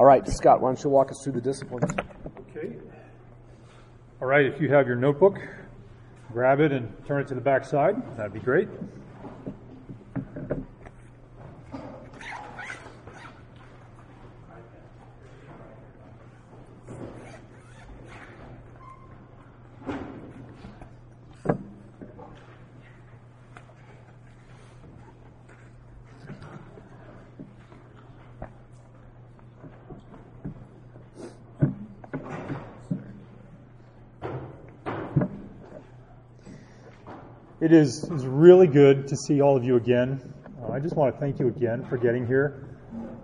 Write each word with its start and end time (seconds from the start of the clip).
All 0.00 0.06
right, 0.06 0.26
Scott, 0.26 0.62
why 0.62 0.70
don't 0.70 0.82
you 0.82 0.88
walk 0.88 1.10
us 1.10 1.22
through 1.22 1.34
the 1.34 1.42
disciplines? 1.42 1.92
Okay. 2.56 2.74
All 4.22 4.26
right, 4.26 4.46
if 4.46 4.58
you 4.58 4.72
have 4.72 4.86
your 4.86 4.96
notebook, 4.96 5.38
grab 6.32 6.58
it 6.60 6.72
and 6.72 6.90
turn 7.06 7.20
it 7.20 7.28
to 7.28 7.34
the 7.34 7.40
back 7.42 7.66
side. 7.66 7.96
That'd 8.16 8.32
be 8.32 8.40
great. 8.40 8.70
It 37.70 37.76
is, 37.76 38.02
is 38.02 38.26
really 38.26 38.66
good 38.66 39.06
to 39.06 39.16
see 39.16 39.40
all 39.40 39.56
of 39.56 39.62
you 39.62 39.76
again. 39.76 40.20
Uh, 40.60 40.72
I 40.72 40.80
just 40.80 40.96
want 40.96 41.14
to 41.14 41.20
thank 41.20 41.38
you 41.38 41.46
again 41.46 41.84
for 41.84 41.98
getting 41.98 42.26
here. 42.26 42.68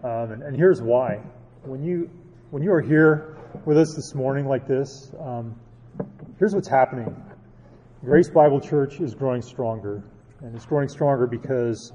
Um, 0.05 0.30
and, 0.30 0.42
and, 0.45 0.56
here's 0.56 0.80
why. 0.80 1.16
When 1.64 1.82
you, 1.82 2.09
when 2.50 2.62
you 2.62 2.72
are 2.72 2.80
here 2.80 3.38
with 3.64 3.77
us 3.77 3.92
this 3.96 4.14
morning 4.14 4.46
like 4.46 4.69
this, 4.69 5.10
um, 5.19 5.59
here's 6.38 6.55
what's 6.55 6.69
happening. 6.69 7.12
Grace 8.05 8.30
Bible 8.30 8.60
Church 8.60 9.00
is 9.00 9.16
growing 9.16 9.42
stronger. 9.42 10.05
And 10.42 10.55
it's 10.55 10.64
growing 10.64 10.88
stronger 10.88 11.27
because 11.27 11.92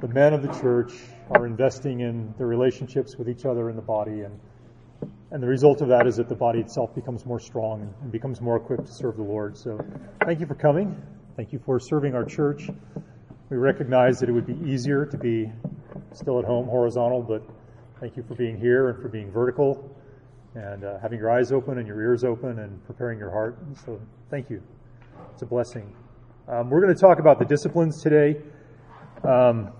the 0.00 0.08
men 0.08 0.32
of 0.32 0.40
the 0.40 0.58
church 0.58 0.94
are 1.32 1.44
investing 1.44 2.00
in 2.00 2.32
their 2.38 2.46
relationships 2.46 3.18
with 3.18 3.28
each 3.28 3.44
other 3.44 3.68
in 3.68 3.76
the 3.76 3.82
body. 3.82 4.22
And, 4.22 4.40
and 5.30 5.42
the 5.42 5.48
result 5.48 5.82
of 5.82 5.88
that 5.88 6.06
is 6.06 6.16
that 6.16 6.30
the 6.30 6.36
body 6.36 6.60
itself 6.60 6.94
becomes 6.94 7.26
more 7.26 7.38
strong 7.38 7.94
and 8.00 8.10
becomes 8.10 8.40
more 8.40 8.56
equipped 8.56 8.86
to 8.86 8.92
serve 8.94 9.18
the 9.18 9.24
Lord. 9.24 9.58
So 9.58 9.78
thank 10.24 10.40
you 10.40 10.46
for 10.46 10.54
coming. 10.54 10.96
Thank 11.36 11.52
you 11.52 11.58
for 11.58 11.78
serving 11.78 12.14
our 12.14 12.24
church. 12.24 12.70
We 13.50 13.58
recognize 13.58 14.18
that 14.20 14.30
it 14.30 14.32
would 14.32 14.46
be 14.46 14.58
easier 14.66 15.04
to 15.04 15.18
be 15.18 15.52
still 16.14 16.38
at 16.38 16.46
home 16.46 16.66
horizontal, 16.66 17.20
but 17.20 17.42
thank 18.00 18.16
you 18.16 18.22
for 18.22 18.34
being 18.34 18.58
here 18.58 18.88
and 18.88 19.02
for 19.02 19.08
being 19.08 19.30
vertical 19.30 19.94
and 20.54 20.82
uh, 20.82 20.98
having 20.98 21.18
your 21.18 21.30
eyes 21.30 21.52
open 21.52 21.76
and 21.76 21.86
your 21.86 22.00
ears 22.00 22.24
open 22.24 22.60
and 22.60 22.82
preparing 22.86 23.18
your 23.18 23.30
heart. 23.30 23.58
So 23.84 24.00
thank 24.30 24.48
you. 24.48 24.62
It's 25.34 25.42
a 25.42 25.46
blessing. 25.46 25.94
Um, 26.48 26.70
we're 26.70 26.80
going 26.80 26.94
to 26.94 26.98
talk 26.98 27.18
about 27.18 27.38
the 27.38 27.44
disciplines 27.44 28.00
today. 28.00 28.40
Um, 29.22 29.72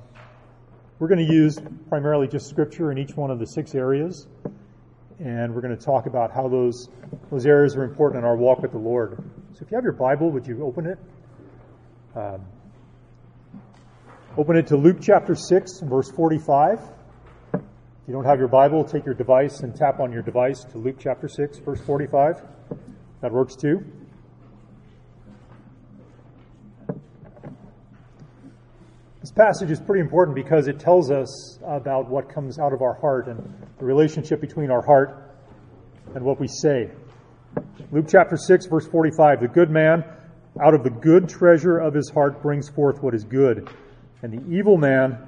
we're 0.98 1.08
going 1.08 1.26
to 1.26 1.32
use 1.32 1.58
primarily 1.88 2.28
just 2.28 2.50
scripture 2.50 2.92
in 2.92 2.98
each 2.98 3.16
one 3.16 3.30
of 3.30 3.38
the 3.38 3.46
six 3.46 3.74
areas, 3.74 4.26
and 5.20 5.54
we're 5.54 5.62
going 5.62 5.74
to 5.74 5.82
talk 5.82 6.04
about 6.04 6.30
how 6.30 6.48
those 6.48 6.90
those 7.30 7.46
areas 7.46 7.76
are 7.76 7.84
important 7.84 8.22
in 8.22 8.28
our 8.28 8.36
walk 8.36 8.60
with 8.60 8.72
the 8.72 8.78
Lord. 8.78 9.16
So, 9.54 9.64
if 9.64 9.70
you 9.70 9.76
have 9.76 9.84
your 9.84 9.94
Bible, 9.94 10.30
would 10.30 10.46
you 10.46 10.62
open 10.62 10.84
it 10.84 10.98
um, 12.16 12.46
open 14.38 14.56
it 14.56 14.68
to 14.68 14.76
Luke 14.76 14.98
chapter 15.02 15.34
6, 15.34 15.80
verse 15.80 16.10
45. 16.10 16.80
If 17.52 17.60
you 18.08 18.14
don't 18.14 18.24
have 18.24 18.38
your 18.38 18.48
Bible, 18.48 18.84
take 18.84 19.04
your 19.04 19.14
device 19.14 19.60
and 19.60 19.76
tap 19.76 20.00
on 20.00 20.12
your 20.12 20.22
device 20.22 20.64
to 20.72 20.78
Luke 20.78 20.96
chapter 20.98 21.28
6, 21.28 21.58
verse 21.58 21.80
45. 21.82 22.40
That 23.20 23.32
works 23.32 23.54
too. 23.54 23.84
This 29.20 29.32
passage 29.32 29.70
is 29.70 29.80
pretty 29.80 30.00
important 30.00 30.36
because 30.36 30.68
it 30.68 30.78
tells 30.78 31.10
us 31.10 31.58
about 31.66 32.08
what 32.08 32.32
comes 32.32 32.58
out 32.58 32.72
of 32.72 32.80
our 32.80 32.94
heart 32.94 33.26
and 33.26 33.38
the 33.78 33.84
relationship 33.84 34.40
between 34.40 34.70
our 34.70 34.82
heart 34.82 35.34
and 36.14 36.24
what 36.24 36.40
we 36.40 36.48
say. 36.48 36.90
Luke 37.90 38.06
chapter 38.08 38.38
6, 38.38 38.66
verse 38.66 38.86
45 38.86 39.40
The 39.40 39.48
good 39.48 39.70
man 39.70 40.04
out 40.62 40.74
of 40.74 40.82
the 40.82 40.90
good 40.90 41.28
treasure 41.28 41.78
of 41.78 41.94
his 41.94 42.10
heart 42.10 42.42
brings 42.42 42.68
forth 42.68 43.02
what 43.02 43.14
is 43.14 43.24
good, 43.24 43.68
and 44.22 44.32
the 44.32 44.56
evil 44.56 44.76
man 44.76 45.18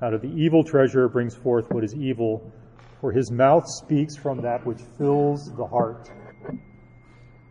out 0.00 0.14
of 0.14 0.22
the 0.22 0.28
evil 0.28 0.62
treasure 0.64 1.08
brings 1.08 1.34
forth 1.34 1.70
what 1.70 1.84
is 1.84 1.94
evil, 1.94 2.52
for 3.00 3.12
his 3.12 3.30
mouth 3.30 3.64
speaks 3.66 4.16
from 4.16 4.40
that 4.42 4.64
which 4.64 4.80
fills 4.96 5.52
the 5.56 5.66
heart. 5.66 6.10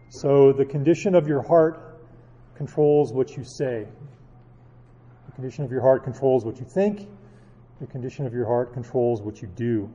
So 0.09 0.53
the 0.53 0.65
condition 0.65 1.15
of 1.15 1.27
your 1.27 1.41
heart 1.41 1.99
controls 2.55 3.13
what 3.13 3.35
you 3.35 3.43
say. 3.43 3.85
The 5.27 5.31
condition 5.33 5.63
of 5.63 5.71
your 5.71 5.81
heart 5.81 6.03
controls 6.03 6.45
what 6.45 6.59
you 6.59 6.65
think. 6.65 7.07
The 7.79 7.87
condition 7.87 8.25
of 8.25 8.33
your 8.33 8.47
heart 8.47 8.73
controls 8.73 9.21
what 9.21 9.41
you 9.41 9.47
do. 9.49 9.89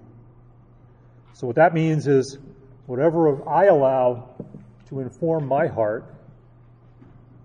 So 1.33 1.47
what 1.47 1.57
that 1.57 1.75
means 1.75 2.07
is 2.07 2.39
whatever 2.87 3.49
I 3.49 3.65
allow 3.65 4.37
to 4.89 5.01
inform 5.01 5.47
my 5.47 5.67
heart 5.67 6.15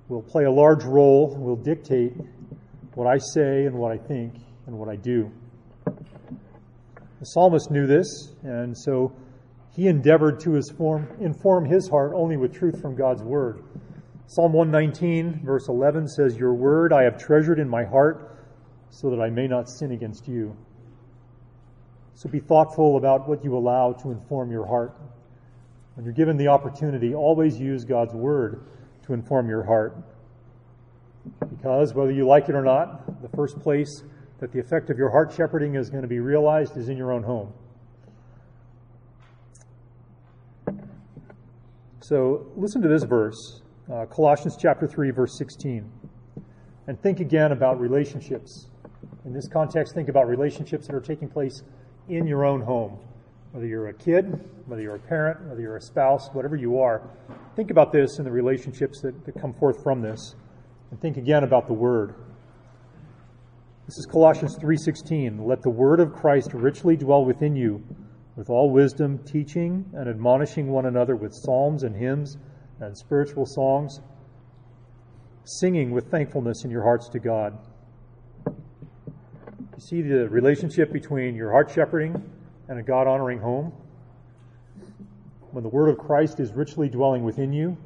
will 0.09 0.21
play 0.21 0.45
a 0.45 0.51
large 0.51 0.83
role, 0.83 1.35
will 1.37 1.55
dictate 1.55 2.13
what 2.95 3.07
I 3.07 3.17
say 3.17 3.65
and 3.65 3.75
what 3.75 3.91
I 3.91 3.97
think 3.97 4.33
and 4.65 4.77
what 4.77 4.89
I 4.89 4.95
do. 4.95 5.31
The 5.85 7.25
psalmist 7.25 7.71
knew 7.71 7.87
this, 7.87 8.07
and 8.43 8.77
so 8.77 9.11
he 9.75 9.87
endeavored 9.87 10.39
to 10.41 10.55
inform 10.55 11.65
his 11.65 11.89
heart 11.89 12.13
only 12.15 12.37
with 12.37 12.53
truth 12.53 12.81
from 12.81 12.95
God's 12.95 13.23
word. 13.23 13.63
Psalm 14.27 14.53
119, 14.53 15.41
verse 15.43 15.67
11 15.67 16.07
says, 16.07 16.35
Your 16.35 16.53
word 16.53 16.91
I 16.91 17.03
have 17.03 17.17
treasured 17.17 17.59
in 17.59 17.69
my 17.69 17.83
heart 17.85 18.37
so 18.89 19.09
that 19.09 19.21
I 19.21 19.29
may 19.29 19.47
not 19.47 19.69
sin 19.69 19.91
against 19.91 20.27
you. 20.27 20.55
So 22.13 22.29
be 22.29 22.39
thoughtful 22.39 22.97
about 22.97 23.27
what 23.27 23.43
you 23.43 23.55
allow 23.55 23.93
to 23.93 24.11
inform 24.11 24.51
your 24.51 24.65
heart. 24.65 24.97
When 25.95 26.05
you're 26.05 26.13
given 26.13 26.37
the 26.37 26.47
opportunity, 26.47 27.13
always 27.13 27.59
use 27.59 27.85
God's 27.85 28.13
word 28.13 28.65
to 29.07 29.13
inform 29.13 29.49
your 29.49 29.63
heart. 29.63 29.97
Because 31.49 31.93
whether 31.93 32.11
you 32.11 32.27
like 32.27 32.49
it 32.49 32.55
or 32.55 32.61
not, 32.61 33.21
the 33.21 33.29
first 33.29 33.59
place 33.59 34.03
that 34.39 34.51
the 34.51 34.59
effect 34.59 34.89
of 34.89 34.97
your 34.97 35.09
heart 35.09 35.33
shepherding 35.35 35.75
is 35.75 35.89
going 35.89 36.03
to 36.03 36.07
be 36.07 36.19
realized 36.19 36.77
is 36.77 36.89
in 36.89 36.97
your 36.97 37.11
own 37.11 37.23
home. 37.23 37.51
So 42.01 42.47
listen 42.55 42.81
to 42.83 42.87
this 42.87 43.03
verse, 43.03 43.61
uh, 43.91 44.05
Colossians 44.05 44.55
chapter 44.57 44.87
3, 44.87 45.11
verse 45.11 45.37
16. 45.37 45.89
And 46.87 47.01
think 47.01 47.19
again 47.19 47.51
about 47.51 47.79
relationships. 47.79 48.67
In 49.25 49.33
this 49.33 49.47
context, 49.47 49.93
think 49.93 50.07
about 50.07 50.27
relationships 50.27 50.87
that 50.87 50.95
are 50.95 51.01
taking 51.01 51.27
place 51.27 51.63
in 52.07 52.25
your 52.25 52.45
own 52.45 52.61
home. 52.61 52.97
Whether 53.57 53.69
you're 53.69 53.87
a 53.87 53.93
kid, 53.93 54.39
whether 54.67 54.83
you're 54.83 54.97
a 54.97 54.99
parent, 54.99 55.41
whether 55.47 55.59
you're 55.59 55.77
a 55.77 55.81
spouse, 55.81 56.29
whatever 56.31 56.55
you 56.55 56.77
are, 56.79 57.01
think 57.55 57.71
about 57.71 57.91
this 57.91 58.19
and 58.19 58.27
the 58.27 58.31
relationships 58.31 59.01
that, 59.01 59.25
that 59.25 59.41
come 59.41 59.51
forth 59.51 59.81
from 59.81 59.99
this. 59.99 60.35
And 60.91 61.01
think 61.01 61.17
again 61.17 61.43
about 61.43 61.65
the 61.65 61.73
word. 61.73 62.13
This 63.87 63.97
is 63.97 64.05
Colossians 64.05 64.59
3:16. 64.59 65.43
Let 65.43 65.63
the 65.63 65.71
word 65.71 65.99
of 65.99 66.13
Christ 66.13 66.53
richly 66.53 66.95
dwell 66.97 67.25
within 67.25 67.55
you 67.55 67.81
with 68.35 68.47
all 68.51 68.69
wisdom, 68.69 69.17
teaching 69.25 69.89
and 69.95 70.07
admonishing 70.07 70.67
one 70.67 70.85
another 70.85 71.15
with 71.15 71.33
psalms 71.33 71.81
and 71.81 71.95
hymns 71.95 72.37
and 72.79 72.95
spiritual 72.95 73.47
songs, 73.47 74.01
singing 75.45 75.89
with 75.89 76.11
thankfulness 76.11 76.63
in 76.63 76.69
your 76.69 76.83
hearts 76.83 77.09
to 77.09 77.17
God. 77.17 77.57
You 78.45 79.79
see 79.79 80.03
the 80.03 80.29
relationship 80.29 80.93
between 80.93 81.33
your 81.33 81.51
heart 81.51 81.71
shepherding 81.71 82.21
and 82.69 82.79
a 82.79 82.83
God 82.83 83.07
honoring 83.07 83.39
home? 83.39 83.71
When 85.51 85.63
the 85.63 85.69
word 85.69 85.89
of 85.89 85.97
Christ 85.97 86.39
is 86.39 86.51
richly 86.53 86.89
dwelling 86.89 87.23
within 87.23 87.53
you, 87.53 87.77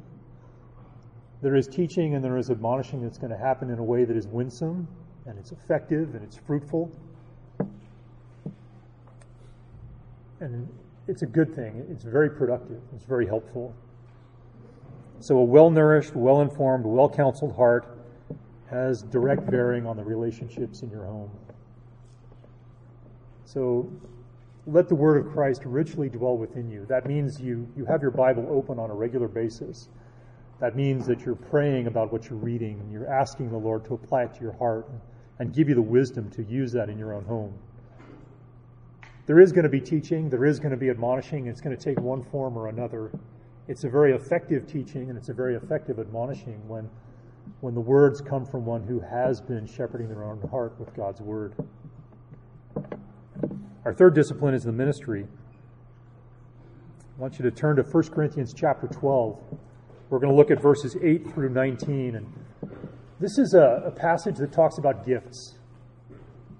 there 1.40 1.56
is 1.56 1.66
teaching 1.66 2.14
and 2.14 2.24
there 2.24 2.36
is 2.36 2.50
admonishing 2.50 3.02
that's 3.02 3.18
going 3.18 3.32
to 3.32 3.38
happen 3.38 3.70
in 3.70 3.78
a 3.78 3.84
way 3.84 4.04
that 4.04 4.16
is 4.16 4.26
winsome 4.26 4.86
and 5.26 5.38
it's 5.38 5.52
effective 5.52 6.14
and 6.14 6.22
it's 6.22 6.36
fruitful. 6.36 6.90
And 10.40 10.68
it's 11.08 11.22
a 11.22 11.26
good 11.26 11.54
thing. 11.54 11.86
It's 11.90 12.04
very 12.04 12.30
productive. 12.30 12.80
It's 12.94 13.04
very 13.04 13.26
helpful. 13.26 13.74
So, 15.20 15.38
a 15.38 15.44
well 15.44 15.70
nourished, 15.70 16.16
well 16.16 16.40
informed, 16.40 16.84
well 16.84 17.08
counseled 17.08 17.54
heart 17.54 17.86
has 18.68 19.02
direct 19.02 19.48
bearing 19.48 19.86
on 19.86 19.96
the 19.96 20.02
relationships 20.02 20.82
in 20.82 20.90
your 20.90 21.04
home. 21.04 21.30
So, 23.44 23.88
let 24.66 24.88
the 24.88 24.94
word 24.94 25.24
of 25.24 25.32
Christ 25.32 25.62
richly 25.64 26.08
dwell 26.08 26.36
within 26.36 26.70
you. 26.70 26.86
That 26.86 27.06
means 27.06 27.40
you, 27.40 27.68
you 27.76 27.84
have 27.86 28.00
your 28.00 28.12
Bible 28.12 28.46
open 28.50 28.78
on 28.78 28.90
a 28.90 28.94
regular 28.94 29.28
basis. 29.28 29.88
That 30.60 30.76
means 30.76 31.06
that 31.06 31.22
you're 31.22 31.34
praying 31.34 31.88
about 31.88 32.12
what 32.12 32.30
you're 32.30 32.38
reading 32.38 32.78
and 32.78 32.92
you're 32.92 33.12
asking 33.12 33.50
the 33.50 33.58
Lord 33.58 33.84
to 33.86 33.94
apply 33.94 34.24
it 34.24 34.34
to 34.34 34.40
your 34.40 34.52
heart 34.52 34.88
and 35.40 35.52
give 35.52 35.68
you 35.68 35.74
the 35.74 35.82
wisdom 35.82 36.30
to 36.30 36.44
use 36.44 36.70
that 36.72 36.88
in 36.88 36.98
your 36.98 37.12
own 37.12 37.24
home. 37.24 37.52
There 39.26 39.40
is 39.40 39.50
going 39.50 39.64
to 39.64 39.68
be 39.68 39.80
teaching, 39.80 40.30
there 40.30 40.44
is 40.44 40.60
going 40.60 40.70
to 40.70 40.76
be 40.76 40.90
admonishing, 40.90 41.46
it's 41.46 41.60
going 41.60 41.76
to 41.76 41.82
take 41.82 41.98
one 42.00 42.22
form 42.22 42.56
or 42.56 42.68
another. 42.68 43.10
It's 43.66 43.82
a 43.82 43.88
very 43.88 44.12
effective 44.12 44.68
teaching 44.68 45.08
and 45.08 45.18
it's 45.18 45.28
a 45.28 45.34
very 45.34 45.56
effective 45.56 45.98
admonishing 45.98 46.60
when, 46.68 46.88
when 47.60 47.74
the 47.74 47.80
words 47.80 48.20
come 48.20 48.46
from 48.46 48.64
one 48.64 48.84
who 48.84 49.00
has 49.00 49.40
been 49.40 49.66
shepherding 49.66 50.08
their 50.08 50.22
own 50.22 50.40
heart 50.48 50.78
with 50.78 50.94
God's 50.94 51.20
word. 51.20 51.54
Our 53.84 53.92
third 53.92 54.14
discipline 54.14 54.54
is 54.54 54.62
the 54.62 54.70
ministry. 54.70 55.26
I 57.18 57.20
want 57.20 57.36
you 57.38 57.42
to 57.42 57.50
turn 57.50 57.74
to 57.76 57.82
1 57.82 58.02
Corinthians 58.10 58.54
chapter 58.54 58.86
12. 58.86 59.36
We're 60.08 60.20
going 60.20 60.30
to 60.30 60.36
look 60.36 60.52
at 60.52 60.62
verses 60.62 60.96
8 61.02 61.34
through 61.34 61.48
19. 61.48 62.14
And 62.14 62.32
this 63.18 63.38
is 63.38 63.54
a, 63.54 63.82
a 63.86 63.90
passage 63.90 64.36
that 64.36 64.52
talks 64.52 64.78
about 64.78 65.04
gifts. 65.04 65.58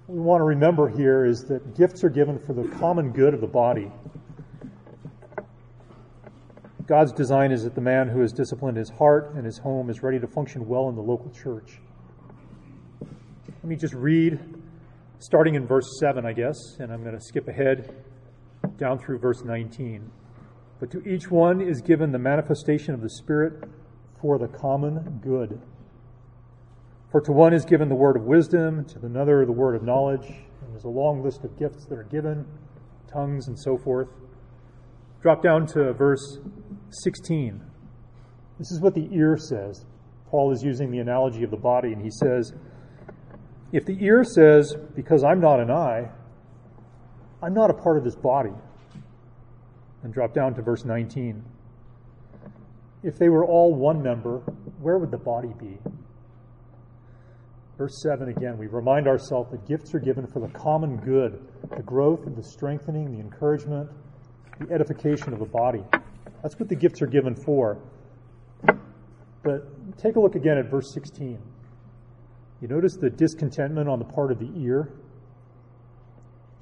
What 0.06 0.16
we 0.16 0.20
want 0.20 0.40
to 0.40 0.44
remember 0.44 0.88
here 0.88 1.24
is 1.24 1.44
that 1.44 1.76
gifts 1.76 2.02
are 2.02 2.10
given 2.10 2.40
for 2.40 2.54
the 2.54 2.66
common 2.76 3.12
good 3.12 3.34
of 3.34 3.40
the 3.40 3.46
body. 3.46 3.92
God's 6.88 7.12
design 7.12 7.52
is 7.52 7.62
that 7.62 7.76
the 7.76 7.80
man 7.80 8.08
who 8.08 8.20
has 8.20 8.32
disciplined 8.32 8.76
his 8.76 8.90
heart 8.90 9.32
and 9.36 9.46
his 9.46 9.58
home 9.58 9.90
is 9.90 10.02
ready 10.02 10.18
to 10.18 10.26
function 10.26 10.66
well 10.66 10.88
in 10.88 10.96
the 10.96 11.02
local 11.02 11.30
church. 11.30 11.78
Let 13.00 13.64
me 13.64 13.76
just 13.76 13.94
read, 13.94 14.40
starting 15.22 15.54
in 15.54 15.66
verse 15.66 15.86
7, 16.00 16.26
I 16.26 16.32
guess, 16.32 16.56
and 16.80 16.92
I'm 16.92 17.02
going 17.04 17.16
to 17.16 17.24
skip 17.24 17.46
ahead 17.46 17.94
down 18.76 18.98
through 18.98 19.20
verse 19.20 19.44
19. 19.44 20.10
But 20.80 20.90
to 20.90 21.08
each 21.08 21.30
one 21.30 21.60
is 21.60 21.80
given 21.80 22.10
the 22.10 22.18
manifestation 22.18 22.92
of 22.92 23.02
the 23.02 23.08
Spirit 23.08 23.62
for 24.20 24.36
the 24.36 24.48
common 24.48 25.20
good. 25.22 25.60
For 27.12 27.20
to 27.20 27.30
one 27.30 27.54
is 27.54 27.64
given 27.64 27.88
the 27.88 27.94
word 27.94 28.16
of 28.16 28.24
wisdom, 28.24 28.84
to 28.86 29.06
another 29.06 29.46
the 29.46 29.52
word 29.52 29.76
of 29.76 29.84
knowledge, 29.84 30.26
and 30.26 30.72
there's 30.72 30.84
a 30.84 30.88
long 30.88 31.22
list 31.22 31.44
of 31.44 31.56
gifts 31.56 31.86
that 31.86 31.96
are 31.96 32.04
given, 32.04 32.44
tongues 33.12 33.46
and 33.46 33.56
so 33.56 33.78
forth. 33.78 34.08
Drop 35.20 35.40
down 35.40 35.66
to 35.68 35.92
verse 35.92 36.40
16. 37.04 37.62
This 38.58 38.72
is 38.72 38.80
what 38.80 38.94
the 38.94 39.08
ear 39.12 39.36
says. 39.36 39.86
Paul 40.28 40.50
is 40.50 40.64
using 40.64 40.90
the 40.90 40.98
analogy 40.98 41.44
of 41.44 41.52
the 41.52 41.56
body, 41.56 41.92
and 41.92 42.02
he 42.02 42.10
says, 42.10 42.52
If 43.72 43.86
the 43.86 43.96
ear 44.04 44.22
says, 44.22 44.76
Because 44.94 45.24
I'm 45.24 45.40
not 45.40 45.58
an 45.58 45.70
eye, 45.70 46.10
I'm 47.42 47.54
not 47.54 47.70
a 47.70 47.74
part 47.74 47.98
of 47.98 48.04
this 48.04 48.14
body. 48.14 48.52
And 50.02 50.12
drop 50.12 50.34
down 50.34 50.54
to 50.54 50.62
verse 50.62 50.84
19. 50.84 51.42
If 53.02 53.18
they 53.18 53.28
were 53.28 53.44
all 53.44 53.74
one 53.74 54.02
member, 54.02 54.38
where 54.80 54.98
would 54.98 55.10
the 55.10 55.18
body 55.18 55.52
be? 55.58 55.78
Verse 57.78 58.00
7 58.02 58.28
again, 58.28 58.58
we 58.58 58.66
remind 58.66 59.08
ourselves 59.08 59.50
that 59.50 59.66
gifts 59.66 59.94
are 59.94 59.98
given 59.98 60.26
for 60.26 60.40
the 60.40 60.48
common 60.48 60.98
good, 60.98 61.44
the 61.74 61.82
growth 61.82 62.26
and 62.26 62.36
the 62.36 62.42
strengthening, 62.42 63.10
the 63.10 63.18
encouragement, 63.18 63.88
the 64.60 64.72
edification 64.72 65.32
of 65.32 65.38
the 65.38 65.46
body. 65.46 65.82
That's 66.42 66.58
what 66.60 66.68
the 66.68 66.76
gifts 66.76 67.02
are 67.02 67.06
given 67.06 67.34
for. 67.34 67.78
But 69.42 69.98
take 69.98 70.16
a 70.16 70.20
look 70.20 70.36
again 70.36 70.58
at 70.58 70.70
verse 70.70 70.92
16. 70.94 71.40
You 72.62 72.68
notice 72.68 72.96
the 72.96 73.10
discontentment 73.10 73.88
on 73.88 73.98
the 73.98 74.04
part 74.04 74.30
of 74.30 74.38
the 74.38 74.48
ear? 74.56 74.88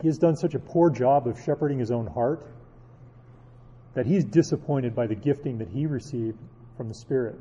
He 0.01 0.09
has 0.09 0.17
done 0.17 0.35
such 0.35 0.55
a 0.55 0.59
poor 0.59 0.89
job 0.89 1.29
of 1.29 1.39
shepherding 1.39 1.79
his 1.79 1.91
own 1.91 2.07
heart 2.07 2.47
that 3.93 4.07
he's 4.07 4.25
disappointed 4.25 4.95
by 4.95 5.07
the 5.07 5.15
gifting 5.15 5.59
that 5.59 5.69
he 5.69 5.85
received 5.85 6.39
from 6.79 6.89
the 6.89 6.95
Spirit. 6.95 7.37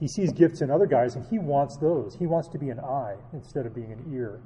He 0.00 0.08
sees 0.08 0.32
gifts 0.32 0.62
in 0.62 0.70
other 0.70 0.86
guys 0.86 1.14
and 1.14 1.24
he 1.30 1.38
wants 1.38 1.76
those. 1.76 2.16
He 2.16 2.26
wants 2.26 2.48
to 2.48 2.58
be 2.58 2.70
an 2.70 2.80
eye 2.80 3.14
instead 3.32 3.66
of 3.66 3.74
being 3.74 3.92
an 3.92 4.12
ear. 4.12 4.40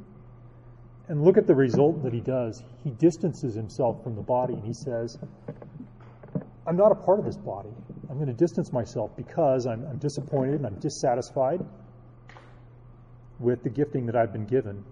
And 1.08 1.24
look 1.24 1.38
at 1.38 1.46
the 1.46 1.54
result 1.54 2.02
that 2.02 2.12
he 2.12 2.20
does. 2.20 2.62
He 2.84 2.90
distances 2.90 3.54
himself 3.54 4.02
from 4.04 4.16
the 4.16 4.22
body 4.22 4.52
and 4.52 4.64
he 4.64 4.74
says, 4.74 5.16
I'm 6.66 6.76
not 6.76 6.92
a 6.92 6.94
part 6.94 7.18
of 7.18 7.24
this 7.24 7.38
body. 7.38 7.70
I'm 8.10 8.16
going 8.16 8.28
to 8.28 8.34
distance 8.34 8.70
myself 8.70 9.16
because 9.16 9.66
I'm, 9.66 9.86
I'm 9.86 9.96
disappointed 9.96 10.56
and 10.56 10.66
I'm 10.66 10.78
dissatisfied 10.78 11.64
with 13.38 13.62
the 13.62 13.70
gifting 13.70 14.06
that 14.06 14.16
I've 14.16 14.32
been 14.32 14.46
given. 14.46 14.84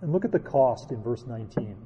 And 0.00 0.12
look 0.12 0.24
at 0.24 0.32
the 0.32 0.38
cost 0.38 0.90
in 0.90 1.02
verse 1.02 1.24
19. 1.26 1.76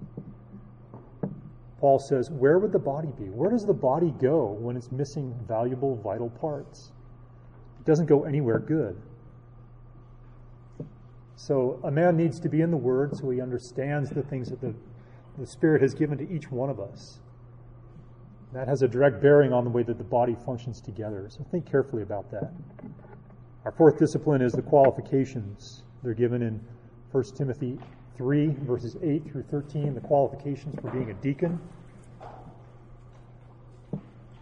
Paul 1.78 1.98
says, 1.98 2.30
Where 2.30 2.58
would 2.58 2.72
the 2.72 2.78
body 2.78 3.08
be? 3.18 3.24
Where 3.24 3.50
does 3.50 3.66
the 3.66 3.74
body 3.74 4.14
go 4.20 4.46
when 4.58 4.76
it's 4.76 4.90
missing 4.90 5.34
valuable, 5.46 5.96
vital 5.96 6.30
parts? 6.30 6.92
It 7.80 7.86
doesn't 7.86 8.06
go 8.06 8.24
anywhere 8.24 8.58
good. 8.58 9.00
So 11.36 11.78
a 11.84 11.90
man 11.90 12.16
needs 12.16 12.40
to 12.40 12.48
be 12.48 12.62
in 12.62 12.70
the 12.70 12.76
Word 12.76 13.16
so 13.16 13.28
he 13.30 13.40
understands 13.40 14.10
the 14.10 14.22
things 14.22 14.48
that 14.48 14.60
the, 14.60 14.74
the 15.38 15.46
Spirit 15.46 15.82
has 15.82 15.94
given 15.94 16.16
to 16.18 16.28
each 16.30 16.50
one 16.50 16.70
of 16.70 16.80
us. 16.80 17.20
That 18.54 18.68
has 18.68 18.80
a 18.80 18.88
direct 18.88 19.20
bearing 19.20 19.52
on 19.52 19.64
the 19.64 19.70
way 19.70 19.82
that 19.82 19.98
the 19.98 20.04
body 20.04 20.34
functions 20.46 20.80
together. 20.80 21.26
So 21.28 21.44
think 21.50 21.70
carefully 21.70 22.02
about 22.02 22.30
that. 22.30 22.52
Our 23.66 23.72
fourth 23.72 23.98
discipline 23.98 24.40
is 24.40 24.52
the 24.52 24.62
qualifications. 24.62 25.82
They're 26.02 26.14
given 26.14 26.42
in 26.42 26.60
1 27.12 27.24
Timothy 27.36 27.78
3, 28.16 28.56
verses 28.62 28.96
8 29.02 29.30
through 29.30 29.42
13, 29.44 29.94
the 29.94 30.00
qualifications 30.00 30.74
for 30.80 30.90
being 30.90 31.10
a 31.10 31.14
deacon. 31.14 31.60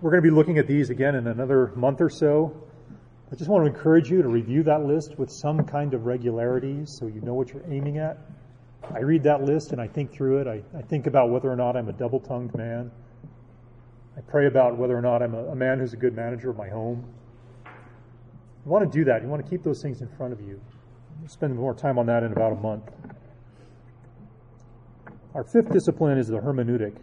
We're 0.01 0.11
going 0.11 0.23
to 0.23 0.29
be 0.29 0.35
looking 0.35 0.59
at 0.59 0.67
these 0.67 0.91
again 0.91 1.15
in 1.15 1.27
another 1.27 1.73
month 1.77 2.01
or 2.01 2.11
so. 2.11 2.55
I 3.33 3.37
just 3.37 3.51
want 3.51 3.65
to 3.65 3.71
encourage 3.75 4.11
you 4.11 4.23
to 4.23 4.29
review 4.29 4.63
that 4.65 4.85
list 4.85 5.19
with 5.19 5.31
some 5.31 5.65
kind 5.65 5.95
of 5.95 6.05
regularity 6.05 6.83
so 6.85 7.07
you 7.07 7.21
know 7.23 7.35
what 7.35 7.49
you're 7.49 7.65
aiming 7.69 7.99
at. 7.99 8.19
I 8.95 9.01
read 9.01 9.23
that 9.23 9.43
list 9.43 9.73
and 9.73 9.81
I 9.81 9.89
think 9.89 10.13
through 10.13 10.43
it. 10.43 10.47
I, 10.47 10.63
I 10.77 10.83
think 10.83 11.07
about 11.07 11.31
whether 11.31 11.51
or 11.51 11.57
not 11.57 11.77
I'm 11.77 11.89
a 11.89 11.93
double 11.93 12.21
tongued 12.21 12.55
man. 12.55 12.91
I 14.17 14.21
pray 14.21 14.47
about 14.47 14.77
whether 14.77 14.97
or 14.97 15.03
not 15.03 15.23
I'm 15.23 15.35
a, 15.35 15.47
a 15.47 15.57
man 15.57 15.79
who's 15.79 15.95
a 15.95 15.97
good 15.97 16.15
manager 16.15 16.51
of 16.51 16.57
my 16.57 16.69
home. 16.69 17.05
You 17.65 18.71
want 18.71 18.91
to 18.91 18.99
do 18.99 19.05
that. 19.07 19.23
You 19.23 19.29
want 19.29 19.45
to 19.45 19.51
keep 19.51 19.63
those 19.63 19.83
things 19.83 20.01
in 20.01 20.09
front 20.17 20.33
of 20.33 20.41
you. 20.41 20.61
We'll 21.21 21.29
spend 21.29 21.57
more 21.57 21.75
time 21.75 21.99
on 21.99 22.07
that 22.07 22.23
in 22.23 22.33
about 22.33 22.53
a 22.53 22.57
month. 22.57 22.91
Our 25.35 25.45
fifth 25.45 25.73
discipline 25.73 26.19
is 26.19 26.29
the 26.29 26.39
hermeneutic. 26.39 26.97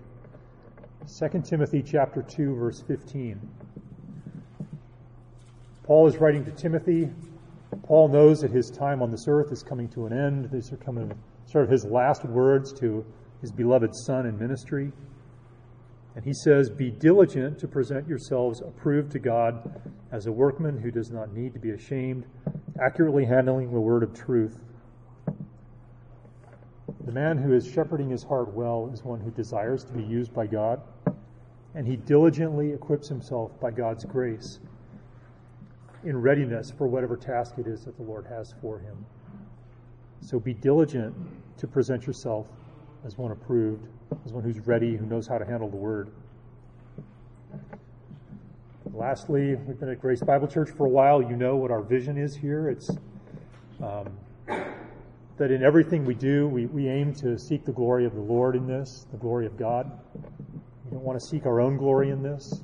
2 1.19 1.42
Timothy 1.42 1.81
chapter 1.81 2.22
2 2.22 2.56
verse 2.56 2.81
15. 2.88 3.40
Paul 5.84 6.08
is 6.08 6.18
writing 6.18 6.46
to 6.46 6.52
Timothy. 6.52 7.10
Paul 7.84 8.08
knows 8.08 8.40
that 8.40 8.52
his 8.52 8.69
time 8.69 9.02
on 9.02 9.12
this 9.12 9.25
earth 9.28 9.52
is 9.52 9.63
coming 9.63 9.90
to 9.90 10.06
an 10.06 10.13
end. 10.13 10.50
These 10.52 10.72
are 10.72 10.78
coming 10.78 11.12
sort 11.46 11.66
of 11.66 11.69
his 11.69 11.84
last 11.86 12.24
words 12.24 12.72
to 12.80 13.06
his 13.42 13.52
beloved 13.52 13.92
son 14.06 14.25
in 14.25 14.38
ministry. 14.38 14.92
And 16.16 16.25
he 16.25 16.34
says, 16.34 16.69
Be 16.69 16.92
diligent 16.92 17.60
to 17.60 17.68
present 17.68 18.08
yourselves 18.08 18.62
approved 18.62 19.12
to 19.13 19.19
God 19.19 19.81
as 20.12 20.28
a 20.28 20.31
workman 20.31 20.78
who 20.78 20.92
does 20.92 21.10
not 21.10 21.34
need 21.34 21.54
to 21.54 21.60
be 21.60 21.72
ashamed, 21.72 22.25
accurately 22.80 23.25
handling 23.25 23.72
the 23.72 23.80
word 23.80 24.04
of 24.04 24.13
truth. 24.13 24.60
The 27.06 27.12
man 27.12 27.38
who 27.38 27.54
is 27.54 27.66
shepherding 27.66 28.10
his 28.10 28.24
heart 28.24 28.54
well 28.54 28.90
is 28.94 29.04
one 29.04 29.22
who 29.22 29.31
desires 29.31 29.84
to 29.86 29.94
be 29.94 30.04
used 30.04 30.34
by 30.34 30.48
God, 30.48 30.81
and 31.74 31.88
he 31.88 31.96
diligently 31.96 32.74
equips 32.74 33.08
himself 33.08 33.58
by 33.60 33.72
God's 33.72 34.03
grace 34.03 34.60
in 36.03 36.22
readiness 36.22 36.72
for 36.72 36.88
whatever 36.88 37.15
task 37.15 37.56
it 37.58 37.68
is 37.68 37.86
that 37.86 37.96
the 37.96 38.03
Lord 38.03 38.25
has 38.27 38.53
for 38.62 38.80
him. 38.80 39.06
So 40.20 40.39
be 40.39 40.53
diligent 40.53 41.15
to 41.58 41.68
present 41.68 42.06
yourself 42.06 42.48
as 43.05 43.17
one 43.17 43.31
approved, 43.31 43.88
as 44.25 44.34
one 44.34 44.43
who's 44.43 44.60
ready, 44.60 44.96
who 44.96 45.05
knows 45.05 45.27
how 45.27 45.38
to 45.38 45.46
handle 45.46 45.70
the 45.70 45.77
word. 45.77 46.12
Lastly, 48.93 49.55
we've 49.55 49.79
been 49.79 49.89
at 49.89 50.01
Grace 50.01 50.22
Bible 50.22 50.48
Church 50.48 50.70
for 50.70 50.86
a 50.86 50.89
while. 50.89 51.22
You 51.22 51.36
know 51.36 51.55
what 51.55 51.72
our 51.72 51.81
vision 51.81 52.17
is 52.17 52.36
here. 52.36 52.70
It's 52.70 52.89
um, 53.81 54.12
that 55.38 55.50
in 55.50 55.63
everything 55.63 56.05
we 56.05 56.13
do, 56.13 56.48
we, 56.48 56.67
we 56.67 56.88
aim 56.88 57.13
to 57.15 57.38
seek 57.38 57.65
the 57.65 57.72
glory 57.72 58.05
of 58.05 58.13
the 58.13 58.22
Lord 58.22 58.55
in 58.55 58.67
this, 58.67 59.08
the 59.12 59.17
glory 59.17 59.46
of 59.46 59.58
God. 59.58 59.91
We 60.86 60.91
don't 60.91 61.03
want 61.03 61.20
to 61.20 61.25
seek 61.25 61.46
our 61.46 61.62
own 61.62 61.77
glory 61.77 62.12
in 62.12 62.22
this. 62.22 62.62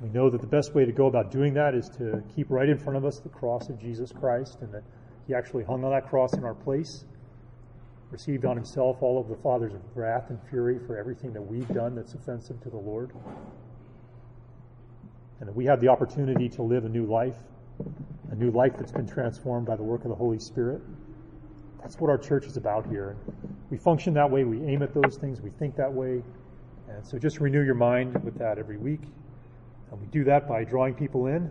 We 0.00 0.10
know 0.10 0.28
that 0.28 0.42
the 0.42 0.46
best 0.46 0.74
way 0.74 0.84
to 0.84 0.92
go 0.92 1.06
about 1.06 1.30
doing 1.30 1.54
that 1.54 1.74
is 1.74 1.88
to 1.96 2.22
keep 2.34 2.50
right 2.50 2.68
in 2.68 2.76
front 2.76 2.98
of 2.98 3.06
us 3.06 3.20
the 3.20 3.30
cross 3.30 3.70
of 3.70 3.80
Jesus 3.80 4.12
Christ 4.12 4.58
and 4.60 4.72
that 4.74 4.82
He 5.26 5.34
actually 5.34 5.64
hung 5.64 5.84
on 5.84 5.92
that 5.92 6.06
cross 6.06 6.34
in 6.34 6.44
our 6.44 6.54
place, 6.54 7.06
received 8.10 8.44
on 8.44 8.56
Himself 8.56 9.02
all 9.02 9.20
of 9.20 9.28
the 9.28 9.36
Father's 9.36 9.74
of 9.74 9.80
wrath 9.94 10.30
and 10.30 10.38
fury 10.48 10.78
for 10.78 10.96
everything 10.96 11.32
that 11.32 11.42
we've 11.42 11.68
done 11.68 11.94
that's 11.94 12.14
offensive 12.14 12.60
to 12.62 12.70
the 12.70 12.76
Lord. 12.76 13.10
And 15.40 15.48
that 15.48 15.54
we 15.54 15.64
have 15.66 15.80
the 15.80 15.88
opportunity 15.88 16.48
to 16.50 16.62
live 16.62 16.84
a 16.84 16.88
new 16.88 17.06
life, 17.06 17.36
a 18.30 18.34
new 18.34 18.50
life 18.50 18.74
that's 18.78 18.92
been 18.92 19.06
transformed 19.06 19.66
by 19.66 19.76
the 19.76 19.82
work 19.82 20.04
of 20.04 20.10
the 20.10 20.14
Holy 20.14 20.38
Spirit. 20.38 20.80
That's 21.80 22.00
what 22.00 22.08
our 22.08 22.18
church 22.18 22.46
is 22.46 22.56
about 22.56 22.86
here. 22.86 23.16
We 23.70 23.76
function 23.76 24.14
that 24.14 24.30
way, 24.30 24.44
we 24.44 24.62
aim 24.64 24.82
at 24.82 24.94
those 24.94 25.16
things, 25.16 25.40
we 25.40 25.50
think 25.50 25.76
that 25.76 25.92
way. 25.92 26.22
And 26.88 27.04
so 27.04 27.18
just 27.18 27.40
renew 27.40 27.62
your 27.62 27.74
mind 27.74 28.22
with 28.24 28.38
that 28.38 28.58
every 28.58 28.76
week. 28.76 29.02
And 29.90 30.00
we 30.00 30.06
do 30.06 30.24
that 30.24 30.48
by 30.48 30.64
drawing 30.64 30.94
people 30.94 31.26
in, 31.26 31.50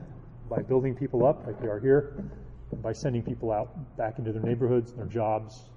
by 0.50 0.62
building 0.62 0.96
people 0.96 1.26
up, 1.26 1.46
like 1.46 1.60
we 1.62 1.68
are 1.68 1.80
here, 1.80 2.24
and 2.72 2.82
by 2.82 2.94
sending 2.94 3.22
people 3.22 3.52
out 3.52 3.98
back 3.98 4.18
into 4.18 4.32
their 4.32 4.42
neighborhoods, 4.42 4.94
their 4.94 5.06
jobs, 5.06 5.70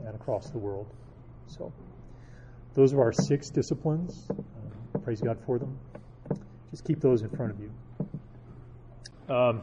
and 0.00 0.14
across 0.14 0.50
the 0.50 0.58
world. 0.58 0.86
So 1.46 1.72
those 2.74 2.92
are 2.92 3.00
our 3.00 3.12
six 3.12 3.50
disciplines. 3.50 4.28
Uh, 4.30 4.98
praise 4.98 5.20
God 5.20 5.38
for 5.46 5.58
them. 5.58 5.78
Just 6.70 6.84
keep 6.84 7.00
those 7.00 7.22
in 7.22 7.30
front 7.30 7.52
of 7.52 7.60
you. 7.60 9.34
Um, 9.34 9.62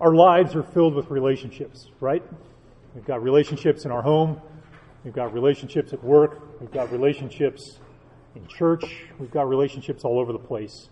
our 0.00 0.14
lives 0.14 0.54
are 0.56 0.62
filled 0.62 0.94
with 0.94 1.10
relationships, 1.10 1.90
right? 2.00 2.22
We've 2.94 3.04
got 3.04 3.22
relationships 3.22 3.84
in 3.84 3.90
our 3.90 4.02
home. 4.02 4.40
We've 5.04 5.14
got 5.14 5.32
relationships 5.32 5.92
at 5.92 6.02
work. 6.02 6.60
We've 6.60 6.72
got 6.72 6.90
relationships 6.90 7.78
in 8.34 8.46
church, 8.46 8.84
we've 9.18 9.30
got 9.30 9.48
relationships 9.48 10.04
all 10.04 10.18
over 10.18 10.32
the 10.32 10.38
place. 10.38 10.88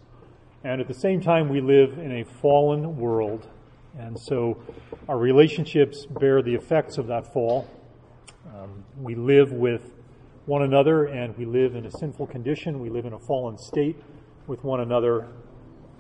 And 0.65 0.81
at 0.81 0.89
the 0.89 0.95
same 0.95 1.21
time, 1.21 1.49
we 1.49 1.61
live 1.61 1.99
in 1.99 2.13
a 2.21 2.25
fallen 2.25 2.97
world. 2.97 3.47
And 3.97 4.19
so 4.19 4.61
our 5.09 5.19
relationships 5.19 6.07
bear 6.07 6.43
the 6.43 6.55
effects 6.55 6.99
of 6.99 7.07
that 7.07 7.33
fall. 7.33 7.69
Um, 8.59 8.83
we 9.01 9.15
live 9.15 9.53
with 9.53 9.93
one 10.47 10.63
another 10.63 11.05
and 11.05 11.37
we 11.37 11.45
live 11.45 11.77
in 11.77 11.87
a 11.87 11.91
sinful 11.93 12.27
condition. 12.27 12.81
We 12.81 12.91
live 12.91 13.05
in 13.05 13.13
a 13.13 13.19
fallen 13.19 13.57
state 13.57 13.97
with 14.49 14.65
one 14.65 14.81
another. 14.81 15.29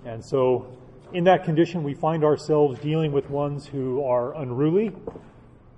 And 0.04 0.24
so, 0.24 0.66
in 1.12 1.22
that 1.24 1.44
condition, 1.44 1.84
we 1.84 1.94
find 1.94 2.24
ourselves 2.24 2.80
dealing 2.80 3.12
with 3.12 3.30
ones 3.30 3.66
who 3.66 4.02
are 4.02 4.34
unruly. 4.34 4.92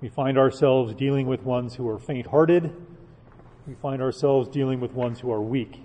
We 0.00 0.08
find 0.08 0.38
ourselves 0.38 0.94
dealing 0.94 1.26
with 1.26 1.42
ones 1.42 1.74
who 1.74 1.86
are 1.86 1.98
faint 1.98 2.28
hearted. 2.28 2.74
We 3.66 3.74
find 3.74 4.00
ourselves 4.00 4.48
dealing 4.48 4.80
with 4.80 4.92
ones 4.92 5.20
who 5.20 5.30
are 5.32 5.42
weak. 5.42 5.82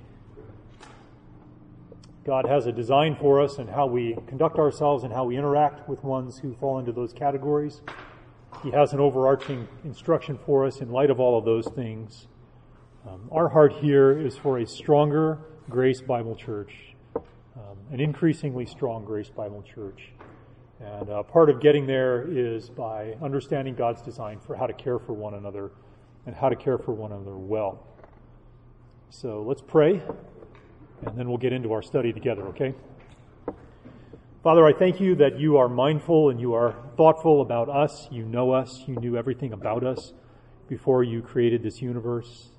God 2.25 2.45
has 2.47 2.67
a 2.67 2.71
design 2.71 3.17
for 3.19 3.41
us 3.41 3.57
and 3.57 3.69
how 3.69 3.85
we 3.85 4.15
conduct 4.27 4.57
ourselves 4.59 5.03
and 5.03 5.11
how 5.11 5.25
we 5.25 5.35
interact 5.35 5.89
with 5.89 6.05
ones 6.05 6.37
who 6.39 6.55
fall 6.55 6.79
into 6.79 6.93
those 6.93 7.11
categories. 7.11 7.81
He 8.63 8.71
has 8.71 8.93
an 8.93 8.99
overarching 8.99 9.67
instruction 9.83 10.39
for 10.45 10.65
us 10.65 10.81
in 10.81 10.89
light 10.89 11.09
of 11.09 11.19
all 11.19 11.37
of 11.37 11.45
those 11.45 11.67
things. 11.67 12.27
Um, 13.07 13.29
our 13.31 13.49
heart 13.49 13.73
here 13.73 14.19
is 14.19 14.35
for 14.35 14.57
a 14.57 14.65
stronger 14.65 15.37
Grace 15.69 16.01
Bible 16.01 16.35
Church, 16.35 16.73
um, 17.15 17.77
an 17.91 17.99
increasingly 17.99 18.65
strong 18.65 19.05
Grace 19.05 19.29
Bible 19.29 19.63
Church. 19.63 20.11
And 20.79 21.09
uh, 21.09 21.23
part 21.23 21.49
of 21.49 21.61
getting 21.61 21.85
there 21.85 22.27
is 22.27 22.69
by 22.69 23.15
understanding 23.21 23.75
God's 23.75 24.01
design 24.01 24.39
for 24.39 24.55
how 24.55 24.67
to 24.67 24.73
care 24.73 24.99
for 24.99 25.13
one 25.13 25.35
another 25.35 25.71
and 26.25 26.35
how 26.35 26.49
to 26.49 26.55
care 26.55 26.77
for 26.77 26.91
one 26.91 27.11
another 27.11 27.37
well. 27.37 27.85
So 29.09 29.43
let's 29.43 29.61
pray 29.61 30.01
and 31.05 31.17
then 31.17 31.29
we'll 31.29 31.37
get 31.37 31.53
into 31.53 31.71
our 31.73 31.81
study 31.81 32.11
together, 32.11 32.43
okay? 32.47 32.73
Father, 34.45 34.63
I 34.63 34.73
thank 34.73 35.01
you 35.01 35.15
that 35.15 35.39
you 35.39 35.57
are 35.57 35.67
mindful 35.67 36.29
and 36.29 36.39
you 36.39 36.53
are 36.53 36.75
thoughtful 36.95 37.41
about 37.41 37.67
us. 37.67 38.07
You 38.11 38.25
know 38.25 38.51
us. 38.51 38.83
You 38.85 38.93
knew 38.93 39.17
everything 39.17 39.53
about 39.53 39.83
us 39.83 40.13
before 40.67 41.03
you 41.03 41.23
created 41.23 41.63
this 41.63 41.81
universe. 41.81 42.51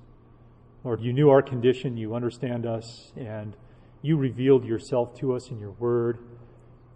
Lord, 0.83 0.99
you 0.99 1.13
knew 1.13 1.29
our 1.29 1.41
condition. 1.41 1.95
You 1.95 2.13
understand 2.13 2.65
us. 2.65 3.13
And 3.15 3.55
you 4.01 4.17
revealed 4.17 4.65
yourself 4.65 5.17
to 5.19 5.33
us 5.33 5.49
in 5.49 5.59
your 5.59 5.71
word. 5.79 6.17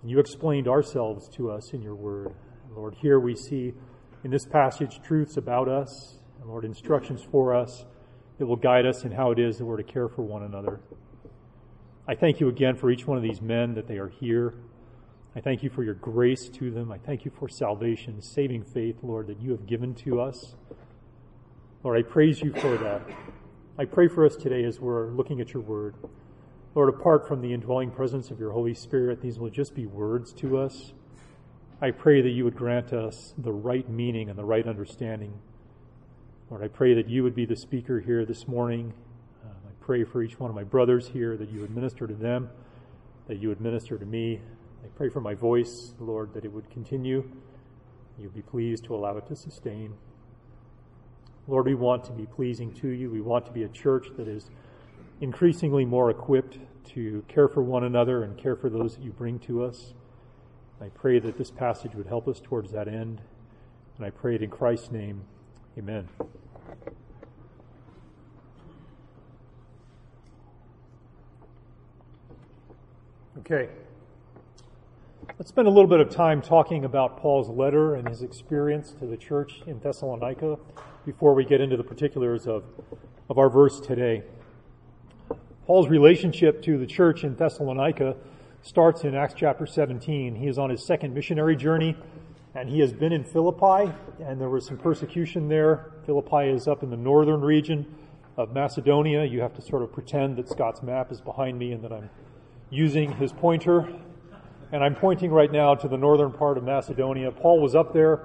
And 0.01 0.11
you 0.11 0.19
explained 0.19 0.67
ourselves 0.67 1.29
to 1.37 1.49
us 1.51 1.71
in 1.71 1.81
your 1.81 1.95
word. 1.95 2.33
Lord, 2.75 2.95
here 2.95 3.17
we 3.17 3.33
see 3.33 3.71
in 4.25 4.29
this 4.29 4.45
passage 4.45 4.99
truths 5.01 5.37
about 5.37 5.69
us. 5.69 6.17
And 6.41 6.49
Lord, 6.49 6.65
instructions 6.65 7.21
for 7.31 7.55
us 7.55 7.85
that 8.39 8.45
will 8.45 8.57
guide 8.57 8.85
us 8.85 9.05
in 9.05 9.13
how 9.13 9.31
it 9.31 9.39
is 9.39 9.57
that 9.57 9.63
we're 9.63 9.77
to 9.77 9.83
care 9.83 10.09
for 10.09 10.23
one 10.23 10.43
another. 10.43 10.81
I 12.09 12.15
thank 12.15 12.41
you 12.41 12.49
again 12.49 12.75
for 12.75 12.91
each 12.91 13.07
one 13.07 13.15
of 13.15 13.23
these 13.23 13.41
men 13.41 13.75
that 13.75 13.87
they 13.87 13.97
are 13.97 14.09
here. 14.09 14.53
I 15.35 15.39
thank 15.39 15.63
you 15.63 15.69
for 15.69 15.83
your 15.83 15.93
grace 15.93 16.49
to 16.49 16.71
them. 16.71 16.91
I 16.91 16.97
thank 16.97 17.23
you 17.23 17.31
for 17.31 17.47
salvation, 17.47 18.21
saving 18.21 18.63
faith, 18.63 18.97
Lord, 19.01 19.27
that 19.27 19.41
you 19.41 19.51
have 19.51 19.65
given 19.65 19.95
to 19.95 20.19
us. 20.19 20.55
Lord, 21.83 21.97
I 21.97 22.07
praise 22.07 22.41
you 22.41 22.51
for 22.53 22.77
that. 22.77 23.01
I 23.77 23.85
pray 23.85 24.07
for 24.07 24.25
us 24.25 24.35
today 24.35 24.63
as 24.65 24.79
we're 24.79 25.07
looking 25.07 25.39
at 25.39 25.53
your 25.53 25.63
word. 25.63 25.95
Lord, 26.75 26.89
apart 26.89 27.27
from 27.27 27.41
the 27.41 27.53
indwelling 27.53 27.91
presence 27.91 28.29
of 28.29 28.39
your 28.39 28.51
Holy 28.51 28.73
Spirit, 28.73 29.21
these 29.21 29.39
will 29.39 29.49
just 29.49 29.73
be 29.73 29.85
words 29.85 30.33
to 30.33 30.57
us. 30.57 30.93
I 31.81 31.91
pray 31.91 32.21
that 32.21 32.29
you 32.29 32.43
would 32.43 32.55
grant 32.55 32.93
us 32.93 33.33
the 33.37 33.51
right 33.51 33.89
meaning 33.89 34.29
and 34.29 34.37
the 34.37 34.45
right 34.45 34.67
understanding. 34.67 35.33
Lord, 36.49 36.63
I 36.63 36.67
pray 36.67 36.93
that 36.93 37.09
you 37.09 37.23
would 37.23 37.35
be 37.35 37.45
the 37.45 37.55
speaker 37.55 37.99
here 37.99 38.25
this 38.25 38.47
morning 38.47 38.93
uh, 39.43 39.47
I 39.49 39.71
pray 39.85 40.03
for 40.03 40.21
each 40.21 40.39
one 40.39 40.49
of 40.49 40.55
my 40.55 40.63
brothers 40.63 41.07
here 41.07 41.35
that 41.37 41.49
you 41.49 41.61
would 41.61 41.73
minister 41.73 42.05
to 42.05 42.13
them, 42.13 42.49
that 43.27 43.37
you 43.37 43.49
would 43.49 43.61
minister 43.61 43.97
to 43.97 44.05
me. 44.05 44.41
I 44.83 44.87
pray 44.95 45.09
for 45.09 45.21
my 45.21 45.35
voice, 45.35 45.93
Lord, 45.99 46.33
that 46.33 46.45
it 46.45 46.51
would 46.51 46.69
continue. 46.69 47.29
You'd 48.17 48.33
be 48.33 48.41
pleased 48.41 48.85
to 48.85 48.95
allow 48.95 49.17
it 49.17 49.27
to 49.27 49.35
sustain. 49.35 49.93
Lord, 51.47 51.65
we 51.65 51.75
want 51.75 52.03
to 52.05 52.11
be 52.11 52.25
pleasing 52.25 52.73
to 52.75 52.87
you. 52.87 53.09
We 53.09 53.21
want 53.21 53.45
to 53.45 53.51
be 53.51 53.63
a 53.63 53.69
church 53.69 54.07
that 54.17 54.27
is 54.27 54.49
increasingly 55.21 55.85
more 55.85 56.09
equipped 56.09 56.57
to 56.93 57.23
care 57.27 57.47
for 57.47 57.61
one 57.61 57.83
another 57.83 58.23
and 58.23 58.37
care 58.37 58.55
for 58.55 58.69
those 58.69 58.95
that 58.95 59.03
you 59.03 59.11
bring 59.11 59.39
to 59.39 59.63
us. 59.63 59.93
I 60.81 60.89
pray 60.89 61.19
that 61.19 61.37
this 61.37 61.51
passage 61.51 61.93
would 61.93 62.07
help 62.07 62.27
us 62.27 62.39
towards 62.39 62.71
that 62.71 62.87
end. 62.87 63.21
And 63.97 64.05
I 64.05 64.09
pray 64.09 64.35
it 64.35 64.41
in 64.41 64.49
Christ's 64.49 64.91
name. 64.91 65.23
Amen. 65.77 66.09
Okay. 73.39 73.69
Let's 75.27 75.49
spend 75.49 75.67
a 75.67 75.71
little 75.71 75.89
bit 75.89 75.99
of 75.99 76.09
time 76.09 76.41
talking 76.41 76.83
about 76.83 77.17
Paul's 77.17 77.47
letter 77.47 77.93
and 77.93 78.07
his 78.07 78.23
experience 78.23 78.91
to 78.99 79.05
the 79.05 79.17
church 79.17 79.61
in 79.67 79.79
Thessalonica 79.79 80.57
before 81.05 81.35
we 81.35 81.45
get 81.45 81.61
into 81.61 81.77
the 81.77 81.83
particulars 81.83 82.47
of, 82.47 82.63
of 83.29 83.37
our 83.37 83.47
verse 83.47 83.79
today. 83.79 84.23
Paul's 85.67 85.89
relationship 85.89 86.63
to 86.63 86.79
the 86.79 86.87
church 86.87 87.23
in 87.23 87.35
Thessalonica 87.35 88.15
starts 88.63 89.03
in 89.03 89.13
Acts 89.13 89.35
chapter 89.37 89.67
17. 89.67 90.35
He 90.35 90.47
is 90.47 90.57
on 90.57 90.71
his 90.71 90.83
second 90.83 91.13
missionary 91.13 91.55
journey 91.55 91.95
and 92.55 92.67
he 92.67 92.79
has 92.79 92.91
been 92.91 93.13
in 93.13 93.23
Philippi 93.23 93.93
and 94.23 94.41
there 94.41 94.49
was 94.49 94.65
some 94.65 94.77
persecution 94.77 95.47
there. 95.47 95.91
Philippi 96.07 96.49
is 96.49 96.67
up 96.67 96.81
in 96.81 96.89
the 96.89 96.97
northern 96.97 97.41
region 97.41 97.85
of 98.37 98.53
Macedonia. 98.53 99.23
You 99.23 99.41
have 99.41 99.53
to 99.53 99.61
sort 99.61 99.83
of 99.83 99.93
pretend 99.93 100.37
that 100.37 100.49
Scott's 100.49 100.81
map 100.81 101.11
is 101.11 101.21
behind 101.21 101.59
me 101.59 101.73
and 101.73 101.83
that 101.83 101.93
I'm 101.93 102.09
using 102.71 103.11
his 103.13 103.31
pointer. 103.31 103.87
And 104.73 104.81
I'm 104.81 104.95
pointing 104.95 105.31
right 105.31 105.51
now 105.51 105.75
to 105.75 105.87
the 105.89 105.97
northern 105.97 106.31
part 106.31 106.57
of 106.57 106.63
Macedonia. 106.63 107.29
Paul 107.29 107.59
was 107.59 107.75
up 107.75 107.93
there 107.93 108.21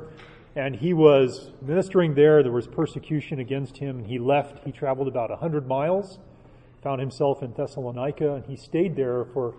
and 0.55 0.76
he 0.76 0.93
was 0.93 1.50
ministering 1.61 2.15
there. 2.15 2.43
There 2.45 2.53
was 2.53 2.69
persecution 2.69 3.41
against 3.41 3.79
him. 3.79 3.99
and 3.99 4.07
He 4.07 4.21
left. 4.21 4.65
He 4.65 4.71
traveled 4.71 5.09
about 5.09 5.31
100 5.31 5.67
miles, 5.67 6.21
found 6.85 7.00
himself 7.00 7.43
in 7.43 7.53
Thessalonica, 7.53 8.35
and 8.35 8.45
he 8.47 8.55
stayed 8.55 8.95
there 8.95 9.25
for 9.25 9.55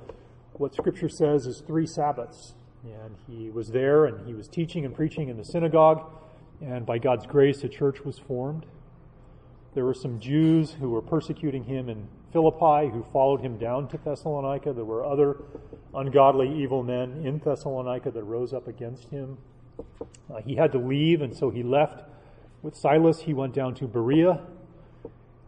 what 0.54 0.74
Scripture 0.74 1.10
says 1.10 1.46
is 1.46 1.60
three 1.60 1.86
Sabbaths. 1.86 2.54
And 2.86 3.16
he 3.28 3.50
was 3.50 3.72
there 3.72 4.06
and 4.06 4.26
he 4.26 4.34
was 4.34 4.48
teaching 4.48 4.86
and 4.86 4.96
preaching 4.96 5.28
in 5.28 5.36
the 5.36 5.44
synagogue. 5.44 6.10
And 6.62 6.86
by 6.86 7.00
God's 7.00 7.26
grace, 7.26 7.66
a 7.66 7.70
church 7.70 8.06
was 8.06 8.18
formed. 8.18 8.66
There 9.78 9.86
were 9.86 9.94
some 9.94 10.20
Jews 10.20 10.72
who 10.72 10.90
were 10.90 11.04
persecuting 11.04 11.64
him 11.66 11.88
in 11.88 12.08
Philippi 12.34 12.90
who 12.92 13.06
followed 13.14 13.42
him 13.42 13.60
down 13.60 13.88
to 13.90 14.00
Thessalonica. 14.00 14.74
There 14.74 14.84
were 14.84 15.06
other 15.06 15.38
ungodly, 15.94 16.52
evil 16.52 16.82
men 16.82 17.24
in 17.24 17.38
Thessalonica 17.38 18.10
that 18.10 18.24
rose 18.24 18.54
up 18.54 18.68
against 18.68 19.10
him. 19.10 19.38
Uh, 20.34 20.42
he 20.44 20.56
had 20.56 20.72
to 20.72 20.80
leave, 20.80 21.22
and 21.22 21.38
so 21.38 21.52
he 21.52 21.62
left. 21.62 22.02
With 22.64 22.76
Silas, 22.76 23.22
he 23.22 23.36
went 23.36 23.54
down 23.54 23.76
to 23.76 23.86
Berea, 23.88 24.42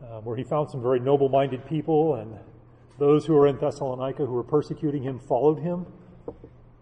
uh, 0.03 0.19
where 0.21 0.37
he 0.37 0.43
found 0.43 0.69
some 0.69 0.83
very 0.83 0.99
noble 0.99 1.29
minded 1.29 1.65
people, 1.65 2.13
and 2.13 2.37
those 2.99 3.25
who 3.25 3.33
were 3.33 3.47
in 3.47 3.57
Thessalonica 3.57 4.27
who 4.27 4.33
were 4.33 4.43
persecuting 4.43 5.01
him 5.01 5.17
followed 5.17 5.57
him. 5.57 5.87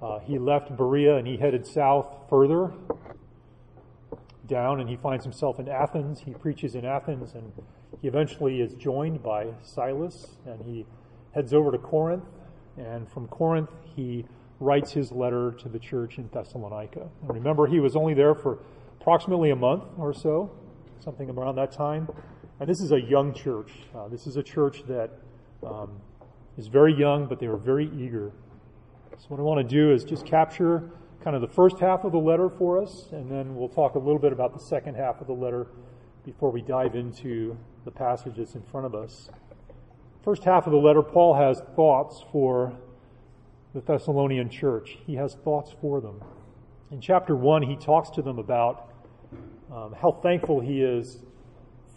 Uh, 0.01 0.19
he 0.19 0.37
left 0.37 0.75
Berea 0.75 1.15
and 1.15 1.25
he 1.25 1.37
headed 1.37 1.65
south 1.65 2.13
further 2.29 2.73
down, 4.47 4.79
and 4.79 4.89
he 4.89 4.95
finds 4.95 5.23
himself 5.23 5.59
in 5.59 5.67
Athens. 5.69 6.21
He 6.21 6.33
preaches 6.33 6.75
in 6.75 6.85
Athens, 6.85 7.33
and 7.33 7.51
he 8.01 8.07
eventually 8.07 8.61
is 8.61 8.73
joined 8.73 9.23
by 9.23 9.47
Silas 9.63 10.27
and 10.45 10.61
he 10.63 10.85
heads 11.33 11.53
over 11.53 11.71
to 11.71 11.77
Corinth. 11.77 12.25
And 12.77 13.09
from 13.09 13.27
Corinth, 13.27 13.69
he 13.95 14.25
writes 14.59 14.91
his 14.91 15.11
letter 15.11 15.51
to 15.59 15.69
the 15.69 15.79
church 15.79 16.17
in 16.17 16.29
Thessalonica. 16.33 17.09
And 17.21 17.33
remember, 17.33 17.67
he 17.67 17.79
was 17.79 17.95
only 17.95 18.13
there 18.13 18.35
for 18.35 18.59
approximately 18.99 19.51
a 19.51 19.55
month 19.55 19.83
or 19.97 20.13
so, 20.13 20.51
something 20.99 21.29
around 21.29 21.55
that 21.55 21.71
time. 21.71 22.07
And 22.59 22.69
this 22.69 22.81
is 22.81 22.91
a 22.91 22.99
young 22.99 23.33
church. 23.33 23.71
Uh, 23.95 24.07
this 24.07 24.27
is 24.27 24.37
a 24.37 24.43
church 24.43 24.83
that 24.87 25.11
um, 25.63 26.01
is 26.57 26.67
very 26.67 26.93
young, 26.93 27.27
but 27.27 27.39
they 27.39 27.45
are 27.45 27.57
very 27.57 27.89
eager. 27.95 28.31
So, 29.17 29.27
what 29.29 29.39
I 29.39 29.43
want 29.43 29.67
to 29.67 29.75
do 29.75 29.91
is 29.91 30.03
just 30.03 30.25
capture 30.25 30.91
kind 31.27 31.35
of 31.35 31.41
the 31.41 31.55
first 31.55 31.77
half 31.79 32.05
of 32.05 32.13
the 32.13 32.17
letter 32.17 32.49
for 32.49 32.81
us, 32.81 33.09
and 33.11 33.29
then 33.29 33.53
we'll 33.53 33.67
talk 33.67 33.95
a 33.95 33.99
little 33.99 34.17
bit 34.17 34.31
about 34.31 34.53
the 34.53 34.63
second 34.63 34.95
half 34.95 35.19
of 35.19 35.27
the 35.27 35.33
letter 35.33 35.67
before 36.23 36.49
we 36.49 36.61
dive 36.61 36.95
into 36.95 37.57
the 37.83 37.91
passage 37.91 38.35
that's 38.37 38.55
in 38.55 38.63
front 38.63 38.85
of 38.85 38.95
us. 38.95 39.29
First 40.23 40.45
half 40.45 40.67
of 40.67 40.71
the 40.71 40.77
letter, 40.77 41.01
Paul 41.01 41.33
has 41.33 41.61
thoughts 41.75 42.23
for 42.31 42.71
the 43.73 43.81
Thessalonian 43.81 44.49
church. 44.49 44.99
He 45.05 45.15
has 45.15 45.35
thoughts 45.43 45.75
for 45.81 45.99
them. 45.99 46.23
In 46.91 47.01
chapter 47.01 47.35
1, 47.35 47.61
he 47.63 47.75
talks 47.75 48.09
to 48.11 48.21
them 48.21 48.39
about 48.39 48.93
um, 49.69 49.93
how 50.01 50.13
thankful 50.23 50.61
he 50.61 50.81
is 50.81 51.17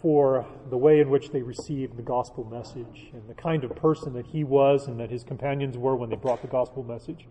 for 0.01 0.45
the 0.69 0.77
way 0.77 0.99
in 0.99 1.09
which 1.09 1.29
they 1.29 1.41
received 1.41 1.95
the 1.95 2.03
gospel 2.03 2.43
message 2.43 3.11
and 3.13 3.29
the 3.29 3.33
kind 3.33 3.63
of 3.63 3.73
person 3.77 4.11
that 4.11 4.25
he 4.25 4.43
was 4.43 4.87
and 4.87 4.99
that 4.99 5.09
his 5.09 5.23
companions 5.23 5.77
were 5.77 5.95
when 5.95 6.09
they 6.09 6.17
brought 6.17 6.41
the 6.41 6.49
gospel 6.49 6.83
message 6.83 7.29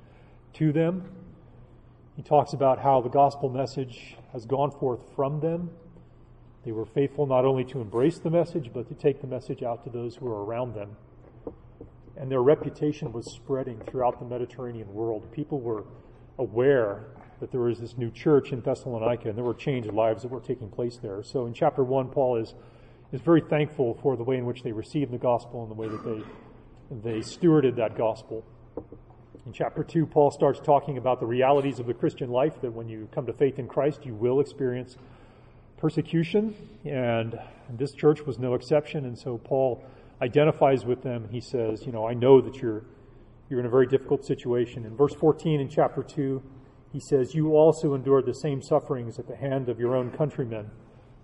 to 0.55 0.73
them. 0.73 1.05
He 2.21 2.25
talks 2.25 2.53
about 2.53 2.81
how 2.81 3.01
the 3.01 3.09
gospel 3.09 3.49
message 3.49 4.15
has 4.35 4.45
gone 4.45 4.73
forth 4.73 5.01
from 5.17 5.41
them 5.41 5.71
They 6.67 6.71
were 6.71 6.85
faithful 6.85 7.27
not 7.27 7.47
only 7.47 7.65
to 7.65 7.81
embrace 7.81 8.19
the 8.19 8.29
message, 8.29 8.73
but 8.75 8.87
to 8.89 8.95
take 8.95 9.23
the 9.23 9.27
message 9.27 9.63
out 9.63 9.85
to 9.85 9.91
those 9.91 10.17
who 10.17 10.27
were 10.27 10.45
around 10.45 10.75
them. 10.75 10.99
And 12.19 12.31
their 12.31 12.43
reputation 12.43 13.11
was 13.13 13.33
spreading 13.33 13.81
throughout 13.87 14.19
the 14.19 14.27
Mediterranean 14.27 14.93
world. 14.93 15.33
People 15.33 15.61
were 15.61 15.85
aware 16.37 17.07
that 17.41 17.53
there 17.53 17.63
was 17.63 17.81
this 17.81 17.97
new 17.97 18.11
church 18.11 18.53
in 18.53 18.61
Thessalonica, 18.61 19.31
and 19.31 19.39
there 19.39 19.43
were 19.43 19.55
changed 19.55 19.91
lives 19.91 20.21
that 20.21 20.29
were 20.29 20.41
taking 20.41 20.69
place 20.69 20.99
there. 20.99 21.23
So 21.23 21.47
in 21.47 21.55
chapter 21.55 21.83
1, 21.83 22.11
Paul 22.11 22.37
is, 22.37 22.53
is 23.13 23.23
very 23.23 23.41
thankful 23.41 23.99
for 24.03 24.19
the 24.19 24.25
way 24.25 24.37
in 24.37 24.45
which 24.45 24.63
they 24.63 24.73
received 24.73 25.11
the 25.11 25.17
gospel 25.17 25.63
and 25.63 25.71
the 25.71 25.75
way 25.75 25.89
that 25.89 26.05
they, 26.05 27.13
they 27.13 27.19
stewarded 27.21 27.77
that 27.77 27.97
gospel. 27.97 28.45
In 29.47 29.55
chapter 29.55 29.83
2, 29.83 30.05
Paul 30.05 30.31
starts 30.31 30.61
talking 30.61 30.99
about 30.99 31.19
the 31.19 31.27
realities 31.27 31.79
of 31.79 31.87
the 31.87 31.95
Christian 31.95 32.31
life, 32.31 32.61
that 32.61 32.73
when 32.73 32.89
you 32.89 33.09
come 33.11 33.25
to 33.25 33.33
faith 33.33 33.59
in 33.59 33.67
Christ, 33.67 34.05
you 34.05 34.15
will 34.15 34.39
experience 34.39 34.97
persecution, 35.79 36.55
and 36.85 37.39
this 37.71 37.93
church 37.93 38.21
was 38.27 38.39
no 38.39 38.53
exception. 38.53 39.07
And 39.07 39.19
so 39.19 39.39
Paul 39.39 39.83
identifies 40.21 40.85
with 40.85 41.03
them. 41.03 41.27
He 41.31 41.41
says, 41.41 41.87
You 41.87 41.93
know, 41.93 42.07
I 42.07 42.13
know 42.13 42.43
that 42.43 42.57
you're, 42.57 42.85
you're 43.49 43.61
in 43.61 43.67
a 43.67 43.71
very 43.71 43.87
difficult 43.87 44.27
situation. 44.27 44.85
In 44.85 44.95
verse 44.95 45.15
14 45.15 45.59
in 45.59 45.71
chapter 45.71 46.03
2, 46.03 46.43
he 46.93 47.01
says, 47.01 47.35
You 47.35 47.57
also 47.57 47.95
endured 47.95 48.27
the 48.27 48.35
same 48.35 48.61
sufferings 48.61 49.19
at 49.19 49.27
the 49.27 49.37
hand 49.37 49.71
of 49.71 49.81
your 49.81 49.97
own 49.97 50.11
countrymen, 50.11 50.71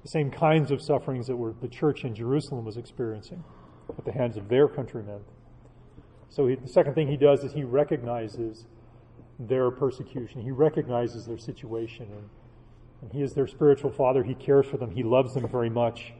the 0.02 0.08
same 0.08 0.30
kinds 0.30 0.70
of 0.70 0.80
sufferings 0.80 1.26
that 1.26 1.36
were 1.36 1.52
the 1.60 1.68
church 1.68 2.04
in 2.04 2.14
Jerusalem 2.14 2.64
was 2.64 2.78
experiencing 2.78 3.44
at 3.90 4.06
the 4.06 4.12
hands 4.12 4.38
of 4.38 4.48
their 4.48 4.68
countrymen. 4.68 5.20
So 6.28 6.46
he, 6.46 6.56
the 6.56 6.68
second 6.68 6.94
thing 6.94 7.08
he 7.08 7.16
does 7.16 7.44
is 7.44 7.52
he 7.52 7.64
recognizes 7.64 8.66
their 9.38 9.70
persecution. 9.70 10.42
He 10.42 10.50
recognizes 10.50 11.26
their 11.26 11.38
situation 11.38 12.06
and 12.10 12.28
and 13.02 13.12
he 13.12 13.22
is 13.22 13.34
their 13.34 13.46
spiritual 13.46 13.90
father. 13.90 14.22
He 14.22 14.34
cares 14.34 14.66
for 14.66 14.76
them. 14.76 14.90
He 14.90 15.02
loves 15.02 15.34
them 15.34 15.48
very 15.48 15.70
much. 15.70 16.12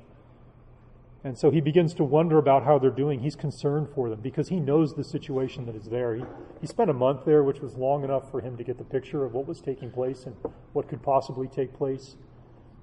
And 1.25 1.37
so 1.37 1.51
he 1.51 1.61
begins 1.61 1.95
to 1.95 2.05
wonder 2.05 2.39
about 2.39 2.65
how 2.65 2.79
they're 2.79 2.91
doing. 2.91 3.21
He's 3.21 3.35
concerned 3.35 3.89
for 3.95 4.09
them 4.09 4.21
because 4.21 4.49
he 4.49 4.61
knows 4.61 4.95
the 4.95 5.03
situation 5.03 5.67
that 5.67 5.75
is 5.75 5.87
there. 5.87 6.15
He, 6.15 6.25
he 6.61 6.67
spent 6.67 6.89
a 6.89 6.93
month 6.93 7.25
there, 7.25 7.43
which 7.43 7.61
was 7.61 7.75
long 7.75 8.05
enough 8.05 8.31
for 8.31 8.41
him 8.41 8.57
to 8.59 8.63
get 8.63 8.79
the 8.79 8.85
picture 8.85 9.25
of 9.25 9.33
what 9.33 9.47
was 9.47 9.61
taking 9.61 9.91
place 9.91 10.25
and 10.25 10.37
what 10.73 10.89
could 10.89 11.03
possibly 11.03 11.49
take 11.49 11.75
place. 11.75 12.17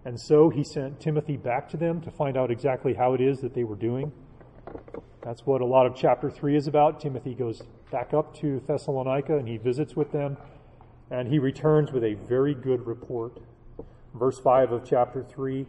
And 0.03 0.20
so 0.20 0.50
he 0.50 0.65
sent 0.65 1.00
Timothy 1.00 1.38
back 1.38 1.70
to 1.70 1.77
them 1.77 2.01
to 2.01 2.12
find 2.12 2.36
out 2.36 2.51
exactly 2.51 2.96
how 2.96 3.13
it 3.13 3.22
is 3.22 3.39
that 3.39 3.53
they 3.53 3.63
were 3.63 3.77
doing. 3.77 4.12
That's 5.22 5.46
what 5.46 5.62
a 5.62 5.65
lot 5.65 5.86
of 5.86 5.96
chapter 5.96 6.30
3 6.30 6.56
is 6.56 6.68
about. 6.68 7.00
Timothy 7.00 7.34
goes 7.34 7.62
back 7.92 8.13
up 8.13 8.36
to 8.39 8.62
Thessalonica 8.68 9.38
and 9.38 9.48
he 9.48 9.58
visits 9.58 9.96
with 9.96 10.12
them, 10.12 10.38
and 11.10 11.27
he 11.27 11.39
returns 11.39 11.92
with 11.92 12.03
a 12.03 12.13
very 12.13 12.53
good 12.53 12.86
report 12.86 13.39
verse 14.13 14.39
5 14.39 14.72
of 14.72 14.86
chapter 14.86 15.24
3. 15.24 15.65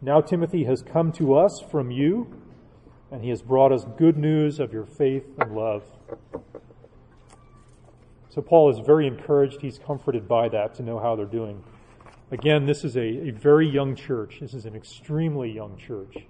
Now 0.00 0.20
Timothy 0.20 0.64
has 0.64 0.82
come 0.82 1.12
to 1.12 1.34
us 1.34 1.60
from 1.60 1.90
you, 1.90 2.42
and 3.10 3.22
he 3.22 3.30
has 3.30 3.42
brought 3.42 3.72
us 3.72 3.84
good 3.96 4.16
news 4.16 4.58
of 4.60 4.72
your 4.72 4.86
faith 4.86 5.24
and 5.38 5.54
love. 5.54 5.82
So 8.30 8.42
Paul 8.42 8.70
is 8.70 8.78
very 8.86 9.06
encouraged. 9.06 9.60
He's 9.60 9.78
comforted 9.78 10.28
by 10.28 10.48
that 10.50 10.74
to 10.74 10.82
know 10.82 10.98
how 10.98 11.16
they're 11.16 11.26
doing. 11.26 11.62
Again, 12.30 12.66
this 12.66 12.84
is 12.84 12.96
a, 12.96 13.28
a 13.28 13.30
very 13.30 13.68
young 13.68 13.96
church. 13.96 14.38
This 14.40 14.54
is 14.54 14.66
an 14.66 14.76
extremely 14.76 15.50
young 15.50 15.76
church. 15.76 16.26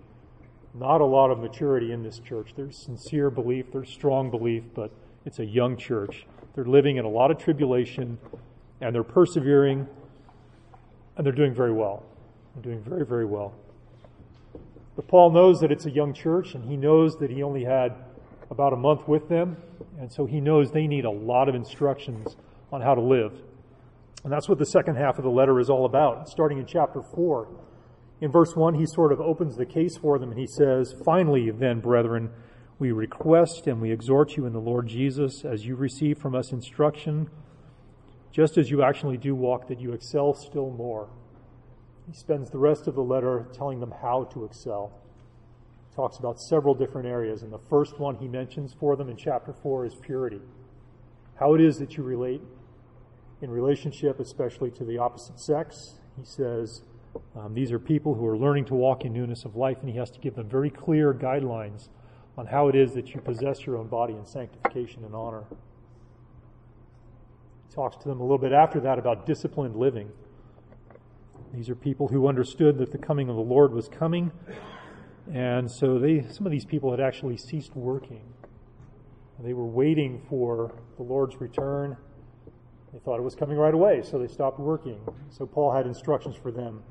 Not 0.74 1.00
a 1.00 1.04
lot 1.04 1.30
of 1.30 1.38
maturity 1.38 1.92
in 1.92 2.02
this 2.02 2.18
church. 2.18 2.52
There's 2.56 2.76
sincere 2.76 3.30
belief, 3.30 3.72
there's 3.72 3.90
strong 3.90 4.30
belief, 4.30 4.64
but 4.74 4.90
it's 5.24 5.38
a 5.38 5.44
young 5.44 5.76
church. 5.76 6.26
They're 6.54 6.64
living 6.64 6.96
in 6.96 7.04
a 7.04 7.08
lot 7.08 7.30
of 7.30 7.38
tribulation, 7.38 8.18
and 8.80 8.94
they're 8.94 9.02
persevering 9.02 9.86
and 11.16 11.26
they're 11.26 11.32
doing 11.32 11.52
very 11.52 11.72
well. 11.72 12.04
They're 12.54 12.62
doing 12.62 12.82
very, 12.82 13.04
very 13.04 13.26
well. 13.26 13.52
But 14.94 15.08
Paul 15.08 15.32
knows 15.32 15.60
that 15.60 15.72
it's 15.72 15.84
a 15.86 15.90
young 15.90 16.14
church, 16.14 16.54
and 16.54 16.64
he 16.64 16.76
knows 16.76 17.16
that 17.16 17.30
he 17.30 17.42
only 17.42 17.64
had 17.64 17.92
about 18.50 18.72
a 18.72 18.76
month 18.76 19.06
with 19.06 19.28
them, 19.28 19.56
and 20.00 20.10
so 20.10 20.26
he 20.26 20.40
knows 20.40 20.70
they 20.70 20.86
need 20.86 21.04
a 21.04 21.10
lot 21.10 21.48
of 21.48 21.54
instructions 21.54 22.36
on 22.72 22.80
how 22.80 22.94
to 22.94 23.00
live. 23.00 23.32
And 24.24 24.32
that's 24.32 24.48
what 24.48 24.58
the 24.58 24.66
second 24.66 24.96
half 24.96 25.18
of 25.18 25.24
the 25.24 25.30
letter 25.30 25.60
is 25.60 25.68
all 25.70 25.84
about, 25.84 26.28
starting 26.28 26.58
in 26.58 26.66
chapter 26.66 27.02
4. 27.02 27.48
In 28.20 28.32
verse 28.32 28.56
1, 28.56 28.74
he 28.74 28.86
sort 28.86 29.12
of 29.12 29.20
opens 29.20 29.56
the 29.56 29.66
case 29.66 29.96
for 29.96 30.18
them, 30.18 30.30
and 30.30 30.38
he 30.38 30.46
says, 30.46 30.94
Finally, 31.04 31.50
then, 31.52 31.80
brethren, 31.80 32.30
we 32.78 32.90
request 32.92 33.66
and 33.66 33.80
we 33.80 33.92
exhort 33.92 34.36
you 34.36 34.46
in 34.46 34.52
the 34.52 34.60
Lord 34.60 34.88
Jesus, 34.88 35.44
as 35.44 35.64
you 35.64 35.76
receive 35.76 36.18
from 36.18 36.34
us 36.34 36.52
instruction 36.52 37.30
just 38.38 38.58
as 38.58 38.70
you 38.70 38.82
actually 38.82 39.16
do 39.16 39.34
walk, 39.34 39.68
that 39.68 39.80
you 39.80 39.92
excel 39.92 40.34
still 40.34 40.70
more. 40.70 41.08
He 42.06 42.12
spends 42.12 42.50
the 42.50 42.58
rest 42.58 42.86
of 42.86 42.94
the 42.94 43.02
letter 43.02 43.46
telling 43.52 43.80
them 43.80 43.92
how 44.02 44.24
to 44.32 44.44
excel. 44.44 44.92
He 45.90 45.96
talks 45.96 46.18
about 46.18 46.40
several 46.40 46.74
different 46.74 47.08
areas, 47.08 47.42
and 47.42 47.52
the 47.52 47.58
first 47.58 47.98
one 47.98 48.16
he 48.16 48.28
mentions 48.28 48.74
for 48.78 48.96
them 48.96 49.08
in 49.08 49.16
chapter 49.16 49.52
4 49.52 49.86
is 49.86 49.94
purity. 49.96 50.40
How 51.36 51.54
it 51.54 51.60
is 51.60 51.78
that 51.78 51.96
you 51.96 52.02
relate 52.02 52.42
in 53.40 53.50
relationship, 53.50 54.20
especially 54.20 54.70
to 54.72 54.84
the 54.84 54.98
opposite 54.98 55.40
sex. 55.40 55.98
He 56.16 56.24
says 56.24 56.82
um, 57.36 57.54
these 57.54 57.72
are 57.72 57.78
people 57.78 58.14
who 58.14 58.26
are 58.26 58.36
learning 58.36 58.64
to 58.66 58.74
walk 58.74 59.04
in 59.04 59.12
newness 59.12 59.44
of 59.44 59.56
life, 59.56 59.78
and 59.80 59.88
he 59.88 59.96
has 59.96 60.10
to 60.10 60.18
give 60.18 60.34
them 60.34 60.48
very 60.48 60.70
clear 60.70 61.14
guidelines 61.14 61.88
on 62.36 62.46
how 62.46 62.68
it 62.68 62.76
is 62.76 62.92
that 62.92 63.14
you 63.14 63.20
possess 63.20 63.66
your 63.66 63.76
own 63.76 63.88
body 63.88 64.14
in 64.14 64.24
sanctification 64.24 65.04
and 65.04 65.14
honor 65.14 65.44
He 67.68 67.74
talks 67.74 67.96
to 67.96 68.08
them 68.08 68.20
a 68.20 68.22
little 68.22 68.38
bit 68.38 68.52
after 68.52 68.80
that 68.80 68.98
about 68.98 69.26
disciplined 69.26 69.76
living. 69.76 70.10
These 71.54 71.68
are 71.70 71.74
people 71.74 72.08
who 72.08 72.28
understood 72.28 72.78
that 72.78 72.92
the 72.92 72.98
coming 72.98 73.28
of 73.28 73.36
the 73.36 73.42
Lord 73.42 73.72
was 73.72 73.88
coming, 73.88 74.30
and 75.32 75.70
so 75.70 75.98
they, 75.98 76.26
some 76.30 76.46
of 76.46 76.52
these 76.52 76.64
people 76.64 76.90
had 76.90 77.00
actually 77.00 77.36
ceased 77.36 77.74
working. 77.74 78.22
They 79.40 79.52
were 79.54 79.66
waiting 79.66 80.20
for 80.28 80.74
the 80.96 81.04
Lord's 81.04 81.40
return. 81.40 81.96
They 82.92 82.98
thought 82.98 83.18
it 83.18 83.22
was 83.22 83.34
coming 83.34 83.56
right 83.56 83.74
away, 83.74 84.02
so 84.02 84.18
they 84.18 84.26
stopped 84.26 84.58
working. 84.58 85.00
So 85.30 85.46
Paul 85.46 85.72
had 85.72 85.86
instructions 85.86 86.36
for 86.36 86.50
them. 86.50 86.82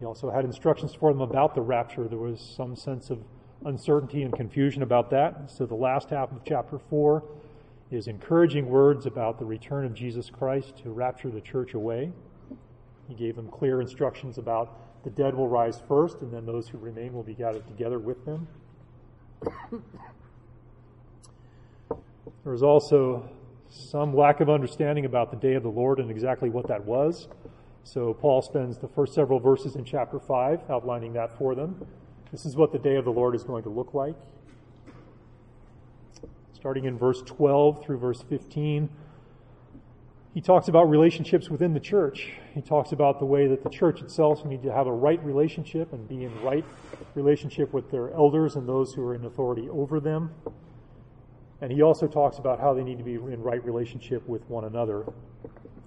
He 0.00 0.06
also 0.06 0.30
had 0.30 0.46
instructions 0.46 0.94
for 0.94 1.12
them 1.12 1.20
about 1.20 1.54
the 1.54 1.60
rapture. 1.60 2.08
There 2.08 2.18
was 2.18 2.40
some 2.56 2.74
sense 2.74 3.10
of 3.10 3.22
uncertainty 3.66 4.22
and 4.22 4.34
confusion 4.34 4.82
about 4.82 5.10
that. 5.10 5.50
So 5.50 5.66
the 5.66 5.74
last 5.74 6.08
half 6.08 6.32
of 6.32 6.40
chapter 6.46 6.78
4 6.78 7.22
is 7.90 8.06
encouraging 8.06 8.66
words 8.66 9.04
about 9.04 9.38
the 9.38 9.44
return 9.44 9.84
of 9.84 9.92
Jesus 9.92 10.30
Christ 10.30 10.78
to 10.78 10.90
rapture 10.90 11.30
the 11.30 11.42
church 11.42 11.74
away. 11.74 12.12
He 13.08 13.14
gave 13.14 13.36
them 13.36 13.48
clear 13.48 13.82
instructions 13.82 14.38
about 14.38 15.04
the 15.04 15.10
dead 15.10 15.34
will 15.34 15.48
rise 15.48 15.82
first, 15.86 16.20
and 16.22 16.32
then 16.32 16.46
those 16.46 16.68
who 16.68 16.78
remain 16.78 17.12
will 17.12 17.22
be 17.22 17.34
gathered 17.34 17.66
together 17.66 17.98
with 17.98 18.24
them. 18.24 18.48
there 21.90 22.52
was 22.52 22.62
also 22.62 23.28
some 23.68 24.16
lack 24.16 24.40
of 24.40 24.48
understanding 24.48 25.04
about 25.04 25.30
the 25.30 25.36
day 25.36 25.54
of 25.54 25.62
the 25.62 25.70
Lord 25.70 26.00
and 26.00 26.10
exactly 26.10 26.48
what 26.48 26.68
that 26.68 26.84
was. 26.84 27.28
So 27.84 28.14
Paul 28.14 28.42
spends 28.42 28.78
the 28.78 28.88
first 28.88 29.14
several 29.14 29.40
verses 29.40 29.74
in 29.76 29.84
chapter 29.84 30.18
5 30.18 30.70
outlining 30.70 31.12
that 31.14 31.36
for 31.36 31.54
them. 31.54 31.86
This 32.30 32.46
is 32.46 32.56
what 32.56 32.72
the 32.72 32.78
day 32.78 32.96
of 32.96 33.04
the 33.04 33.12
Lord 33.12 33.34
is 33.34 33.42
going 33.42 33.64
to 33.64 33.70
look 33.70 33.94
like 33.94 34.16
starting 36.60 36.84
in 36.84 36.98
verse 36.98 37.22
12 37.22 37.82
through 37.82 37.96
verse 37.96 38.22
15. 38.28 38.90
He 40.34 40.42
talks 40.42 40.68
about 40.68 40.90
relationships 40.90 41.48
within 41.48 41.72
the 41.72 41.80
church. 41.80 42.32
He 42.54 42.60
talks 42.60 42.92
about 42.92 43.18
the 43.18 43.24
way 43.24 43.46
that 43.46 43.64
the 43.64 43.70
church 43.70 44.02
itself 44.02 44.44
need 44.44 44.62
to 44.64 44.70
have 44.70 44.86
a 44.86 44.92
right 44.92 45.24
relationship 45.24 45.94
and 45.94 46.06
be 46.06 46.24
in 46.24 46.42
right 46.42 46.64
relationship 47.14 47.72
with 47.72 47.90
their 47.90 48.12
elders 48.12 48.56
and 48.56 48.68
those 48.68 48.92
who 48.92 49.02
are 49.06 49.14
in 49.14 49.24
authority 49.24 49.70
over 49.70 50.00
them. 50.00 50.34
And 51.62 51.72
he 51.72 51.80
also 51.80 52.06
talks 52.06 52.36
about 52.36 52.60
how 52.60 52.74
they 52.74 52.84
need 52.84 52.98
to 52.98 53.04
be 53.04 53.14
in 53.14 53.42
right 53.42 53.64
relationship 53.64 54.28
with 54.28 54.42
one 54.50 54.64
another. 54.64 55.06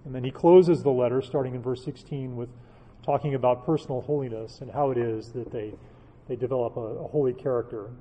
And 0.06 0.14
then 0.14 0.24
he 0.24 0.32
closes 0.32 0.84
the 0.84 0.90
letter, 0.90 1.22
starting 1.22 1.56
in 1.56 1.62
verse 1.62 1.84
16, 1.84 2.36
with 2.36 2.50
talking 3.06 3.36
about 3.36 3.66
personal 3.66 4.02
holiness 4.02 4.60
and 4.62 4.72
how 4.72 4.92
it 4.92 4.98
is 4.98 5.32
that 5.34 5.52
they, 5.52 5.74
they 6.28 6.36
develop 6.36 6.76
a, 6.78 6.80
a 6.80 7.08
holy 7.08 7.34
character. 7.34 7.92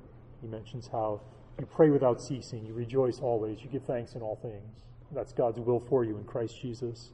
He 0.41 0.47
mentions 0.47 0.87
how 0.87 1.21
you 1.59 1.65
pray 1.65 1.89
without 1.89 2.21
ceasing. 2.21 2.65
You 2.65 2.73
rejoice 2.73 3.19
always. 3.19 3.61
You 3.61 3.69
give 3.69 3.83
thanks 3.83 4.13
in 4.13 4.21
all 4.21 4.37
things. 4.41 4.63
That's 5.11 5.33
God's 5.33 5.59
will 5.59 5.79
for 5.79 6.03
you 6.03 6.17
in 6.17 6.23
Christ 6.23 6.59
Jesus. 6.61 7.11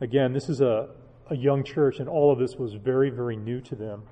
Again, 0.00 0.32
this 0.32 0.48
is 0.48 0.60
a, 0.60 0.88
a 1.30 1.36
young 1.36 1.64
church, 1.64 2.00
and 2.00 2.08
all 2.08 2.32
of 2.32 2.38
this 2.38 2.56
was 2.56 2.74
very, 2.74 3.10
very 3.10 3.36
new 3.36 3.60
to 3.62 3.74
them. 3.74 4.02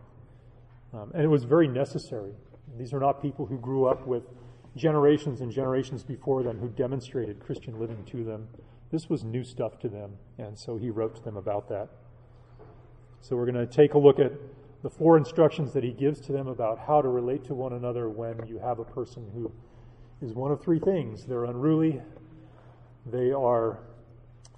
Um, 0.93 1.11
and 1.15 1.23
it 1.23 1.29
was 1.29 1.45
very 1.45 1.69
necessary. 1.69 2.33
These 2.79 2.93
are 2.93 3.01
not 3.01 3.21
people 3.21 3.47
who 3.47 3.59
grew 3.59 3.87
up 3.87 4.07
with 4.07 4.25
generations 4.77 5.41
and 5.41 5.51
generations 5.51 6.05
before 6.05 6.43
them 6.43 6.59
who 6.59 6.69
demonstrated 6.69 7.41
Christian 7.41 7.79
living 7.81 8.05
to 8.07 8.25
them. 8.25 8.49
This 8.91 9.09
was 9.09 9.25
new 9.25 9.45
stuff 9.45 9.79
to 9.81 9.89
them, 9.89 10.13
and 10.39 10.59
so 10.59 10.77
he 10.77 10.91
wrote 10.91 11.17
to 11.17 11.23
them 11.23 11.37
about 11.37 11.69
that. 11.69 11.89
So 13.21 13.37
we're 13.37 13.51
going 13.51 13.67
to 13.67 13.67
take 13.67 13.95
a 13.95 13.99
look 13.99 14.19
at 14.19 14.33
the 14.83 14.91
four 14.91 15.17
instructions 15.17 15.73
that 15.73 15.83
he 15.83 15.91
gives 15.91 16.21
to 16.21 16.33
them 16.33 16.47
about 16.47 16.79
how 16.79 17.03
to 17.03 17.09
relate 17.09 17.45
to 17.47 17.55
one 17.55 17.73
another 17.73 18.09
when 18.09 18.47
you 18.47 18.59
have 18.59 18.79
a 18.79 18.85
person 18.85 19.29
who 19.35 19.51
is 20.23 20.33
one 20.33 20.53
of 20.53 20.63
three 20.63 20.79
things 20.79 21.25
they're 21.25 21.45
unruly, 21.45 22.01
they 23.05 23.33
are 23.33 23.81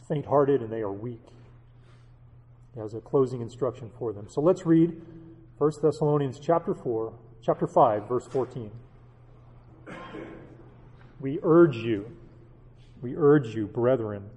faint 0.07 0.27
hearted, 0.27 0.61
and 0.63 0.73
they 0.73 0.81
are 0.81 0.93
weak. 0.93 1.21
as 2.77 2.95
a 2.95 3.01
closing 3.01 3.41
instruction 3.41 3.91
for 3.99 4.13
them. 4.13 4.29
So 4.29 4.41
let's 4.41 4.65
read 4.65 5.01
1 5.59 5.73
Thessalonians 5.83 6.39
chapter 6.39 6.75
4, 6.75 7.13
chapter 7.43 7.67
5, 7.67 8.09
verse 8.09 8.27
14. 8.27 8.71
We 11.21 11.41
urge 11.43 11.77
you, 11.77 12.17
we 13.01 13.17
urge 13.17 13.55
you, 13.55 13.67
brethren, 13.67 14.31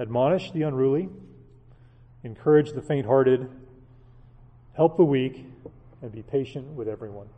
admonish 0.00 0.50
the 0.52 0.62
unruly, 0.62 1.08
encourage 2.22 2.72
the 2.72 2.82
faint 2.82 3.06
hearted, 3.06 3.48
help 4.74 4.96
the 4.96 5.04
weak, 5.04 5.46
and 6.02 6.12
be 6.12 6.22
patient 6.22 6.66
with 6.68 6.88
everyone. 6.88 7.28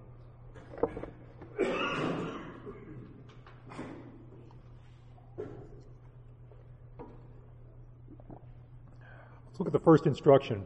Let's 9.46 9.60
look 9.60 9.68
at 9.68 9.72
the 9.72 9.80
first 9.80 10.06
instruction 10.06 10.64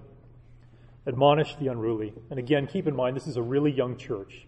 admonish 1.07 1.57
the 1.57 1.69
unruly. 1.69 2.13
And 2.31 2.39
again, 2.39 2.67
keep 2.67 2.87
in 2.87 2.95
mind, 2.95 3.17
this 3.17 3.27
is 3.27 3.37
a 3.37 3.43
really 3.43 3.71
young 3.71 3.97
church. 3.97 4.47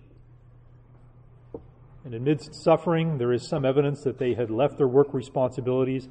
And 2.04 2.14
amidst 2.14 2.54
suffering, 2.64 3.18
there 3.18 3.32
is 3.32 3.48
some 3.48 3.64
evidence 3.64 4.02
that 4.02 4.18
they 4.18 4.34
had 4.34 4.50
left 4.50 4.76
their 4.76 4.88
work 4.88 5.14
responsibilities 5.14 6.08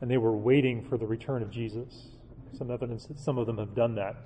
and 0.00 0.10
they 0.10 0.18
were 0.18 0.36
waiting 0.36 0.84
for 0.88 0.96
the 0.96 1.06
return 1.06 1.42
of 1.42 1.50
Jesus. 1.50 2.08
Some 2.56 2.70
evidence 2.70 3.06
that 3.06 3.18
some 3.18 3.38
of 3.38 3.46
them 3.46 3.58
have 3.58 3.74
done 3.74 3.94
that. 3.96 4.16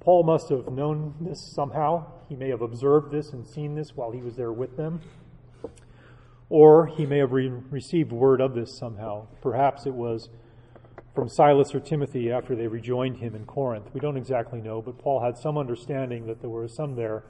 Paul 0.00 0.22
must 0.22 0.48
have 0.50 0.68
known 0.70 1.14
this 1.20 1.52
somehow. 1.54 2.06
He 2.28 2.36
may 2.36 2.48
have 2.50 2.62
observed 2.62 3.10
this 3.10 3.32
and 3.32 3.46
seen 3.46 3.74
this 3.74 3.96
while 3.96 4.12
he 4.12 4.20
was 4.20 4.36
there 4.36 4.52
with 4.52 4.76
them. 4.76 5.00
Or 6.48 6.86
he 6.86 7.04
may 7.06 7.18
have 7.18 7.32
re- 7.32 7.48
received 7.48 8.12
word 8.12 8.40
of 8.40 8.54
this 8.54 8.76
somehow. 8.78 9.26
Perhaps 9.42 9.86
it 9.86 9.94
was 9.94 10.28
from 11.14 11.28
Silas 11.28 11.74
or 11.74 11.80
Timothy 11.80 12.30
after 12.30 12.54
they 12.54 12.66
rejoined 12.66 13.18
him 13.18 13.34
in 13.34 13.44
Corinth. 13.44 13.90
We 13.92 14.00
don't 14.00 14.16
exactly 14.16 14.60
know, 14.60 14.80
but 14.80 14.98
Paul 14.98 15.20
had 15.20 15.36
some 15.36 15.58
understanding 15.58 16.26
that 16.26 16.40
there 16.40 16.50
were 16.50 16.68
some 16.68 16.94
there 16.94 17.24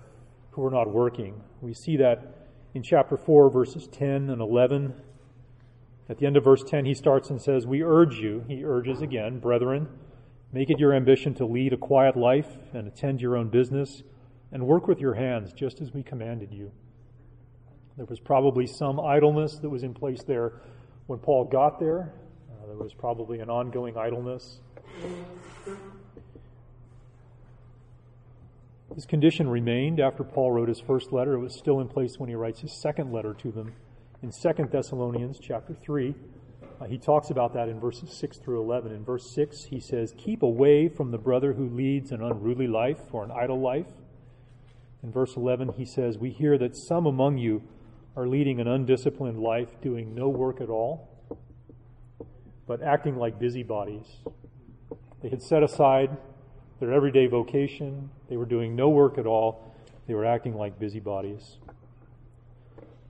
who 0.51 0.63
were 0.63 0.71
not 0.71 0.91
working. 0.91 1.43
We 1.61 1.75
see 1.75 1.97
that 1.97 2.40
in 2.75 2.83
chapter 2.83 3.17
4, 3.17 3.51
verses 3.51 3.89
10 3.89 4.31
and 4.31 4.41
11. 4.41 4.95
At 6.09 6.19
the 6.19 6.27
end 6.27 6.37
of 6.37 6.45
verse 6.45 6.63
10, 6.63 6.85
he 6.85 6.95
starts 6.95 7.31
and 7.31 7.41
says, 7.41 7.67
We 7.67 7.83
urge 7.83 8.17
you, 8.17 8.45
he 8.49 8.65
urges 8.65 9.01
again, 9.03 9.39
brethren, 9.39 9.89
make 10.53 10.71
it 10.71 10.79
your 10.79 10.95
ambition 10.95 11.35
to 11.35 11.47
lead 11.47 11.73
a 11.73 11.77
quiet 11.77 12.17
life 12.17 12.49
and 12.73 12.87
attend 12.87 13.21
your 13.21 13.37
own 13.37 13.49
business 13.49 14.03
and 14.53 14.67
work 14.67 14.87
with 14.87 15.01
your 15.01 15.15
hands 15.15 15.53
just 15.53 15.81
as 15.81 15.93
we 15.93 16.03
commanded 16.03 16.53
you. 16.53 16.73
There 17.97 18.07
was 18.07 18.21
probably 18.21 18.67
some 18.67 18.99
idleness 18.99 19.59
that 19.59 19.69
was 19.69 19.83
in 19.83 19.95
place 19.95 20.23
there 20.23 20.63
when 21.07 21.19
Paul 21.19 21.45
got 21.45 21.79
there. 21.79 22.15
Uh, 22.51 22.67
there 22.67 22.77
was 22.77 22.95
probably 22.95 23.41
an 23.41 23.51
ongoing 23.51 23.97
idleness. 23.97 24.61
This 28.95 29.07
condition 29.07 29.49
remained 29.49 30.01
after 30.01 30.25
Paul 30.25 30.51
wrote 30.51 30.69
his 30.69 30.81
first 30.81 31.13
letter. 31.13 31.35
It 31.35 31.39
was 31.39 31.57
still 31.57 31.79
in 31.81 31.87
place 31.87 32.19
when 32.19 32.29
he 32.29 32.35
writes 32.35 32.61
his 32.61 32.73
second 32.73 33.13
letter 33.13 33.35
to 33.35 33.53
them 33.53 33.73
in 34.21 34.33
2 34.33 34.65
Thessalonians 34.65 35.39
chapter 35.41 35.75
3. 35.75 36.13
Uh, 36.81 36.87
he 36.87 36.99
talks 36.99 37.31
about 37.31 37.55
that 37.55 37.69
in 37.69 37.79
verses 37.79 38.13
6 38.13 38.39
through 38.39 38.61
11. 38.61 38.91
In 38.91 39.05
verse 39.05 39.31
6, 39.33 39.67
he 39.67 39.79
says, 39.79 40.13
Keep 40.19 40.43
away 40.43 40.89
from 40.89 41.13
the 41.13 41.19
brother 41.19 41.53
who 41.53 41.69
leads 41.69 42.11
an 42.11 42.21
unruly 42.21 42.67
life 42.67 42.99
or 43.13 43.23
an 43.23 43.31
idle 43.31 43.61
life. 43.61 43.87
In 45.05 45.13
verse 45.13 45.37
11, 45.37 45.75
he 45.77 45.85
says, 45.85 46.19
We 46.19 46.31
hear 46.31 46.59
that 46.59 46.77
some 46.77 47.07
among 47.07 47.39
you 47.39 47.63
are 48.17 48.27
leading 48.27 48.61
an 48.61 48.67
undisciplined 48.67 49.39
life, 49.39 49.81
doing 49.81 50.17
no 50.17 50.29
work 50.29 50.61
at 50.61 50.69
all, 50.69 51.09
but 52.67 52.83
acting 52.83 53.17
like 53.17 53.39
busybodies. 53.39 54.07
They 55.23 55.29
had 55.29 55.43
set 55.43 55.63
aside 55.63 56.17
their 56.81 56.93
everyday 56.93 57.27
vocation. 57.27 58.11
They 58.29 58.37
were 58.37 58.47
doing 58.47 58.75
no 58.75 58.89
work 58.89 59.19
at 59.19 59.27
all. 59.27 59.75
They 60.09 60.15
were 60.15 60.25
acting 60.25 60.57
like 60.57 60.79
busybodies. 60.79 61.59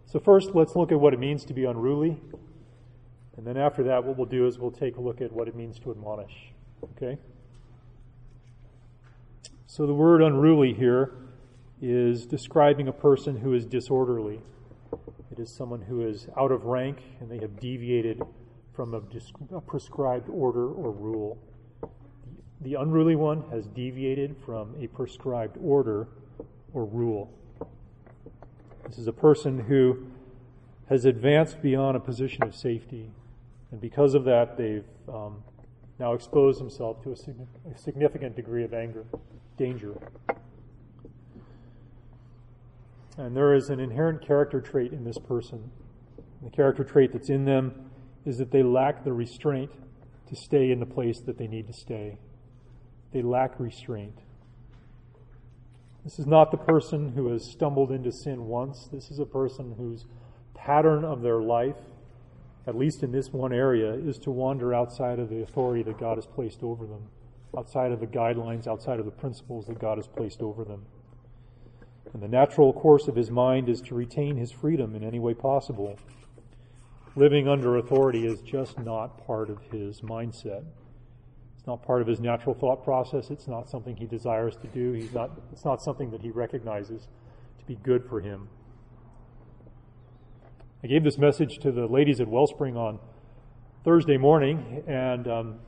So, 0.07 0.19
first, 0.19 0.55
let's 0.55 0.75
look 0.75 0.91
at 0.91 0.99
what 0.99 1.15
it 1.15 1.21
means 1.21 1.45
to 1.47 1.55
be 1.55 1.65
unruly. 1.65 2.21
And 3.37 3.47
then, 3.47 3.57
after 3.57 3.85
that, 3.85 4.05
what 4.05 4.19
we'll 4.19 4.27
do 4.27 4.47
is 4.47 4.59
we'll 4.59 4.73
take 4.73 4.97
a 4.97 5.01
look 5.01 5.21
at 5.21 5.33
what 5.33 5.47
it 5.47 5.55
means 5.55 5.79
to 5.79 5.93
admonish. 5.93 6.53
Okay? 6.83 7.17
So, 9.67 9.87
the 9.87 9.95
word 9.95 10.21
unruly 10.21 10.75
here 10.75 11.13
is 11.81 12.27
describing 12.27 12.89
a 12.89 12.93
person 12.93 13.39
who 13.39 13.55
is 13.55 13.65
disorderly. 13.65 14.41
It 15.31 15.39
is 15.39 15.49
someone 15.49 15.83
who 15.83 16.07
is 16.07 16.27
out 16.37 16.51
of 16.51 16.65
rank 16.65 16.99
and 17.21 17.31
they 17.31 17.39
have 17.39 17.61
deviated 17.61 18.21
from 18.75 18.95
a, 18.95 19.61
prescribed 19.61 20.29
order 20.29 20.67
or 20.67 20.91
rule 20.91 21.39
the 22.61 22.75
unruly 22.75 23.17
one 23.17 23.45
has 23.51 23.67
deviated 23.67 24.37
from 24.45 24.75
a 24.81 24.87
prescribed 24.89 25.57
order 25.63 26.09
or 26.75 26.85
rule. 26.85 27.33
This 28.87 28.99
is 28.99 29.07
a 29.07 29.13
person 29.13 29.61
who 29.61 30.07
has 30.89 31.05
advanced 31.05 31.63
beyond 31.63 31.97
a 31.97 32.01
position 32.01 32.43
of 32.43 32.55
safety, 32.55 33.11
and 33.71 33.81
because 33.81 34.15
of 34.15 34.25
that, 34.25 34.57
they've 34.59 34.85
um, 35.09 35.43
now 35.99 36.13
exposed 36.13 36.61
themselves 36.61 37.03
to 37.05 37.11
a, 37.11 37.71
a 37.73 37.79
significant 37.79 38.37
degree 38.37 38.65
of 38.65 38.75
anger, 38.75 39.05
danger. 39.57 39.95
And 43.17 43.37
there 43.37 43.55
is 43.55 43.71
an 43.71 43.81
inherent 43.81 44.27
character 44.27 44.61
trait 44.61 44.93
in 44.93 45.05
this 45.05 45.19
person. 45.19 45.71
The 46.43 46.51
character 46.51 46.85
trait 46.85 47.13
that's 47.13 47.29
in 47.29 47.45
them 47.45 47.91
is 48.25 48.39
that 48.39 48.51
they 48.51 48.63
lack 48.63 49.05
the 49.05 49.13
restraint 49.13 49.71
to 50.29 50.37
stay 50.37 50.71
in 50.71 50.81
the 50.81 50.87
place 50.87 51.21
that 51.21 51.39
they 51.39 51.47
need 51.47 51.67
to 51.67 51.73
stay. 51.73 52.19
They 53.13 53.23
lack 53.23 53.59
restraint. 53.59 54.19
This 56.05 56.19
is 56.19 56.27
not 56.27 56.51
the 56.51 56.57
person 56.57 57.13
who 57.13 57.31
has 57.33 57.51
stumbled 57.51 57.91
into 57.91 58.11
sin 58.13 58.47
once. 58.47 58.89
This 58.91 59.11
is 59.11 59.19
a 59.19 59.27
person 59.27 59.75
whose 59.77 60.07
pattern 60.55 61.05
of 61.05 61.21
their 61.21 61.41
life, 61.41 61.77
at 62.67 62.77
least 62.77 63.03
in 63.03 63.13
this 63.13 63.33
one 63.33 63.53
area, 63.53 63.93
is 63.93 64.19
to 64.21 64.31
wander 64.31 64.73
outside 64.73 65.19
of 65.19 65.29
the 65.29 65.43
authority 65.43 65.83
that 65.83 65.99
God 65.99 66.17
has 66.17 66.27
placed 66.27 66.63
over 66.63 66.87
them, 66.87 67.09
outside 67.57 67.93
of 67.93 68.01
the 68.01 68.07
guidelines, 68.07 68.67
outside 68.67 68.99
of 68.99 69.05
the 69.05 69.11
principles 69.11 69.67
that 69.67 69.79
God 69.79 69.99
has 69.99 70.07
placed 70.07 70.41
over 70.41 70.65
them. 70.65 70.87
And 72.13 72.23
the 72.23 72.29
natural 72.29 72.73
course 72.73 73.07
of 73.07 73.17
his 73.17 73.31
mind 73.31 73.69
is 73.69 73.81
to 73.83 73.95
retain 73.95 74.37
his 74.37 74.51
freedom 74.51 74.95
in 74.95 75.05
any 75.05 75.19
way 75.19 75.35
possible. 75.35 75.99
Living 77.15 77.47
under 77.49 77.77
authority 77.77 78.27
is 78.27 78.41
just 78.41 78.79
not 78.79 79.27
part 79.27 79.51
of 79.51 79.59
his 79.71 80.01
mindset. 80.01 80.65
It's 81.61 81.67
not 81.67 81.83
part 81.83 82.01
of 82.01 82.09
his 82.09 82.21
natural 82.21 82.55
thought 82.55 82.83
process. 82.85 83.29
It's 83.29 83.47
not 83.47 83.69
something 83.69 83.95
he 83.95 84.07
desires 84.07 84.57
to 84.63 84.67
do. 84.69 84.93
He's 84.93 85.13
not, 85.13 85.31
it's 85.53 85.63
not 85.63 85.83
something 85.83 86.11
that 86.13 86.23
he 86.23 86.31
recognizes 86.31 87.07
to 87.59 87.65
be 87.67 87.77
good 87.83 88.03
for 88.09 88.19
him. 88.19 88.49
I 90.83 90.87
gave 90.87 91.05
this 91.05 91.19
message 91.19 91.59
to 91.59 91.71
the 91.71 91.85
ladies 91.85 92.19
at 92.19 92.29
Wellspring 92.29 92.79
on 92.79 92.99
Thursday 93.85 94.17
morning, 94.17 94.83
and 94.87 95.29
um, 95.29 95.59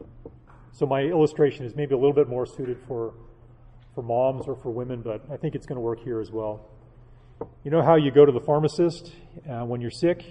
so 0.70 0.86
my 0.86 1.02
illustration 1.02 1.66
is 1.66 1.76
maybe 1.76 1.92
a 1.94 1.98
little 1.98 2.14
bit 2.14 2.26
more 2.26 2.46
suited 2.46 2.78
for, 2.88 3.12
for 3.94 4.00
moms 4.00 4.46
or 4.48 4.56
for 4.56 4.70
women, 4.70 5.02
but 5.02 5.20
I 5.30 5.36
think 5.36 5.54
it's 5.54 5.66
going 5.66 5.76
to 5.76 5.82
work 5.82 6.02
here 6.02 6.22
as 6.22 6.30
well. 6.30 6.70
You 7.64 7.70
know 7.70 7.82
how 7.82 7.96
you 7.96 8.10
go 8.10 8.24
to 8.24 8.32
the 8.32 8.40
pharmacist 8.40 9.12
uh, 9.46 9.66
when 9.66 9.82
you're 9.82 9.90
sick, 9.90 10.24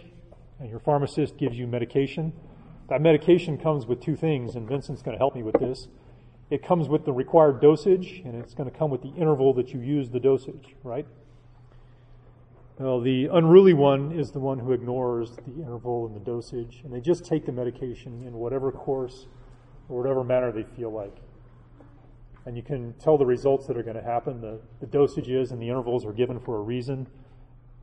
and 0.59 0.71
your 0.71 0.79
pharmacist 0.79 1.37
gives 1.37 1.55
you 1.55 1.67
medication? 1.67 2.33
That 2.91 3.01
medication 3.01 3.57
comes 3.57 3.85
with 3.85 4.01
two 4.01 4.17
things, 4.17 4.53
and 4.53 4.67
Vincent's 4.67 5.01
going 5.01 5.15
to 5.15 5.17
help 5.17 5.33
me 5.33 5.43
with 5.43 5.57
this. 5.61 5.87
It 6.49 6.61
comes 6.61 6.89
with 6.89 7.05
the 7.05 7.13
required 7.13 7.61
dosage, 7.61 8.21
and 8.25 8.35
it's 8.35 8.53
going 8.53 8.69
to 8.69 8.77
come 8.77 8.91
with 8.91 9.01
the 9.01 9.13
interval 9.15 9.53
that 9.53 9.73
you 9.73 9.79
use 9.79 10.09
the 10.09 10.19
dosage, 10.19 10.75
right? 10.83 11.07
Well, 12.77 12.99
the 12.99 13.27
unruly 13.27 13.73
one 13.73 14.11
is 14.11 14.31
the 14.31 14.41
one 14.41 14.59
who 14.59 14.73
ignores 14.73 15.37
the 15.37 15.61
interval 15.61 16.05
and 16.05 16.13
the 16.13 16.19
dosage, 16.19 16.81
and 16.83 16.93
they 16.93 16.99
just 16.99 17.23
take 17.23 17.45
the 17.45 17.53
medication 17.53 18.23
in 18.27 18.33
whatever 18.33 18.73
course 18.73 19.27
or 19.87 20.01
whatever 20.01 20.21
manner 20.25 20.51
they 20.51 20.63
feel 20.75 20.91
like. 20.91 21.15
And 22.45 22.57
you 22.57 22.61
can 22.61 22.93
tell 22.95 23.17
the 23.17 23.25
results 23.25 23.67
that 23.67 23.77
are 23.77 23.83
going 23.83 23.95
to 23.95 24.03
happen. 24.03 24.41
The, 24.41 24.59
the 24.81 24.85
dosages 24.85 25.51
and 25.51 25.61
the 25.61 25.69
intervals 25.69 26.05
are 26.05 26.11
given 26.11 26.41
for 26.41 26.57
a 26.57 26.61
reason. 26.61 27.07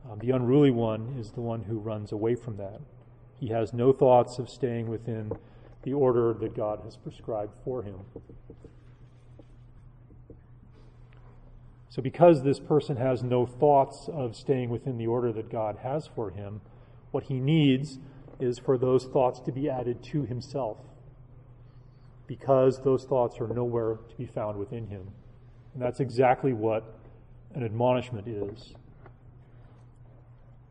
Um, 0.07 0.19
the 0.19 0.29
unruly 0.29 0.69
one 0.69 1.15
is 1.19 1.31
the 1.31 1.41
one 1.41 1.63
who 1.63 1.79
runs 1.79 2.11
away 2.11 2.35
from 2.35 2.57
that. 2.57 2.79
He 3.39 3.47
has 3.49 3.73
no 3.73 3.93
thoughts 3.93 4.37
of 4.37 4.49
staying 4.49 4.89
within 4.89 5.31
the 5.83 5.93
order 5.93 6.33
that 6.33 6.55
God 6.55 6.81
has 6.83 6.97
prescribed 6.97 7.53
for 7.63 7.83
him. 7.83 7.95
So, 11.87 12.01
because 12.01 12.43
this 12.43 12.59
person 12.59 12.97
has 12.97 13.23
no 13.23 13.45
thoughts 13.45 14.09
of 14.11 14.35
staying 14.35 14.69
within 14.69 14.97
the 14.97 15.07
order 15.07 15.31
that 15.33 15.49
God 15.49 15.77
has 15.81 16.07
for 16.07 16.29
him, 16.29 16.61
what 17.11 17.23
he 17.23 17.39
needs 17.39 17.97
is 18.39 18.59
for 18.59 18.77
those 18.77 19.05
thoughts 19.05 19.39
to 19.41 19.51
be 19.51 19.69
added 19.69 20.03
to 20.11 20.23
himself, 20.23 20.77
because 22.27 22.81
those 22.83 23.05
thoughts 23.05 23.39
are 23.39 23.47
nowhere 23.47 23.97
to 24.09 24.15
be 24.17 24.25
found 24.25 24.57
within 24.57 24.87
him. 24.87 25.09
And 25.73 25.81
that's 25.81 25.99
exactly 25.99 26.53
what 26.53 26.83
an 27.55 27.63
admonishment 27.63 28.27
is. 28.27 28.73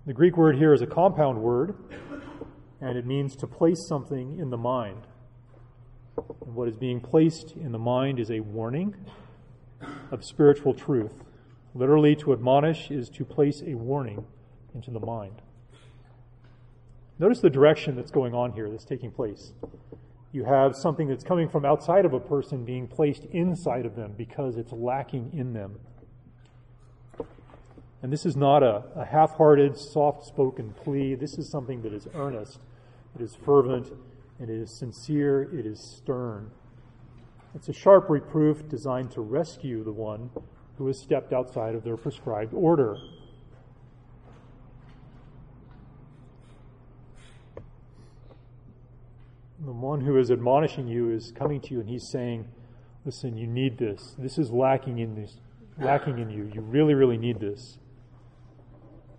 The 0.07 0.13
Greek 0.13 0.37
word 0.37 0.57
here 0.57 0.73
is 0.73 0.83
a 0.83 0.87
compound 0.87 1.43
word 1.43 1.75
and 2.81 2.97
it 2.97 3.07
means 3.07 3.37
to 3.37 3.47
place 3.47 3.87
something 3.89 4.39
in 4.39 4.51
the 4.51 4.57
mind. 4.57 5.07
And 6.45 6.55
what 6.55 6.69
is 6.69 6.77
being 6.77 7.01
placed 7.01 7.53
in 7.53 7.73
the 7.73 7.79
mind 7.79 8.19
is 8.19 8.31
a 8.31 8.41
warning 8.41 8.95
of 10.11 10.25
spiritual 10.25 10.75
truth. 10.75 11.25
Literally, 11.75 12.17
to 12.17 12.33
admonish 12.33 12.91
is 12.91 13.09
to 13.11 13.25
place 13.25 13.63
a 13.67 13.75
warning 13.75 14.25
into 14.75 14.91
the 14.91 15.01
mind. 15.01 15.43
Notice 17.19 17.41
the 17.41 17.51
direction 17.51 17.97
that's 17.97 18.11
going 18.11 18.35
on 18.35 18.53
here, 18.53 18.71
that's 18.71 18.85
taking 18.85 19.11
place. 19.11 19.53
You 20.33 20.45
have 20.45 20.77
something 20.77 21.09
that's 21.09 21.25
coming 21.25 21.49
from 21.49 21.65
outside 21.65 22.05
of 22.05 22.13
a 22.13 22.21
person 22.21 22.65
being 22.65 22.87
placed 22.87 23.25
inside 23.33 23.87
of 23.87 23.97
them 23.97 24.15
because 24.17 24.57
it's 24.57 24.73
lacking 24.73 25.31
in 25.33 25.53
them. 25.53 25.81
And 28.03 28.13
this 28.13 28.25
is 28.25 28.37
not 28.37 28.63
a, 28.63 28.85
a 28.95 29.05
half 29.05 29.37
hearted, 29.37 29.77
soft 29.77 30.25
spoken 30.25 30.73
plea. 30.73 31.15
This 31.17 31.39
is 31.39 31.51
something 31.51 31.83
that 31.83 31.93
is 31.93 32.07
earnest, 32.15 32.61
it 33.15 33.23
is 33.23 33.35
fervent, 33.35 33.93
and 34.39 34.51
it 34.51 34.61
is 34.61 34.71
sincere, 34.71 35.43
it 35.43 35.67
is 35.67 35.81
stern. 35.81 36.51
It's 37.55 37.69
a 37.69 37.73
sharp 37.73 38.09
reproof 38.09 38.69
designed 38.69 39.11
to 39.13 39.21
rescue 39.21 39.83
the 39.83 39.93
one 39.93 40.31
who 40.77 40.87
has 40.87 40.99
stepped 40.99 41.33
outside 41.33 41.75
of 41.75 41.83
their 41.83 41.97
prescribed 41.97 42.55
order. 42.55 42.97
The 49.65 49.73
one 49.73 50.03
who 50.03 50.17
is 50.19 50.31
admonishing 50.31 50.87
you 50.87 51.11
is 51.11 51.33
coming 51.33 51.61
to 51.63 51.75
you 51.75 51.81
and 51.81 51.89
he's 51.89 52.09
saying, 52.09 52.49
Listen, 53.05 53.37
you 53.37 53.47
need 53.47 53.79
this. 53.79 54.15
This 54.19 54.39
is 54.39 54.51
lacking 54.51 54.99
in 54.99 55.15
this 55.15 55.41
lacking 55.81 56.19
in 56.19 56.31
you. 56.31 56.51
You 56.53 56.61
really, 56.61 56.95
really 56.95 57.17
need 57.17 57.41
this. 57.41 57.79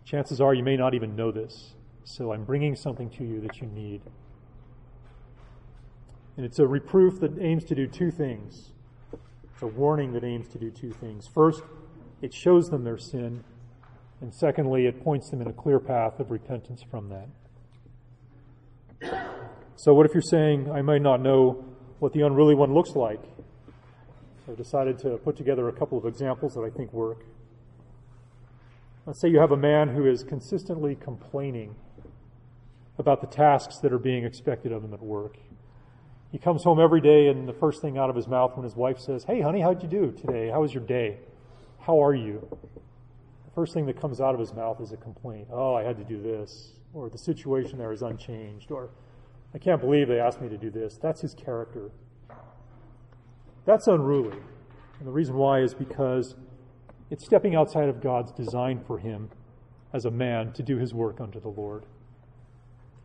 Chances 0.05 0.41
are 0.41 0.53
you 0.53 0.63
may 0.63 0.77
not 0.77 0.93
even 0.93 1.15
know 1.15 1.31
this. 1.31 1.73
So 2.11 2.33
I'm 2.33 2.43
bringing 2.43 2.75
something 2.75 3.07
to 3.11 3.23
you 3.23 3.39
that 3.41 3.61
you 3.61 3.67
need. 3.67 4.01
And 6.37 6.45
it's 6.45 6.57
a 6.57 6.65
reproof 6.65 7.19
that 7.19 7.39
aims 7.39 7.63
to 7.65 7.75
do 7.75 7.85
two 7.85 8.09
things. 8.09 8.71
It's 9.13 9.61
a 9.61 9.67
warning 9.67 10.13
that 10.13 10.23
aims 10.23 10.47
to 10.49 10.57
do 10.57 10.71
two 10.71 10.91
things. 10.91 11.27
First, 11.31 11.61
it 12.23 12.33
shows 12.33 12.69
them 12.69 12.83
their 12.83 12.97
sin. 12.97 13.43
And 14.21 14.33
secondly, 14.33 14.87
it 14.87 15.03
points 15.03 15.29
them 15.29 15.39
in 15.39 15.47
a 15.49 15.53
clear 15.53 15.79
path 15.79 16.19
of 16.19 16.31
repentance 16.31 16.81
from 16.89 17.09
that. 17.09 17.27
So, 19.75 19.93
what 19.93 20.07
if 20.07 20.13
you're 20.15 20.23
saying, 20.23 20.71
I 20.71 20.81
might 20.81 21.03
not 21.03 21.21
know 21.21 21.63
what 21.99 22.13
the 22.13 22.21
unruly 22.21 22.55
one 22.55 22.73
looks 22.73 22.95
like? 22.95 23.21
So, 24.47 24.53
I 24.53 24.55
decided 24.55 24.97
to 24.99 25.17
put 25.17 25.37
together 25.37 25.69
a 25.69 25.73
couple 25.73 25.99
of 25.99 26.05
examples 26.05 26.55
that 26.55 26.61
I 26.61 26.71
think 26.75 26.91
work. 26.91 27.23
Let's 29.05 29.21
say 29.21 29.29
you 29.29 29.39
have 29.39 29.51
a 29.51 29.57
man 29.57 29.89
who 29.89 30.07
is 30.07 30.23
consistently 30.23 30.95
complaining 30.95 31.75
about 32.99 33.21
the 33.21 33.27
tasks 33.27 33.77
that 33.77 33.93
are 33.93 33.99
being 33.99 34.25
expected 34.25 34.71
of 34.71 34.83
him 34.83 34.93
at 34.93 35.01
work. 35.01 35.37
He 36.31 36.37
comes 36.37 36.63
home 36.63 36.79
every 36.79 37.01
day, 37.01 37.27
and 37.27 37.47
the 37.47 37.53
first 37.53 37.81
thing 37.81 37.97
out 37.97 38.09
of 38.09 38.15
his 38.15 38.27
mouth 38.27 38.55
when 38.55 38.63
his 38.63 38.75
wife 38.75 38.99
says, 38.99 39.23
Hey, 39.23 39.41
honey, 39.41 39.61
how'd 39.61 39.81
you 39.81 39.89
do 39.89 40.11
today? 40.11 40.49
How 40.49 40.61
was 40.61 40.73
your 40.73 40.83
day? 40.83 41.17
How 41.79 42.03
are 42.03 42.13
you? 42.13 42.47
The 43.45 43.51
first 43.55 43.73
thing 43.73 43.87
that 43.87 43.99
comes 43.99 44.21
out 44.21 44.35
of 44.35 44.39
his 44.39 44.53
mouth 44.53 44.79
is 44.79 44.91
a 44.91 44.97
complaint. 44.97 45.47
Oh, 45.51 45.73
I 45.73 45.83
had 45.83 45.97
to 45.97 46.03
do 46.03 46.21
this. 46.21 46.73
Or 46.93 47.09
the 47.09 47.17
situation 47.17 47.77
there 47.77 47.91
is 47.91 48.03
unchanged. 48.03 48.69
Or 48.69 48.89
I 49.55 49.57
can't 49.57 49.81
believe 49.81 50.07
they 50.07 50.19
asked 50.19 50.41
me 50.41 50.49
to 50.49 50.57
do 50.57 50.69
this. 50.69 50.99
That's 51.01 51.21
his 51.21 51.33
character. 51.33 51.89
That's 53.65 53.87
unruly. 53.87 54.37
And 54.99 55.07
the 55.07 55.11
reason 55.11 55.35
why 55.35 55.61
is 55.61 55.73
because 55.73 56.35
it's 57.09 57.25
stepping 57.25 57.55
outside 57.55 57.89
of 57.89 58.01
God's 58.01 58.31
design 58.31 58.81
for 58.85 58.99
him 58.99 59.29
as 59.93 60.05
a 60.05 60.11
man 60.11 60.51
to 60.53 60.61
do 60.61 60.77
his 60.77 60.93
work 60.93 61.19
unto 61.19 61.39
the 61.39 61.49
Lord. 61.49 61.85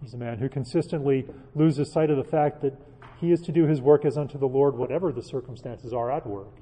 He's 0.05 0.13
a 0.13 0.19
man 0.19 0.37
who 0.37 0.51
consistently 0.51 1.25
loses 1.55 1.91
sight 1.91 2.11
of 2.11 2.19
the 2.19 2.31
fact 2.31 2.61
that 2.61 2.75
he 3.23 3.33
is 3.33 3.41
to 3.41 3.53
do 3.53 3.65
his 3.65 3.81
work 3.81 4.05
as 4.05 4.19
unto 4.19 4.37
the 4.37 4.47
Lord, 4.47 4.77
whatever 4.77 5.11
the 5.11 5.23
circumstances 5.23 5.95
are 5.95 6.13
at 6.13 6.27
work, 6.27 6.53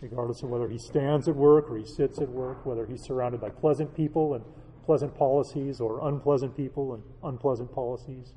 regardless 0.00 0.42
of 0.42 0.48
whether 0.48 0.66
he 0.70 0.78
stands 0.78 1.28
at 1.28 1.36
work 1.36 1.70
or 1.70 1.76
he 1.76 1.84
sits 1.84 2.18
at 2.18 2.30
work, 2.30 2.64
whether 2.64 2.86
he's 2.86 3.02
surrounded 3.02 3.42
by 3.42 3.50
pleasant 3.50 3.94
people 3.94 4.32
and 4.32 4.42
pleasant 4.86 5.14
policies 5.14 5.82
or 5.82 6.08
unpleasant 6.08 6.56
people 6.56 6.94
and 6.94 7.02
unpleasant 7.22 7.70
policies, 7.74 8.32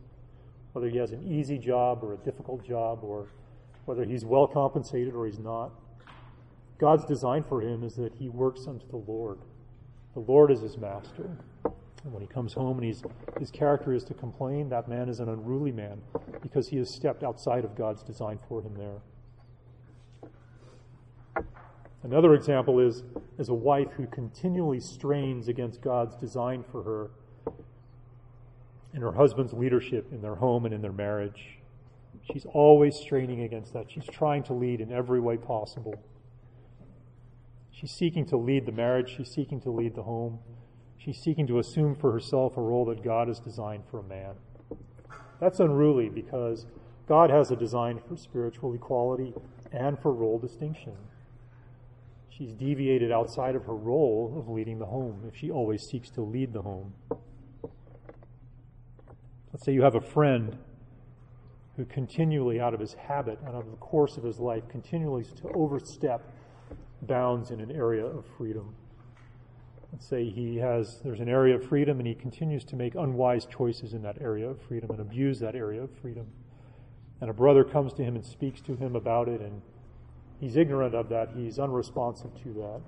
whether 0.73 0.89
he 0.89 0.97
has 0.97 1.13
an 1.13 1.25
easy 1.25 1.57
job 1.57 2.03
or 2.03 2.15
a 2.15 2.17
difficult 2.17 2.61
job, 2.67 3.05
or 3.05 3.29
whether 3.85 4.03
he's 4.03 4.25
well 4.25 4.47
compensated 4.47 5.13
or 5.13 5.25
he's 5.25 5.39
not. 5.39 5.71
God's 6.77 7.05
design 7.05 7.45
for 7.47 7.61
him 7.61 7.85
is 7.85 7.95
that 7.95 8.13
he 8.15 8.27
works 8.27 8.67
unto 8.67 8.85
the 8.89 8.97
Lord. 8.97 9.39
The 10.13 10.19
Lord 10.19 10.51
is 10.51 10.59
his 10.59 10.77
master. 10.77 11.37
And 12.05 12.13
when 12.13 12.21
he 12.21 12.27
comes 12.27 12.53
home 12.53 12.77
and 12.77 12.85
he's, 12.85 13.03
his 13.39 13.49
character 13.49 13.91
is 13.91 14.03
to 14.05 14.13
complain, 14.13 14.69
that 14.69 14.87
man 14.87 15.09
is 15.09 15.19
an 15.19 15.27
unruly 15.27 15.71
man 15.71 16.01
because 16.39 16.69
he 16.69 16.77
has 16.77 16.93
stepped 16.93 17.23
outside 17.23 17.65
of 17.65 17.75
God's 17.75 18.03
design 18.03 18.37
for 18.47 18.61
him 18.61 18.75
there. 18.75 19.01
Another 22.03 22.35
example 22.35 22.79
is, 22.79 23.01
is 23.39 23.49
a 23.49 23.55
wife 23.55 23.87
who 23.97 24.05
continually 24.05 24.79
strains 24.79 25.47
against 25.47 25.81
God's 25.81 26.15
design 26.15 26.63
for 26.71 26.83
her 26.83 27.09
and 28.93 29.01
her 29.01 29.13
husband's 29.13 29.53
leadership 29.53 30.13
in 30.13 30.21
their 30.21 30.35
home 30.35 30.65
and 30.65 30.75
in 30.75 30.83
their 30.83 30.93
marriage. 30.93 31.57
She's 32.31 32.45
always 32.45 32.95
straining 32.95 33.41
against 33.41 33.73
that. 33.73 33.89
She's 33.89 34.05
trying 34.05 34.43
to 34.43 34.53
lead 34.53 34.79
in 34.79 34.91
every 34.91 35.19
way 35.19 35.37
possible. 35.37 35.95
She's 37.71 37.91
seeking 37.91 38.27
to 38.27 38.37
lead 38.37 38.67
the 38.67 38.71
marriage, 38.71 39.15
she's 39.17 39.31
seeking 39.31 39.59
to 39.61 39.71
lead 39.71 39.95
the 39.95 40.03
home. 40.03 40.37
She's 41.05 41.21
seeking 41.21 41.45
to 41.47 41.59
assume 41.59 41.93
for 41.93 42.11
herself 42.11 42.57
a 42.57 42.61
role 42.61 42.83
that 42.85 43.03
God 43.03 43.27
has 43.27 43.39
designed 43.39 43.83
for 43.91 43.99
a 43.99 44.03
man. 44.03 44.33
That's 45.39 45.59
unruly 45.59 46.09
because 46.09 46.65
God 47.07 47.29
has 47.29 47.51
a 47.51 47.55
design 47.55 48.01
for 48.07 48.17
spiritual 48.17 48.73
equality 48.73 49.31
and 49.71 49.99
for 49.99 50.11
role 50.11 50.39
distinction. 50.39 50.93
She's 52.29 52.53
deviated 52.53 53.11
outside 53.11 53.55
of 53.55 53.65
her 53.65 53.75
role 53.75 54.35
of 54.35 54.49
leading 54.49 54.79
the 54.79 54.87
home 54.87 55.21
if 55.27 55.35
she 55.35 55.51
always 55.51 55.83
seeks 55.83 56.09
to 56.11 56.21
lead 56.21 56.53
the 56.53 56.63
home. 56.63 56.95
Let's 59.53 59.63
say 59.63 59.73
you 59.73 59.83
have 59.83 59.93
a 59.93 60.01
friend 60.01 60.57
who 61.77 61.85
continually, 61.85 62.59
out 62.59 62.73
of 62.73 62.79
his 62.79 62.95
habit 62.95 63.37
and 63.45 63.55
out 63.55 63.61
of 63.61 63.69
the 63.69 63.77
course 63.77 64.17
of 64.17 64.23
his 64.23 64.39
life, 64.39 64.63
continually 64.69 65.23
to 65.23 65.49
overstep 65.53 66.23
bounds 67.03 67.51
in 67.51 67.61
an 67.61 67.69
area 67.69 68.05
of 68.05 68.25
freedom. 68.37 68.73
Let's 69.95 70.08
say 70.08 70.29
he 70.29 70.58
has, 70.58 70.99
there's 71.05 71.21
an 71.21 71.29
area 71.29 71.55
of 71.55 71.63
freedom 71.63 71.99
and 71.99 72.08
he 72.08 72.15
continues 72.15 72.65
to 72.65 72.75
make 72.75 72.95
unwise 72.95 73.45
choices 73.45 73.93
in 73.93 74.01
that 74.01 74.17
area 74.19 74.49
of 74.49 74.62
freedom 74.62 74.91
and 74.91 74.99
abuse 74.99 75.39
that 75.39 75.55
area 75.55 75.81
of 75.81 75.89
freedom. 76.01 76.27
And 77.21 77.29
a 77.29 77.34
brother 77.34 77.63
comes 77.63 77.93
to 77.93 78.03
him 78.03 78.15
and 78.15 78.25
speaks 78.25 78.60
to 78.63 78.75
him 78.75 78.97
about 78.97 79.29
it 79.29 79.39
and 79.39 79.62
he's 80.41 80.58
ignorant 80.58 80.95
of 80.95 81.08
that. 81.08 81.29
He's 81.34 81.60
unresponsive 81.60 82.36
to 82.43 82.53
that. 82.55 82.81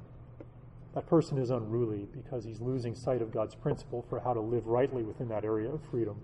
That 0.95 1.07
person 1.07 1.37
is 1.37 1.49
unruly 1.49 2.09
because 2.11 2.43
he's 2.43 2.59
losing 2.59 2.93
sight 2.93 3.21
of 3.21 3.31
God's 3.31 3.55
principle 3.55 4.05
for 4.09 4.19
how 4.19 4.33
to 4.33 4.41
live 4.41 4.67
rightly 4.67 5.03
within 5.03 5.29
that 5.29 5.45
area 5.45 5.71
of 5.71 5.79
freedom, 5.89 6.19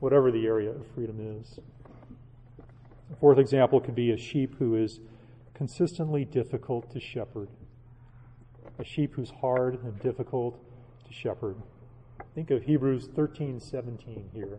whatever 0.00 0.30
the 0.30 0.46
area 0.46 0.68
of 0.68 0.86
freedom 0.94 1.40
is. 1.40 1.58
A 3.10 3.16
fourth 3.16 3.38
example 3.38 3.80
could 3.80 3.94
be 3.94 4.10
a 4.10 4.18
sheep 4.18 4.56
who 4.58 4.76
is 4.76 5.00
consistently 5.54 6.26
difficult 6.26 6.90
to 6.90 7.00
shepherd. 7.00 7.48
A 8.80 8.84
sheep 8.84 9.12
who's 9.14 9.30
hard 9.42 9.78
and 9.84 10.00
difficult 10.00 10.58
to 11.06 11.12
shepherd. 11.12 11.56
Think 12.34 12.50
of 12.50 12.62
Hebrews 12.62 13.08
13:17 13.08 14.30
here. 14.32 14.58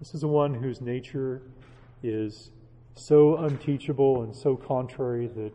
This 0.00 0.16
is 0.16 0.22
the 0.22 0.28
one 0.28 0.54
whose 0.54 0.80
nature 0.80 1.40
is 2.02 2.50
so 2.96 3.36
unteachable 3.36 4.22
and 4.22 4.34
so 4.34 4.56
contrary 4.56 5.28
that 5.28 5.52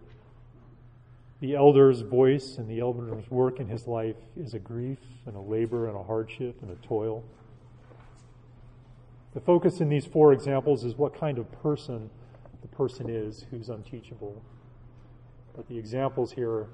the 1.41 1.53
elder's 1.53 1.99
voice 1.99 2.57
and 2.57 2.69
the 2.69 2.79
elder's 2.79 3.29
work 3.29 3.59
in 3.59 3.67
his 3.67 3.87
life 3.87 4.15
is 4.37 4.53
a 4.53 4.59
grief 4.59 4.99
and 5.25 5.35
a 5.35 5.41
labor 5.41 5.89
and 5.89 5.97
a 5.97 6.03
hardship 6.03 6.61
and 6.61 6.71
a 6.71 6.75
toil. 6.75 7.25
The 9.33 9.41
focus 9.41 9.81
in 9.81 9.89
these 9.89 10.05
four 10.05 10.31
examples 10.31 10.85
is 10.85 10.95
what 10.95 11.13
kind 11.13 11.37
of 11.37 11.51
person 11.61 12.09
the 12.61 12.69
person 12.69 13.09
is 13.09 13.47
who's 13.51 13.67
unteachable. 13.67 14.41
But 15.53 15.67
the 15.67 15.77
examples 15.77 16.31
here 16.31 16.69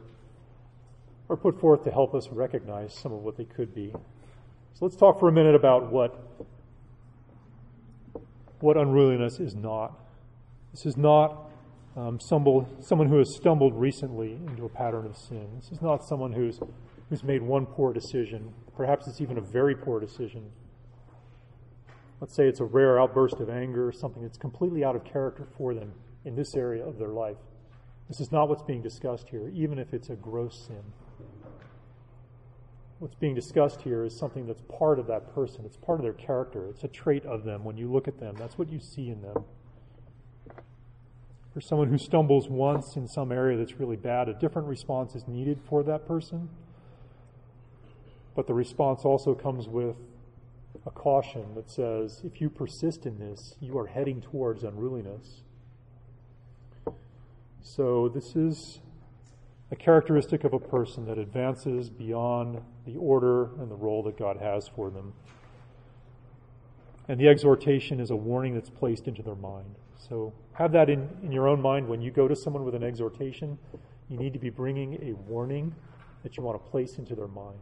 are 1.30 1.36
put 1.36 1.60
forth 1.60 1.84
to 1.84 1.92
help 1.92 2.14
us 2.14 2.28
recognize 2.32 2.94
some 2.94 3.12
of 3.12 3.20
what 3.20 3.38
they 3.38 3.46
could 3.46 3.74
be. 3.74 3.92
So 4.74 4.86
let's 4.86 4.96
talk 4.96 5.20
for 5.20 5.30
a 5.30 5.32
minute 5.32 5.56
about 5.56 5.92
what, 5.92 6.20
what 8.60 8.78
unruliness 8.78 9.40
is 9.40 9.56
not. 9.56 9.98
This 10.72 10.86
is 10.86 10.98
not 10.98 11.50
um, 11.96 12.20
someone 12.20 13.08
who 13.08 13.18
has 13.18 13.36
stumbled 13.36 13.74
recently 13.80 14.34
into 14.34 14.66
a 14.66 14.70
pattern 14.70 15.06
of 15.06 15.16
sin. 15.18 15.48
This 15.60 15.72
is 15.72 15.82
not 15.82 16.04
someone 16.04 16.34
who's, 16.34 16.60
who's 17.10 17.24
made 17.24 17.42
one 17.42 17.66
poor 17.66 17.94
decision. 17.94 18.54
Perhaps 18.76 19.08
it's 19.08 19.22
even 19.22 19.38
a 19.38 19.42
very 19.42 19.76
poor 19.76 20.00
decision 20.00 20.52
let's 22.22 22.36
say 22.36 22.48
it's 22.48 22.60
a 22.60 22.66
rare 22.66 23.00
outburst 23.00 23.36
of 23.36 23.50
anger, 23.50 23.92
something 23.92 24.24
that's 24.24 24.38
completely 24.38 24.84
out 24.84 24.96
of 24.96 25.04
character 25.04 25.48
for 25.58 25.74
them 25.74 25.94
in 26.24 26.36
this 26.36 26.56
area 26.56 26.84
of 26.84 26.98
their 26.98 27.10
life. 27.10 27.38
This 28.08 28.20
is 28.20 28.32
not 28.32 28.50
what's 28.50 28.64
being 28.64 28.82
discussed 28.82 29.30
here, 29.30 29.50
even 29.54 29.80
if 29.80 29.94
it's 29.94 30.10
a 30.10 30.16
gross 30.16 30.66
sin. 30.68 30.84
What's 33.00 33.16
being 33.16 33.36
discussed 33.36 33.82
here 33.82 34.06
is 34.06 34.18
something 34.18 34.48
that's 34.48 34.62
part 34.62 35.00
of 35.00 35.08
that 35.08 35.34
person. 35.36 35.66
It's 35.66 35.76
part 35.76 36.00
of 36.00 36.04
their 36.04 36.14
character. 36.14 36.68
It's 36.70 36.84
a 36.84 36.88
trait 36.88 37.26
of 37.26 37.44
them. 37.44 37.66
When 37.66 37.78
you 37.78 37.92
look 37.92 38.08
at 38.08 38.20
them, 38.20 38.36
that's 38.38 38.58
what 38.58 38.72
you 38.72 38.80
see 38.80 39.10
in 39.10 39.22
them. 39.22 39.44
For 41.54 41.60
someone 41.60 41.90
who 41.90 41.98
stumbles 41.98 42.50
once 42.50 42.96
in 42.96 43.08
some 43.08 43.32
area 43.32 43.58
that's 43.58 43.80
really 43.80 43.98
bad, 43.98 44.30
a 44.30 44.34
different 44.34 44.68
response 44.68 45.14
is 45.16 45.28
needed 45.28 45.60
for 45.68 45.84
that 45.84 46.08
person. 46.08 46.50
But 48.34 48.48
the 48.48 48.54
response 48.54 49.04
also 49.04 49.34
comes 49.34 49.68
with 49.68 49.96
a 50.86 50.92
caution 50.92 51.56
that 51.56 51.70
says 51.70 52.22
if 52.24 52.40
you 52.42 52.50
persist 52.50 53.06
in 53.06 53.20
this, 53.20 53.56
you 53.60 53.78
are 53.78 53.88
heading 53.88 54.22
towards 54.22 54.64
unruliness. 54.64 55.42
So, 57.62 58.10
this 58.10 58.36
is 58.36 58.80
a 59.72 59.76
characteristic 59.76 60.44
of 60.44 60.54
a 60.54 60.60
person 60.60 61.06
that 61.06 61.18
advances 61.18 61.90
beyond 61.90 62.62
the 62.86 62.96
order 62.98 63.46
and 63.60 63.70
the 63.70 63.76
role 63.76 64.04
that 64.04 64.18
God 64.18 64.38
has 64.38 64.68
for 64.68 64.90
them. 64.90 65.14
And 67.08 67.20
the 67.20 67.28
exhortation 67.28 68.00
is 68.00 68.10
a 68.10 68.16
warning 68.16 68.54
that's 68.54 68.70
placed 68.70 69.08
into 69.08 69.22
their 69.22 69.36
mind. 69.36 69.76
So, 69.98 70.34
have 70.54 70.72
that 70.74 70.90
in, 70.90 71.10
in 71.24 71.32
your 71.32 71.48
own 71.48 71.62
mind 71.62 71.88
when 71.88 72.02
you 72.02 72.12
go 72.12 72.28
to 72.28 72.36
someone 72.36 72.64
with 72.64 72.76
an 72.76 72.84
exhortation. 72.84 73.58
You 74.10 74.18
need 74.18 74.34
to 74.34 74.40
be 74.40 74.50
bringing 74.50 74.96
a 75.02 75.14
warning 75.30 75.74
that 76.24 76.38
you 76.38 76.44
want 76.44 76.64
to 76.64 76.72
place 76.72 76.98
into 76.98 77.16
their 77.16 77.28
mind. 77.28 77.58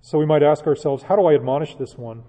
So 0.00 0.18
we 0.18 0.24
might 0.24 0.42
ask 0.42 0.66
ourselves, 0.66 1.02
how 1.02 1.16
do 1.16 1.26
I 1.26 1.34
admonish 1.34 1.74
this 1.74 1.98
one? 1.98 2.22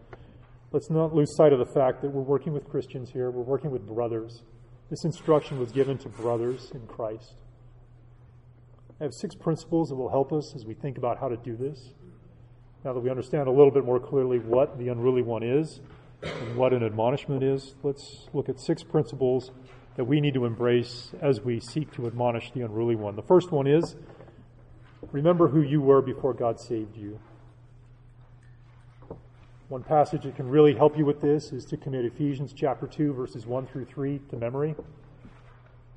Let's 0.71 0.91
not 0.91 1.15
lose 1.15 1.35
sight 1.35 1.51
of 1.51 1.57
the 1.57 1.65
fact 1.65 2.03
that 2.03 2.11
we're 2.11 2.21
working 2.21 2.53
with 2.53 2.69
Christians 2.69 3.09
here, 3.09 3.31
we're 3.31 3.41
working 3.41 3.71
with 3.71 3.87
brothers. 3.87 4.43
This 4.91 5.03
instruction 5.03 5.59
was 5.59 5.71
given 5.71 5.97
to 5.99 6.09
brothers 6.09 6.71
in 6.75 6.85
Christ. 6.85 7.33
I 8.99 9.03
have 9.03 9.13
six 9.13 9.33
principles 9.33 9.89
that 9.89 9.95
will 9.95 10.09
help 10.09 10.31
us 10.31 10.53
as 10.55 10.65
we 10.65 10.75
think 10.75 10.99
about 10.99 11.19
how 11.19 11.27
to 11.27 11.37
do 11.37 11.55
this. 11.55 11.93
Now 12.85 12.93
that 12.93 12.99
we 12.99 13.09
understand 13.09 13.47
a 13.47 13.51
little 13.51 13.71
bit 13.71 13.83
more 13.83 13.99
clearly 13.99 14.37
what 14.37 14.77
the 14.77 14.89
unruly 14.89 15.23
one 15.23 15.41
is 15.41 15.81
and 16.21 16.55
what 16.55 16.71
an 16.71 16.83
admonishment 16.83 17.41
is, 17.41 17.73
let's 17.81 18.27
look 18.33 18.47
at 18.47 18.59
six 18.59 18.83
principles 18.83 19.49
that 19.95 20.05
we 20.05 20.21
need 20.21 20.35
to 20.35 20.45
embrace 20.45 21.11
as 21.19 21.41
we 21.41 21.59
seek 21.59 21.91
to 21.93 22.05
admonish 22.05 22.51
the 22.51 22.61
unruly 22.61 22.95
one. 22.95 23.15
The 23.15 23.23
first 23.23 23.51
one 23.51 23.65
is 23.65 23.95
remember 25.11 25.47
who 25.47 25.63
you 25.63 25.81
were 25.81 26.03
before 26.03 26.35
God 26.35 26.59
saved 26.59 26.95
you. 26.95 27.19
One 29.69 29.83
passage 29.83 30.23
that 30.23 30.35
can 30.35 30.49
really 30.49 30.73
help 30.73 30.97
you 30.97 31.05
with 31.05 31.21
this 31.21 31.51
is 31.51 31.63
to 31.65 31.77
commit 31.77 32.03
Ephesians 32.03 32.53
chapter 32.53 32.87
2, 32.87 33.13
verses 33.13 33.45
1 33.45 33.67
through 33.67 33.85
3 33.85 34.19
to 34.31 34.35
memory. 34.35 34.75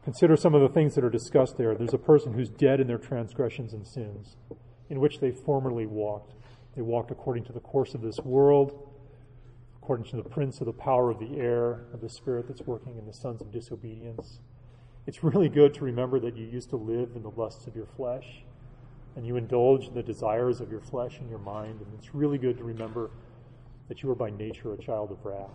Consider 0.05 0.37
some 0.37 0.55
of 0.55 0.61
the 0.61 0.69
things 0.69 0.95
that 0.95 1.03
are 1.03 1.09
discussed 1.09 1.57
there. 1.57 1.75
There's 1.75 1.95
a 1.95 1.99
person 1.99 2.35
who's 2.35 2.51
dead 2.51 2.81
in 2.81 2.87
their 2.87 2.99
transgressions 2.99 3.73
and 3.73 3.89
sins, 3.89 4.37
in 4.91 5.01
which 5.01 5.21
they 5.21 5.31
formerly 5.31 5.87
walked. 5.87 6.35
They 6.77 6.83
walked 6.83 7.11
according 7.11 7.45
to 7.45 7.53
the 7.55 7.61
course 7.61 7.95
of 7.95 8.03
this 8.03 8.19
world, 8.19 8.91
according 9.83 10.05
to 10.11 10.17
the 10.17 10.29
prince 10.29 10.61
of 10.61 10.67
the 10.67 10.75
power 10.75 11.11
of 11.11 11.19
the 11.19 11.41
air, 11.41 11.87
of 11.95 12.03
the 12.03 12.11
spirit 12.11 12.49
that's 12.49 12.67
working 12.67 12.99
in 12.99 13.07
the 13.07 13.15
sons 13.15 13.41
of 13.41 13.51
disobedience. 13.51 14.41
It's 15.07 15.25
really 15.25 15.49
good 15.49 15.73
to 15.75 15.85
remember 15.85 16.21
that 16.21 16.37
you 16.37 16.45
used 16.45 16.69
to 16.71 16.77
live 16.77 17.13
in 17.17 17.23
the 17.23 17.31
lusts 17.31 17.67
of 17.67 17.75
your 17.75 17.87
flesh, 17.87 18.43
and 19.17 19.27
you 19.27 19.37
indulge 19.37 19.89
in 19.89 19.95
the 19.95 20.03
desires 20.03 20.61
of 20.61 20.71
your 20.71 20.83
flesh 20.83 21.21
and 21.21 21.31
your 21.31 21.39
mind. 21.39 21.81
And 21.81 21.89
it's 21.99 22.15
really 22.15 22.37
good 22.37 22.59
to 22.59 22.65
remember 22.65 23.11
that 23.89 24.03
you 24.03 24.11
are 24.11 24.15
by 24.15 24.31
nature 24.31 24.73
a 24.73 24.79
child 24.79 25.11
of 25.11 25.25
wrath, 25.25 25.51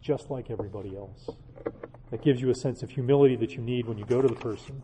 just 0.00 0.30
like 0.30 0.50
everybody 0.50 0.96
else. 0.96 1.30
That 2.10 2.22
gives 2.22 2.40
you 2.40 2.50
a 2.50 2.54
sense 2.54 2.82
of 2.82 2.90
humility 2.90 3.36
that 3.36 3.52
you 3.52 3.60
need 3.60 3.86
when 3.86 3.98
you 3.98 4.04
go 4.04 4.22
to 4.22 4.28
the 4.28 4.34
person. 4.34 4.82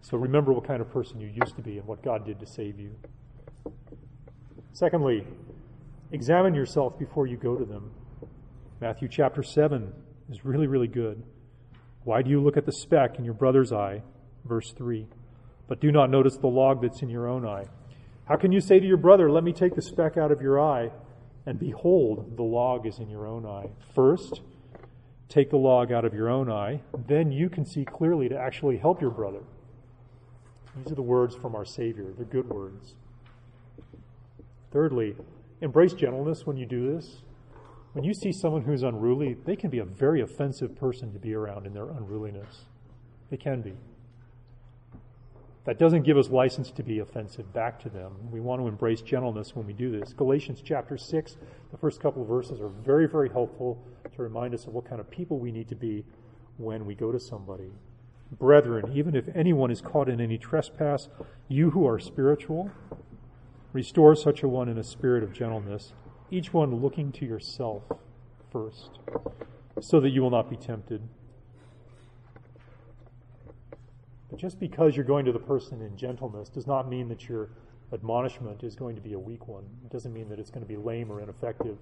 So 0.00 0.18
remember 0.18 0.52
what 0.52 0.66
kind 0.66 0.80
of 0.80 0.90
person 0.90 1.20
you 1.20 1.28
used 1.28 1.56
to 1.56 1.62
be 1.62 1.78
and 1.78 1.86
what 1.86 2.02
God 2.02 2.26
did 2.26 2.40
to 2.40 2.46
save 2.46 2.78
you. 2.78 2.94
Secondly, 4.72 5.26
examine 6.10 6.54
yourself 6.54 6.98
before 6.98 7.26
you 7.26 7.36
go 7.36 7.56
to 7.56 7.64
them. 7.64 7.92
Matthew 8.80 9.08
chapter 9.08 9.42
7 9.42 9.92
is 10.30 10.44
really, 10.44 10.66
really 10.66 10.88
good. 10.88 11.22
Why 12.04 12.22
do 12.22 12.30
you 12.30 12.42
look 12.42 12.56
at 12.56 12.66
the 12.66 12.72
speck 12.72 13.18
in 13.18 13.24
your 13.24 13.34
brother's 13.34 13.72
eye? 13.72 14.02
Verse 14.44 14.72
3. 14.72 15.06
But 15.68 15.80
do 15.80 15.92
not 15.92 16.10
notice 16.10 16.36
the 16.36 16.48
log 16.48 16.82
that's 16.82 17.00
in 17.00 17.08
your 17.08 17.28
own 17.28 17.46
eye. 17.46 17.66
How 18.26 18.36
can 18.36 18.52
you 18.52 18.60
say 18.60 18.78
to 18.78 18.86
your 18.86 18.96
brother, 18.96 19.30
Let 19.30 19.44
me 19.44 19.52
take 19.52 19.74
the 19.74 19.82
speck 19.82 20.16
out 20.16 20.30
of 20.30 20.40
your 20.40 20.60
eye, 20.60 20.90
and 21.44 21.58
behold, 21.58 22.36
the 22.36 22.42
log 22.42 22.86
is 22.86 22.98
in 22.98 23.10
your 23.10 23.26
own 23.26 23.44
eye? 23.44 23.70
First, 23.94 24.40
take 25.28 25.50
the 25.50 25.56
log 25.56 25.90
out 25.90 26.04
of 26.04 26.14
your 26.14 26.28
own 26.28 26.50
eye, 26.50 26.82
then 27.08 27.32
you 27.32 27.48
can 27.48 27.64
see 27.64 27.84
clearly 27.84 28.28
to 28.28 28.38
actually 28.38 28.76
help 28.76 29.00
your 29.00 29.10
brother. 29.10 29.42
These 30.76 30.92
are 30.92 30.96
the 30.96 31.02
words 31.02 31.34
from 31.34 31.54
our 31.54 31.64
Savior. 31.64 32.12
They're 32.16 32.24
good 32.24 32.48
words. 32.48 32.94
Thirdly, 34.70 35.16
embrace 35.60 35.92
gentleness 35.92 36.46
when 36.46 36.56
you 36.56 36.64
do 36.64 36.94
this. 36.94 37.22
When 37.92 38.04
you 38.04 38.14
see 38.14 38.32
someone 38.32 38.62
who's 38.62 38.82
unruly, 38.82 39.36
they 39.44 39.56
can 39.56 39.68
be 39.68 39.80
a 39.80 39.84
very 39.84 40.22
offensive 40.22 40.76
person 40.76 41.12
to 41.12 41.18
be 41.18 41.34
around 41.34 41.66
in 41.66 41.74
their 41.74 41.90
unruliness. 41.90 42.64
They 43.30 43.36
can 43.36 43.60
be. 43.60 43.74
That 45.64 45.78
doesn't 45.78 46.02
give 46.02 46.18
us 46.18 46.28
license 46.28 46.72
to 46.72 46.82
be 46.82 46.98
offensive 46.98 47.52
back 47.52 47.80
to 47.82 47.88
them. 47.88 48.12
We 48.32 48.40
want 48.40 48.60
to 48.60 48.66
embrace 48.66 49.00
gentleness 49.00 49.54
when 49.54 49.64
we 49.64 49.72
do 49.72 49.96
this. 49.96 50.12
Galatians 50.12 50.60
chapter 50.64 50.98
6, 50.98 51.36
the 51.70 51.78
first 51.78 52.00
couple 52.00 52.22
of 52.22 52.28
verses 52.28 52.60
are 52.60 52.68
very, 52.68 53.06
very 53.06 53.28
helpful 53.28 53.80
to 54.16 54.22
remind 54.22 54.54
us 54.54 54.66
of 54.66 54.74
what 54.74 54.88
kind 54.88 55.00
of 55.00 55.08
people 55.08 55.38
we 55.38 55.52
need 55.52 55.68
to 55.68 55.76
be 55.76 56.04
when 56.56 56.84
we 56.84 56.96
go 56.96 57.12
to 57.12 57.20
somebody. 57.20 57.70
Brethren, 58.38 58.90
even 58.92 59.14
if 59.14 59.28
anyone 59.36 59.70
is 59.70 59.80
caught 59.80 60.08
in 60.08 60.20
any 60.20 60.36
trespass, 60.36 61.08
you 61.48 61.70
who 61.70 61.86
are 61.86 62.00
spiritual, 62.00 62.72
restore 63.72 64.16
such 64.16 64.42
a 64.42 64.48
one 64.48 64.68
in 64.68 64.78
a 64.78 64.84
spirit 64.84 65.22
of 65.22 65.32
gentleness, 65.32 65.92
each 66.30 66.52
one 66.52 66.82
looking 66.82 67.12
to 67.12 67.24
yourself 67.24 67.82
first, 68.50 68.98
so 69.80 70.00
that 70.00 70.10
you 70.10 70.22
will 70.22 70.30
not 70.30 70.50
be 70.50 70.56
tempted. 70.56 71.02
But 74.32 74.40
just 74.40 74.58
because 74.58 74.96
you're 74.96 75.04
going 75.04 75.26
to 75.26 75.32
the 75.32 75.38
person 75.38 75.82
in 75.82 75.94
gentleness 75.94 76.48
does 76.48 76.66
not 76.66 76.88
mean 76.88 77.06
that 77.10 77.28
your 77.28 77.50
admonishment 77.92 78.62
is 78.62 78.74
going 78.74 78.96
to 78.96 79.02
be 79.02 79.12
a 79.12 79.18
weak 79.18 79.46
one. 79.46 79.64
It 79.84 79.92
doesn't 79.92 80.10
mean 80.10 80.30
that 80.30 80.38
it's 80.38 80.48
going 80.48 80.64
to 80.64 80.68
be 80.68 80.78
lame 80.78 81.12
or 81.12 81.20
ineffective. 81.20 81.76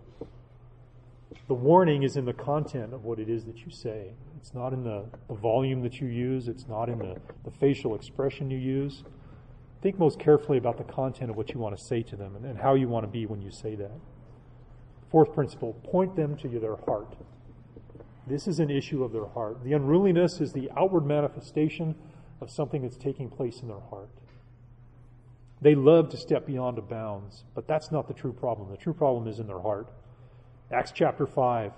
The 1.47 1.55
warning 1.55 2.03
is 2.03 2.17
in 2.17 2.25
the 2.25 2.33
content 2.33 2.93
of 2.93 3.05
what 3.05 3.21
it 3.21 3.29
is 3.29 3.45
that 3.45 3.59
you 3.59 3.71
say. 3.71 4.15
It's 4.37 4.53
not 4.53 4.73
in 4.73 4.83
the, 4.83 5.05
the 5.29 5.35
volume 5.35 5.81
that 5.83 6.01
you 6.01 6.09
use, 6.09 6.49
it's 6.49 6.67
not 6.67 6.89
in 6.89 6.99
the, 6.99 7.15
the 7.45 7.53
facial 7.53 7.95
expression 7.95 8.51
you 8.51 8.59
use. 8.59 9.05
Think 9.81 10.01
most 10.01 10.19
carefully 10.19 10.59
about 10.59 10.77
the 10.77 10.93
content 10.93 11.31
of 11.31 11.37
what 11.37 11.55
you 11.55 11.61
want 11.61 11.79
to 11.79 11.85
say 11.85 12.03
to 12.03 12.17
them 12.17 12.35
and, 12.35 12.45
and 12.45 12.59
how 12.59 12.75
you 12.75 12.89
want 12.89 13.05
to 13.05 13.09
be 13.09 13.27
when 13.27 13.41
you 13.41 13.53
say 13.53 13.77
that. 13.77 13.93
Fourth 15.09 15.33
principle 15.33 15.75
point 15.85 16.17
them 16.17 16.37
to 16.39 16.49
their 16.59 16.77
heart. 16.85 17.15
This 18.27 18.49
is 18.49 18.59
an 18.59 18.71
issue 18.71 19.05
of 19.05 19.13
their 19.13 19.27
heart. 19.27 19.63
The 19.63 19.73
unruliness 19.75 20.41
is 20.41 20.53
the 20.53 20.69
outward 20.77 21.07
manifestation 21.07 21.95
of 22.41 22.51
something 22.51 22.83
that's 22.83 22.97
taking 22.97 23.29
place 23.29 23.61
in 23.61 23.69
their 23.69 23.81
heart. 23.91 24.11
They 25.63 25.75
love 25.75 26.09
to 26.11 26.17
step 26.17 26.47
beyond 26.47 26.79
the 26.79 26.83
bounds, 26.83 27.45
but 27.55 27.67
that's 27.67 27.93
not 27.93 28.09
the 28.09 28.15
true 28.15 28.33
problem. 28.33 28.71
The 28.71 28.79
true 28.79 28.95
problem 28.95 29.29
is 29.29 29.39
in 29.39 29.47
their 29.47 29.61
heart. 29.61 29.89
Acts 30.73 30.93
chapter 30.95 31.27
5. 31.27 31.73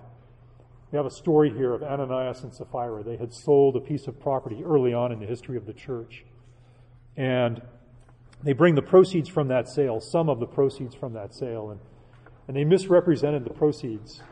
We 0.92 0.96
have 0.96 1.06
a 1.06 1.10
story 1.10 1.50
here 1.50 1.72
of 1.72 1.82
Ananias 1.82 2.44
and 2.44 2.54
Sapphira. 2.54 3.02
They 3.02 3.16
had 3.16 3.32
sold 3.32 3.76
a 3.76 3.80
piece 3.80 4.06
of 4.06 4.20
property 4.20 4.62
early 4.62 4.92
on 4.92 5.10
in 5.10 5.18
the 5.18 5.26
history 5.26 5.56
of 5.56 5.66
the 5.66 5.72
church. 5.72 6.24
And 7.16 7.60
they 8.42 8.52
bring 8.52 8.74
the 8.74 8.82
proceeds 8.82 9.28
from 9.28 9.48
that 9.48 9.68
sale, 9.68 10.00
some 10.00 10.28
of 10.28 10.38
the 10.38 10.46
proceeds 10.46 10.94
from 10.94 11.14
that 11.14 11.34
sale, 11.34 11.70
and, 11.70 11.80
and 12.46 12.56
they 12.56 12.64
misrepresented 12.64 13.44
the 13.44 13.52
proceeds 13.54 14.22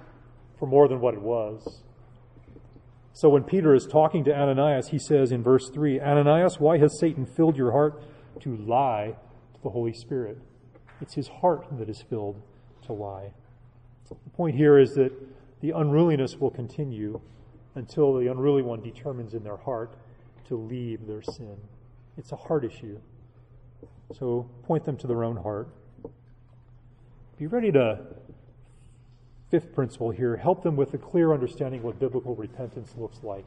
for 0.58 0.66
more 0.66 0.86
than 0.86 1.00
what 1.00 1.14
it 1.14 1.22
was. 1.22 1.82
So 3.12 3.28
when 3.28 3.44
Peter 3.44 3.74
is 3.74 3.86
talking 3.86 4.24
to 4.24 4.34
Ananias, 4.34 4.88
he 4.88 4.98
says 4.98 5.32
in 5.32 5.42
verse 5.42 5.68
3 5.70 6.00
Ananias, 6.00 6.58
why 6.58 6.78
has 6.78 6.98
Satan 6.98 7.26
filled 7.26 7.56
your 7.56 7.72
heart 7.72 8.02
to 8.40 8.56
lie 8.56 9.14
to 9.54 9.62
the 9.62 9.70
Holy 9.70 9.92
Spirit? 9.92 10.38
It's 11.00 11.14
his 11.14 11.28
heart 11.28 11.66
that 11.78 11.88
is 11.88 12.02
filled 12.08 12.40
to 12.86 12.92
lie. 12.92 13.32
The 14.08 14.30
point 14.30 14.56
here 14.56 14.78
is 14.78 14.94
that 14.94 15.12
the 15.60 15.70
unruliness 15.70 16.36
will 16.36 16.50
continue 16.50 17.20
until 17.74 18.18
the 18.18 18.30
unruly 18.30 18.62
one 18.62 18.80
determines 18.80 19.34
in 19.34 19.44
their 19.44 19.56
heart 19.56 19.94
to 20.48 20.56
leave 20.56 21.06
their 21.06 21.22
sin. 21.22 21.56
It's 22.16 22.32
a 22.32 22.36
heart 22.36 22.64
issue. 22.64 22.98
So 24.18 24.50
point 24.64 24.84
them 24.84 24.96
to 24.98 25.06
their 25.06 25.22
own 25.22 25.36
heart. 25.36 25.68
Be 27.38 27.46
ready 27.46 27.70
to 27.72 28.00
fifth 29.50 29.74
principle 29.74 30.10
here 30.10 30.36
help 30.36 30.62
them 30.62 30.76
with 30.76 30.94
a 30.94 30.98
clear 30.98 31.32
understanding 31.32 31.82
what 31.82 31.98
biblical 31.98 32.36
repentance 32.36 32.94
looks 32.96 33.22
like. 33.22 33.46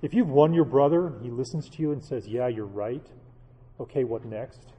If 0.00 0.14
you've 0.14 0.28
won 0.28 0.54
your 0.54 0.64
brother 0.64 1.14
he 1.22 1.30
listens 1.30 1.68
to 1.70 1.82
you 1.82 1.92
and 1.92 2.02
says, 2.02 2.28
Yeah, 2.28 2.48
you're 2.48 2.66
right, 2.66 3.06
okay, 3.80 4.04
what 4.04 4.24
next? 4.24 4.72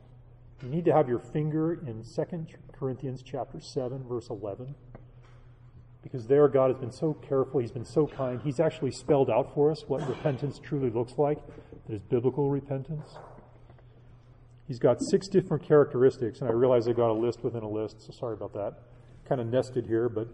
You 0.61 0.69
need 0.69 0.85
to 0.85 0.93
have 0.93 1.09
your 1.09 1.19
finger 1.19 1.73
in 1.73 2.03
2 2.03 2.45
Corinthians 2.71 3.21
chapter 3.21 3.59
7, 3.59 4.05
verse 4.07 4.29
11. 4.29 4.75
Because 6.01 6.27
there 6.27 6.47
God 6.47 6.71
has 6.71 6.79
been 6.79 6.91
so 6.91 7.13
careful, 7.13 7.59
He's 7.59 7.71
been 7.71 7.85
so 7.85 8.07
kind. 8.07 8.39
He's 8.41 8.59
actually 8.59 8.91
spelled 8.91 9.29
out 9.29 9.53
for 9.53 9.71
us 9.71 9.83
what 9.87 10.07
repentance 10.07 10.59
truly 10.59 10.89
looks 10.89 11.17
like, 11.17 11.39
that 11.87 11.95
is 11.95 12.01
biblical 12.01 12.49
repentance. 12.49 13.17
He's 14.67 14.79
got 14.79 15.01
six 15.01 15.27
different 15.27 15.67
characteristics, 15.67 16.39
and 16.39 16.49
I 16.49 16.53
realize 16.53 16.87
I 16.87 16.93
got 16.93 17.09
a 17.09 17.13
list 17.13 17.43
within 17.43 17.63
a 17.63 17.69
list, 17.69 18.01
so 18.01 18.13
sorry 18.13 18.33
about 18.33 18.53
that 18.53 18.75
kind 19.27 19.39
of 19.39 19.47
nested 19.47 19.85
here, 19.87 20.09
but 20.09 20.27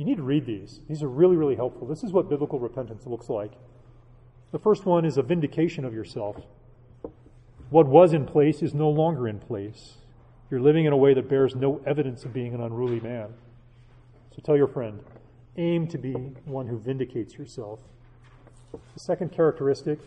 you 0.00 0.06
need 0.06 0.16
to 0.16 0.22
read 0.22 0.46
these. 0.46 0.80
These 0.88 1.02
are 1.02 1.10
really, 1.10 1.36
really 1.36 1.56
helpful. 1.56 1.86
This 1.86 2.02
is 2.02 2.10
what 2.10 2.30
biblical 2.30 2.58
repentance 2.58 3.06
looks 3.06 3.28
like. 3.28 3.52
The 4.50 4.58
first 4.58 4.86
one 4.86 5.04
is 5.04 5.18
a 5.18 5.22
vindication 5.22 5.84
of 5.84 5.92
yourself. 5.92 6.36
What 7.68 7.86
was 7.86 8.14
in 8.14 8.24
place 8.24 8.62
is 8.62 8.72
no 8.72 8.88
longer 8.88 9.28
in 9.28 9.38
place. 9.38 9.98
You're 10.50 10.62
living 10.62 10.86
in 10.86 10.94
a 10.94 10.96
way 10.96 11.12
that 11.12 11.28
bears 11.28 11.54
no 11.54 11.82
evidence 11.84 12.24
of 12.24 12.32
being 12.32 12.54
an 12.54 12.62
unruly 12.62 12.98
man. 12.98 13.34
So 14.34 14.40
tell 14.42 14.56
your 14.56 14.68
friend, 14.68 15.00
aim 15.58 15.86
to 15.88 15.98
be 15.98 16.14
one 16.46 16.66
who 16.66 16.78
vindicates 16.78 17.34
yourself. 17.34 17.78
The 18.72 19.00
second 19.00 19.32
characteristic 19.32 19.98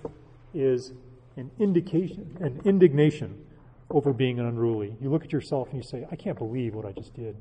is 0.56 0.94
an 1.38 1.52
indication, 1.60 2.36
an 2.41 2.62
indignation 2.66 3.46
over 3.91 4.12
being 4.12 4.39
an 4.39 4.48
unruly. 4.48 4.96
You 5.00 5.12
look 5.12 5.24
at 5.24 5.32
yourself 5.32 5.68
and 5.70 5.78
you 5.78 5.88
say, 5.88 6.08
I 6.12 6.16
can't 6.16 6.38
believe 6.38 6.74
what 6.74 6.88
I 6.88 6.94
just 6.94 7.14
did. 7.14 7.38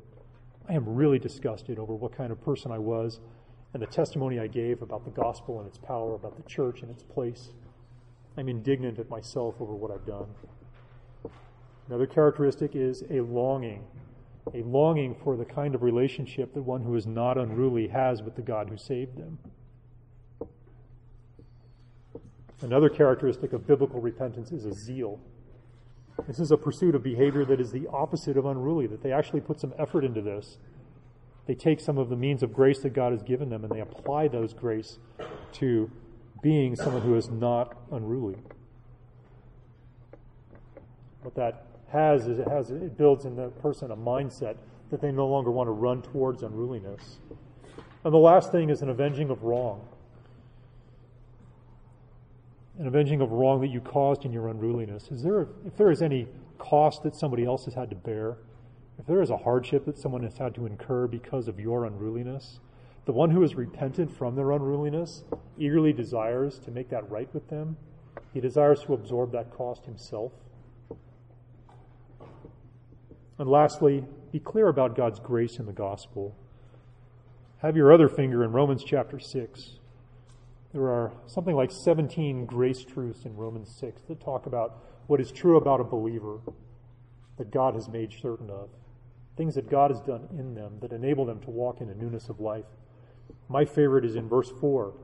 I 0.68 0.74
am 0.74 0.94
really 0.94 1.18
disgusted 1.18 1.78
over 1.78 1.94
what 1.94 2.16
kind 2.16 2.30
of 2.30 2.42
person 2.44 2.70
I 2.70 2.78
was 2.78 3.20
and 3.74 3.82
the 3.82 3.86
testimony 3.86 4.38
I 4.38 4.46
gave 4.46 4.82
about 4.82 5.04
the 5.04 5.10
gospel 5.10 5.58
and 5.58 5.66
its 5.66 5.78
power, 5.78 6.14
about 6.14 6.36
the 6.36 6.48
church 6.48 6.82
and 6.82 6.90
its 6.90 7.02
place. 7.02 7.50
I'm 8.36 8.48
indignant 8.48 8.98
at 8.98 9.10
myself 9.10 9.56
over 9.60 9.74
what 9.74 9.90
I've 9.90 10.06
done. 10.06 10.26
Another 11.88 12.06
characteristic 12.06 12.74
is 12.74 13.02
a 13.10 13.20
longing, 13.20 13.84
a 14.54 14.62
longing 14.62 15.14
for 15.22 15.36
the 15.36 15.44
kind 15.44 15.74
of 15.74 15.82
relationship 15.82 16.54
that 16.54 16.62
one 16.62 16.82
who 16.82 16.94
is 16.96 17.06
not 17.06 17.36
unruly 17.38 17.88
has 17.88 18.22
with 18.22 18.36
the 18.36 18.42
God 18.42 18.68
who 18.68 18.76
saved 18.76 19.16
them. 19.16 19.38
Another 22.60 22.88
characteristic 22.88 23.52
of 23.52 23.66
biblical 23.66 24.00
repentance 24.00 24.52
is 24.52 24.64
a 24.64 24.72
zeal. 24.72 25.18
This 26.26 26.38
is 26.38 26.50
a 26.50 26.56
pursuit 26.56 26.94
of 26.94 27.02
behavior 27.02 27.44
that 27.44 27.60
is 27.60 27.72
the 27.72 27.88
opposite 27.88 28.36
of 28.36 28.46
unruly, 28.46 28.86
that 28.86 29.02
they 29.02 29.12
actually 29.12 29.40
put 29.40 29.60
some 29.60 29.72
effort 29.78 30.04
into 30.04 30.20
this. 30.20 30.58
They 31.46 31.54
take 31.54 31.80
some 31.80 31.98
of 31.98 32.08
the 32.08 32.16
means 32.16 32.42
of 32.42 32.52
grace 32.52 32.80
that 32.80 32.90
God 32.90 33.12
has 33.12 33.22
given 33.22 33.48
them 33.48 33.64
and 33.64 33.72
they 33.72 33.80
apply 33.80 34.28
those 34.28 34.52
grace 34.52 34.98
to 35.54 35.90
being 36.42 36.76
someone 36.76 37.02
who 37.02 37.16
is 37.16 37.30
not 37.30 37.76
unruly. 37.90 38.36
What 41.22 41.34
that 41.34 41.66
has 41.88 42.26
is 42.26 42.38
it 42.38 42.48
has 42.48 42.70
it 42.70 42.96
builds 42.96 43.24
in 43.24 43.36
the 43.36 43.48
person 43.48 43.90
a 43.90 43.96
mindset 43.96 44.56
that 44.90 45.00
they 45.00 45.12
no 45.12 45.26
longer 45.26 45.50
want 45.50 45.66
to 45.68 45.72
run 45.72 46.02
towards 46.02 46.42
unruliness. 46.42 47.18
And 48.04 48.12
the 48.12 48.18
last 48.18 48.50
thing 48.50 48.70
is 48.70 48.82
an 48.82 48.88
avenging 48.88 49.30
of 49.30 49.42
wrong. 49.42 49.86
An 52.78 52.86
avenging 52.86 53.20
of 53.20 53.30
wrong 53.32 53.60
that 53.60 53.68
you 53.68 53.80
caused 53.80 54.24
in 54.24 54.32
your 54.32 54.48
unruliness. 54.48 55.10
Is 55.10 55.22
there 55.22 55.48
if 55.66 55.76
there 55.76 55.90
is 55.90 56.02
any 56.02 56.26
cost 56.58 57.02
that 57.02 57.14
somebody 57.14 57.44
else 57.44 57.64
has 57.66 57.74
had 57.74 57.90
to 57.90 57.96
bear, 57.96 58.38
if 58.98 59.06
there 59.06 59.20
is 59.20 59.30
a 59.30 59.36
hardship 59.36 59.84
that 59.86 59.98
someone 59.98 60.22
has 60.22 60.38
had 60.38 60.54
to 60.54 60.66
incur 60.66 61.06
because 61.06 61.48
of 61.48 61.60
your 61.60 61.84
unruliness, 61.84 62.60
the 63.04 63.12
one 63.12 63.30
who 63.30 63.42
is 63.42 63.54
repentant 63.54 64.16
from 64.16 64.36
their 64.36 64.52
unruliness 64.52 65.24
eagerly 65.58 65.92
desires 65.92 66.58
to 66.60 66.70
make 66.70 66.88
that 66.90 67.10
right 67.10 67.32
with 67.34 67.48
them. 67.48 67.76
He 68.32 68.40
desires 68.40 68.82
to 68.84 68.94
absorb 68.94 69.32
that 69.32 69.50
cost 69.50 69.84
himself. 69.84 70.32
And 73.38 73.50
lastly, 73.50 74.04
be 74.30 74.38
clear 74.38 74.68
about 74.68 74.96
God's 74.96 75.18
grace 75.18 75.58
in 75.58 75.66
the 75.66 75.72
gospel. 75.72 76.36
Have 77.58 77.76
your 77.76 77.92
other 77.92 78.08
finger 78.08 78.44
in 78.44 78.52
Romans 78.52 78.84
chapter 78.84 79.18
6. 79.18 79.78
There 80.72 80.88
are 80.88 81.12
something 81.26 81.54
like 81.54 81.70
17 81.70 82.46
grace 82.46 82.82
truths 82.82 83.24
in 83.26 83.36
Romans 83.36 83.74
6 83.78 84.02
that 84.08 84.20
talk 84.20 84.46
about 84.46 84.82
what 85.06 85.20
is 85.20 85.30
true 85.30 85.56
about 85.56 85.80
a 85.80 85.84
believer 85.84 86.38
that 87.36 87.50
God 87.50 87.74
has 87.74 87.88
made 87.88 88.12
certain 88.12 88.48
of. 88.48 88.70
Things 89.36 89.54
that 89.54 89.70
God 89.70 89.90
has 89.90 90.00
done 90.00 90.28
in 90.38 90.54
them 90.54 90.78
that 90.80 90.92
enable 90.92 91.26
them 91.26 91.40
to 91.40 91.50
walk 91.50 91.80
in 91.80 91.90
a 91.90 91.94
newness 91.94 92.28
of 92.28 92.40
life. 92.40 92.64
My 93.48 93.64
favorite 93.64 94.04
is 94.04 94.16
in 94.16 94.28
verse 94.28 94.50
4. 94.60 94.94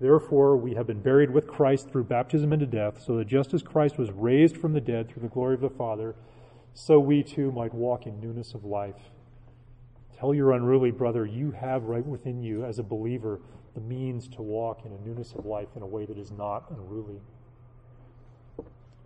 Therefore, 0.00 0.56
we 0.56 0.74
have 0.74 0.86
been 0.86 1.02
buried 1.02 1.30
with 1.30 1.46
Christ 1.46 1.90
through 1.90 2.04
baptism 2.04 2.52
into 2.52 2.66
death, 2.66 3.02
so 3.04 3.16
that 3.16 3.26
just 3.26 3.52
as 3.52 3.62
Christ 3.62 3.98
was 3.98 4.10
raised 4.12 4.56
from 4.56 4.72
the 4.72 4.80
dead 4.80 5.08
through 5.08 5.22
the 5.22 5.28
glory 5.28 5.54
of 5.54 5.60
the 5.60 5.68
Father, 5.68 6.14
so 6.72 7.00
we 7.00 7.22
too 7.22 7.50
might 7.50 7.74
walk 7.74 8.06
in 8.06 8.20
newness 8.20 8.54
of 8.54 8.64
life. 8.64 9.10
Tell 10.18 10.32
your 10.32 10.52
unruly 10.52 10.92
brother 10.92 11.26
you 11.26 11.50
have 11.50 11.84
right 11.84 12.06
within 12.06 12.42
you, 12.42 12.64
as 12.64 12.78
a 12.78 12.84
believer, 12.84 13.40
the 13.78 13.84
means 13.84 14.26
to 14.26 14.42
walk 14.42 14.84
in 14.84 14.92
a 14.92 15.08
newness 15.08 15.34
of 15.34 15.46
life 15.46 15.68
in 15.76 15.82
a 15.82 15.86
way 15.86 16.04
that 16.04 16.18
is 16.18 16.32
not 16.32 16.64
unruly. 16.70 17.20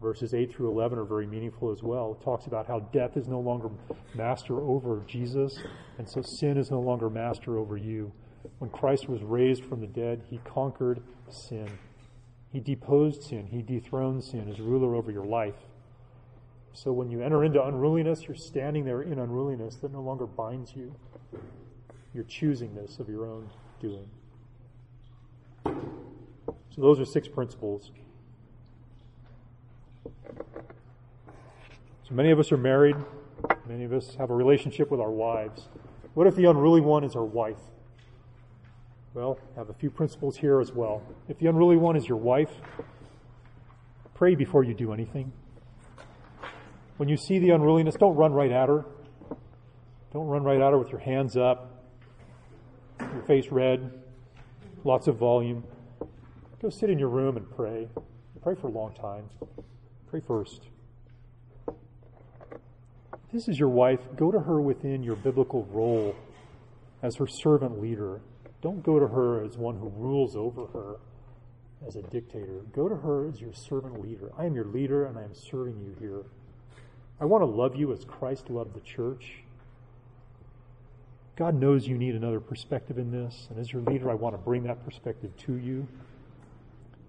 Verses 0.00 0.32
8 0.32 0.50
through 0.52 0.70
11 0.70 0.98
are 0.98 1.04
very 1.04 1.26
meaningful 1.26 1.70
as 1.70 1.82
well. 1.82 2.16
It 2.18 2.24
talks 2.24 2.46
about 2.46 2.66
how 2.66 2.80
death 2.80 3.16
is 3.16 3.28
no 3.28 3.38
longer 3.38 3.68
master 4.14 4.60
over 4.60 5.02
Jesus, 5.06 5.58
and 5.98 6.08
so 6.08 6.22
sin 6.22 6.56
is 6.56 6.70
no 6.70 6.80
longer 6.80 7.10
master 7.10 7.58
over 7.58 7.76
you. 7.76 8.12
When 8.58 8.70
Christ 8.70 9.08
was 9.08 9.22
raised 9.22 9.64
from 9.64 9.80
the 9.80 9.86
dead, 9.86 10.22
he 10.30 10.38
conquered 10.38 11.02
sin. 11.28 11.68
He 12.50 12.58
deposed 12.58 13.22
sin. 13.24 13.46
He 13.46 13.60
dethroned 13.62 14.24
sin 14.24 14.48
as 14.50 14.58
ruler 14.58 14.94
over 14.94 15.12
your 15.12 15.26
life. 15.26 15.66
So 16.72 16.92
when 16.92 17.10
you 17.10 17.20
enter 17.22 17.44
into 17.44 17.62
unruliness, 17.62 18.22
you're 18.22 18.34
standing 18.34 18.86
there 18.86 19.02
in 19.02 19.18
unruliness 19.18 19.76
that 19.76 19.92
no 19.92 20.00
longer 20.00 20.26
binds 20.26 20.74
you. 20.74 20.94
You're 22.14 22.24
choosing 22.24 22.74
this 22.74 22.98
of 22.98 23.08
your 23.10 23.26
own 23.26 23.50
doing. 23.80 24.08
So 25.64 26.80
those 26.80 26.98
are 26.98 27.04
six 27.04 27.28
principles. 27.28 27.90
So 30.04 32.14
many 32.14 32.30
of 32.30 32.38
us 32.38 32.50
are 32.50 32.56
married. 32.56 32.96
Many 33.68 33.84
of 33.84 33.92
us 33.92 34.14
have 34.16 34.30
a 34.30 34.34
relationship 34.34 34.90
with 34.90 35.00
our 35.00 35.10
wives. 35.10 35.68
What 36.14 36.26
if 36.26 36.34
the 36.34 36.46
unruly 36.46 36.80
one 36.80 37.04
is 37.04 37.14
our 37.14 37.24
wife? 37.24 37.60
Well, 39.14 39.38
I 39.54 39.58
have 39.58 39.68
a 39.68 39.74
few 39.74 39.90
principles 39.90 40.38
here 40.38 40.60
as 40.60 40.72
well. 40.72 41.02
If 41.28 41.38
the 41.38 41.46
unruly 41.46 41.76
one 41.76 41.96
is 41.96 42.08
your 42.08 42.18
wife, 42.18 42.50
pray 44.14 44.34
before 44.34 44.64
you 44.64 44.74
do 44.74 44.92
anything. 44.92 45.32
When 46.96 47.08
you 47.08 47.16
see 47.16 47.38
the 47.38 47.50
unruliness, 47.50 47.96
don't 47.96 48.14
run 48.14 48.32
right 48.32 48.50
at 48.50 48.68
her. 48.68 48.84
Don't 50.12 50.26
run 50.26 50.44
right 50.44 50.60
at 50.60 50.70
her 50.70 50.78
with 50.78 50.90
your 50.90 51.00
hands 51.00 51.36
up, 51.36 51.84
your 53.00 53.22
face 53.22 53.48
red, 53.50 54.01
lots 54.84 55.06
of 55.06 55.16
volume. 55.16 55.64
Go 56.60 56.70
sit 56.70 56.90
in 56.90 56.98
your 56.98 57.08
room 57.08 57.36
and 57.36 57.50
pray. 57.50 57.88
Pray 58.42 58.54
for 58.54 58.68
a 58.68 58.70
long 58.70 58.94
time. 58.94 59.24
Pray 60.08 60.20
first. 60.20 60.68
This 63.32 63.48
is 63.48 63.58
your 63.58 63.68
wife. 63.68 64.00
Go 64.16 64.30
to 64.30 64.40
her 64.40 64.60
within 64.60 65.02
your 65.02 65.16
biblical 65.16 65.64
role 65.70 66.14
as 67.02 67.16
her 67.16 67.26
servant 67.26 67.80
leader. 67.80 68.20
Don't 68.60 68.82
go 68.82 68.98
to 68.98 69.08
her 69.08 69.42
as 69.44 69.56
one 69.56 69.76
who 69.76 69.88
rules 69.88 70.36
over 70.36 70.66
her 70.66 70.96
as 71.86 71.96
a 71.96 72.02
dictator. 72.02 72.60
Go 72.72 72.88
to 72.88 72.96
her 72.96 73.28
as 73.28 73.40
your 73.40 73.52
servant 73.52 74.00
leader. 74.02 74.32
I 74.38 74.46
am 74.46 74.54
your 74.54 74.66
leader 74.66 75.06
and 75.06 75.18
I 75.18 75.22
am 75.22 75.34
serving 75.34 75.80
you 75.80 75.96
here. 75.98 76.24
I 77.20 77.24
want 77.24 77.42
to 77.42 77.46
love 77.46 77.76
you 77.76 77.92
as 77.92 78.04
Christ 78.04 78.50
loved 78.50 78.74
the 78.74 78.80
church. 78.80 79.41
God 81.36 81.54
knows 81.54 81.86
you 81.86 81.96
need 81.96 82.14
another 82.14 82.40
perspective 82.40 82.98
in 82.98 83.10
this, 83.10 83.46
and 83.50 83.58
as 83.58 83.72
your 83.72 83.82
leader, 83.82 84.10
I 84.10 84.14
want 84.14 84.34
to 84.34 84.38
bring 84.38 84.64
that 84.64 84.84
perspective 84.84 85.36
to 85.38 85.54
you. 85.54 85.88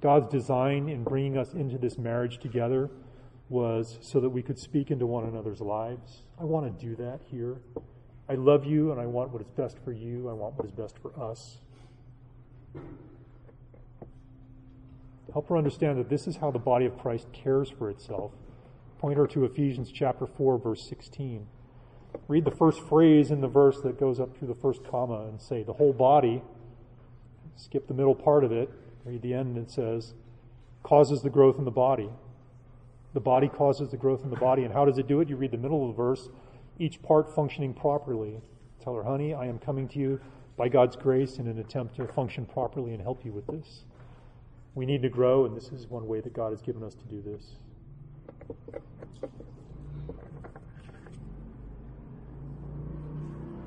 God's 0.02 0.28
design 0.28 0.90
in 0.90 1.04
bringing 1.04 1.38
us 1.38 1.54
into 1.54 1.78
this 1.78 1.98
marriage 1.98 2.40
together 2.40 2.90
was 3.50 3.98
so 4.02 4.20
that 4.20 4.30
we 4.30 4.42
could 4.42 4.58
speak 4.58 4.92
into 4.92 5.06
one 5.06 5.26
another's 5.26 5.62
lives. 5.62 6.24
I 6.40 6.46
want 6.46 6.80
to 6.80 6.86
do 6.86 6.96
that 6.96 7.20
here. 7.30 7.58
I 8.30 8.36
love 8.36 8.66
you, 8.66 8.92
and 8.92 9.00
I 9.00 9.06
want 9.06 9.32
what 9.32 9.42
is 9.42 9.50
best 9.50 9.78
for 9.84 9.92
you. 9.92 10.30
I 10.30 10.34
want 10.34 10.58
what 10.58 10.66
is 10.66 10.72
best 10.72 10.98
for 10.98 11.18
us. 11.22 11.58
Help 15.34 15.50
her 15.50 15.58
understand 15.58 15.98
that 16.00 16.10
this 16.10 16.28
is 16.28 16.38
how 16.38 16.52
the 16.52 16.60
body 16.60 16.86
of 16.86 16.98
Christ 16.98 17.28
cares 17.34 17.70
for 17.70 17.90
itself 17.90 18.32
point 19.04 19.18
her 19.18 19.28
to 19.28 19.44
Ephesians 19.44 19.92
chapter 19.92 20.26
4, 20.26 20.58
verse 20.60 20.88
16. 20.88 21.46
Read 22.28 22.46
the 22.46 22.52
first 22.52 22.82
phrase 22.82 23.32
in 23.32 23.42
the 23.42 23.48
verse 23.48 23.82
that 23.82 24.00
goes 24.00 24.20
up 24.20 24.38
through 24.38 24.48
the 24.48 24.56
first 24.56 24.84
comma 24.84 25.26
and 25.28 25.42
say, 25.42 25.64
the 25.64 25.74
whole 25.74 25.94
body, 25.94 26.42
skip 27.56 27.88
the 27.88 27.94
middle 27.94 28.16
part 28.16 28.44
of 28.44 28.52
it, 28.52 28.70
read 29.06 29.22
the 29.22 29.34
end, 29.34 29.58
and 29.58 29.68
it 29.68 29.72
says, 29.72 30.14
causes 30.84 31.22
the 31.22 31.30
growth 31.30 31.58
in 31.58 31.66
the 31.66 31.72
body. 31.72 32.10
The 33.14 33.20
body 33.20 33.48
causes 33.48 33.90
the 33.90 33.98
growth 33.98 34.24
in 34.24 34.30
the 34.30 34.38
body. 34.38 34.64
And 34.64 34.74
how 34.74 34.86
does 34.86 34.98
it 34.98 35.08
do 35.08 35.20
it? 35.22 35.30
You 35.30 35.36
read 35.36 35.52
the 35.52 35.58
middle 35.58 35.90
of 35.90 35.96
the 35.96 36.02
verse, 36.02 36.30
each 36.80 37.02
part 37.02 37.34
functioning 37.34 37.74
properly. 37.74 38.42
Tell 38.82 38.96
her, 38.96 39.04
honey, 39.04 39.34
I 39.34 39.46
am 39.46 39.60
coming 39.60 39.88
to 39.90 40.00
you 40.00 40.20
by 40.58 40.70
God's 40.70 40.96
grace 40.96 41.38
in 41.38 41.48
an 41.48 41.60
attempt 41.60 41.96
to 41.98 42.08
function 42.08 42.46
properly 42.46 42.94
and 42.94 43.02
help 43.02 43.26
you 43.26 43.32
with 43.32 43.48
this. 43.48 43.86
We 44.76 44.86
need 44.86 45.02
to 45.04 45.10
grow, 45.10 45.46
and 45.46 45.56
this 45.56 45.72
is 45.72 45.88
one 45.88 46.08
way 46.08 46.22
that 46.22 46.34
God 46.34 46.52
has 46.52 46.62
given 46.62 46.84
us 46.84 46.96
to 46.96 47.06
do 47.06 47.22
this. 47.22 47.56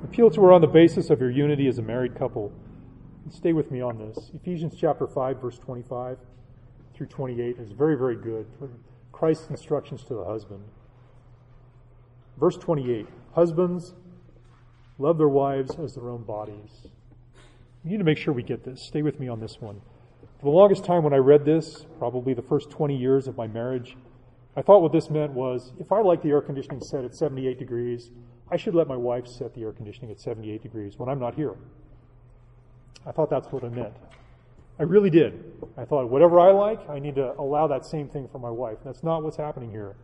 Appeal 0.03 0.29
to 0.29 0.41
her 0.41 0.51
on 0.51 0.61
the 0.61 0.67
basis 0.67 1.09
of 1.09 1.19
your 1.19 1.31
unity 1.31 1.67
as 1.67 1.79
a 1.79 1.81
married 1.81 2.15
couple. 2.15 2.51
Stay 3.29 3.51
with 3.51 3.71
me 3.71 3.81
on 3.81 3.97
this. 3.97 4.31
Ephesians 4.33 4.75
chapter 4.79 5.07
5, 5.07 5.41
verse 5.41 5.57
25 5.57 6.17
through 6.93 7.07
28 7.07 7.57
is 7.59 7.71
very, 7.71 7.97
very 7.97 8.15
good. 8.15 8.45
Christ's 9.11 9.49
instructions 9.49 10.03
to 10.05 10.13
the 10.13 10.23
husband. 10.23 10.63
Verse 12.37 12.57
28 12.57 13.07
Husbands, 13.33 13.93
love 14.99 15.17
their 15.17 15.29
wives 15.29 15.75
as 15.79 15.95
their 15.95 16.09
own 16.09 16.23
bodies. 16.23 16.87
We 17.83 17.91
need 17.91 17.97
to 17.97 18.03
make 18.03 18.17
sure 18.17 18.33
we 18.33 18.43
get 18.43 18.63
this. 18.63 18.83
Stay 18.83 19.01
with 19.01 19.19
me 19.19 19.27
on 19.27 19.39
this 19.39 19.59
one. 19.59 19.81
For 20.39 20.45
the 20.45 20.51
longest 20.51 20.85
time 20.85 21.03
when 21.03 21.13
I 21.13 21.17
read 21.17 21.45
this, 21.45 21.85
probably 21.97 22.33
the 22.33 22.41
first 22.43 22.69
20 22.69 22.95
years 22.95 23.27
of 23.27 23.35
my 23.35 23.47
marriage, 23.47 23.97
I 24.55 24.61
thought 24.61 24.81
what 24.81 24.91
this 24.91 25.09
meant 25.09 25.33
was 25.33 25.71
if 25.79 25.91
I 25.91 26.01
like 26.01 26.21
the 26.21 26.29
air 26.29 26.41
conditioning 26.41 26.81
set 26.81 27.03
at 27.03 27.15
78 27.15 27.57
degrees, 27.59 28.11
I 28.49 28.57
should 28.57 28.75
let 28.75 28.87
my 28.87 28.95
wife 28.95 29.27
set 29.27 29.53
the 29.53 29.63
air 29.63 29.71
conditioning 29.71 30.11
at 30.11 30.19
78 30.19 30.63
degrees 30.63 30.97
when 30.97 31.09
I'm 31.09 31.19
not 31.19 31.35
here. 31.35 31.55
I 33.05 33.11
thought 33.11 33.29
that's 33.29 33.47
what 33.51 33.63
I 33.63 33.69
meant. 33.69 33.93
I 34.79 34.83
really 34.83 35.09
did. 35.09 35.43
I 35.77 35.85
thought 35.85 36.09
whatever 36.09 36.39
I 36.39 36.51
like, 36.51 36.87
I 36.89 36.99
need 36.99 37.15
to 37.15 37.33
allow 37.39 37.67
that 37.67 37.85
same 37.85 38.07
thing 38.07 38.27
for 38.31 38.39
my 38.39 38.49
wife. 38.49 38.77
That's 38.85 39.03
not 39.03 39.23
what's 39.23 39.37
happening 39.37 39.71
here. 39.71 39.95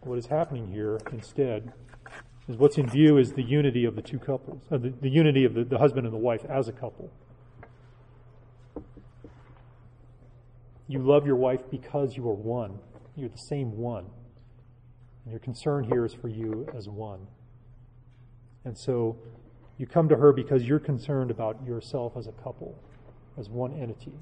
What 0.00 0.18
is 0.18 0.26
happening 0.26 0.68
here 0.68 0.98
instead 1.12 1.72
is 2.48 2.56
what's 2.56 2.76
in 2.76 2.88
view 2.88 3.18
is 3.18 3.32
the 3.32 3.42
unity 3.42 3.84
of 3.84 3.96
the 3.96 4.02
two 4.02 4.18
couples, 4.18 4.62
uh, 4.70 4.78
the, 4.78 4.90
the 4.90 5.08
unity 5.08 5.44
of 5.44 5.54
the, 5.54 5.64
the 5.64 5.78
husband 5.78 6.06
and 6.06 6.14
the 6.14 6.18
wife 6.18 6.44
as 6.48 6.68
a 6.68 6.72
couple. 6.72 7.10
You 10.88 10.98
love 10.98 11.24
your 11.24 11.36
wife 11.36 11.60
because 11.70 12.16
you 12.16 12.28
are 12.28 12.34
one. 12.34 12.78
You're 13.16 13.28
the 13.28 13.38
same 13.38 13.78
one. 13.78 14.06
And 15.24 15.32
your 15.32 15.40
concern 15.40 15.84
here 15.84 16.04
is 16.04 16.14
for 16.14 16.28
you 16.28 16.66
as 16.76 16.88
one. 16.88 17.26
And 18.64 18.76
so 18.76 19.16
you 19.78 19.86
come 19.86 20.08
to 20.08 20.16
her 20.16 20.32
because 20.32 20.64
you're 20.64 20.78
concerned 20.78 21.30
about 21.30 21.64
yourself 21.66 22.16
as 22.16 22.26
a 22.26 22.32
couple, 22.32 22.78
as 23.38 23.48
one 23.48 23.72
entity. 23.72 24.12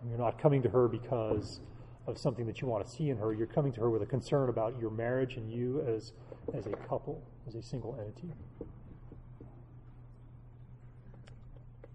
And 0.00 0.10
you're 0.10 0.18
not 0.18 0.38
coming 0.38 0.62
to 0.62 0.68
her 0.70 0.88
because 0.88 1.60
of 2.06 2.18
something 2.18 2.46
that 2.46 2.60
you 2.60 2.68
want 2.68 2.84
to 2.84 2.90
see 2.90 3.10
in 3.10 3.16
her. 3.16 3.32
You're 3.32 3.46
coming 3.46 3.72
to 3.72 3.80
her 3.80 3.90
with 3.90 4.02
a 4.02 4.06
concern 4.06 4.48
about 4.48 4.78
your 4.78 4.90
marriage 4.90 5.36
and 5.36 5.50
you 5.50 5.82
as, 5.86 6.12
as 6.54 6.66
a 6.66 6.70
couple, 6.70 7.22
as 7.48 7.54
a 7.54 7.62
single 7.62 7.98
entity. 7.98 8.32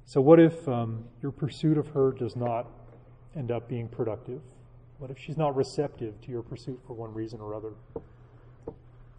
So, 0.06 0.22
what 0.22 0.40
if 0.40 0.68
um, 0.68 1.06
your 1.22 1.32
pursuit 1.32 1.78
of 1.78 1.88
her 1.90 2.12
does 2.12 2.36
not 2.36 2.66
end 3.36 3.52
up 3.52 3.70
being 3.70 3.88
productive? 3.88 4.42
What 4.98 5.12
if 5.12 5.20
she's 5.20 5.38
not 5.38 5.56
receptive 5.56 6.20
to 6.22 6.32
your 6.32 6.42
pursuit 6.42 6.80
for 6.88 6.94
one 6.94 7.14
reason 7.14 7.40
or 7.40 7.54
other? 7.54 7.74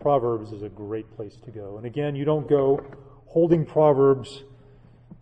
Proverbs 0.01 0.53
is 0.53 0.63
a 0.63 0.69
great 0.69 1.15
place 1.17 1.37
to 1.45 1.51
go. 1.51 1.77
And 1.77 1.87
again, 1.87 2.17
you 2.17 2.25
don't 2.25 2.49
go 2.49 2.83
holding 3.27 3.65
Proverbs 3.65 4.45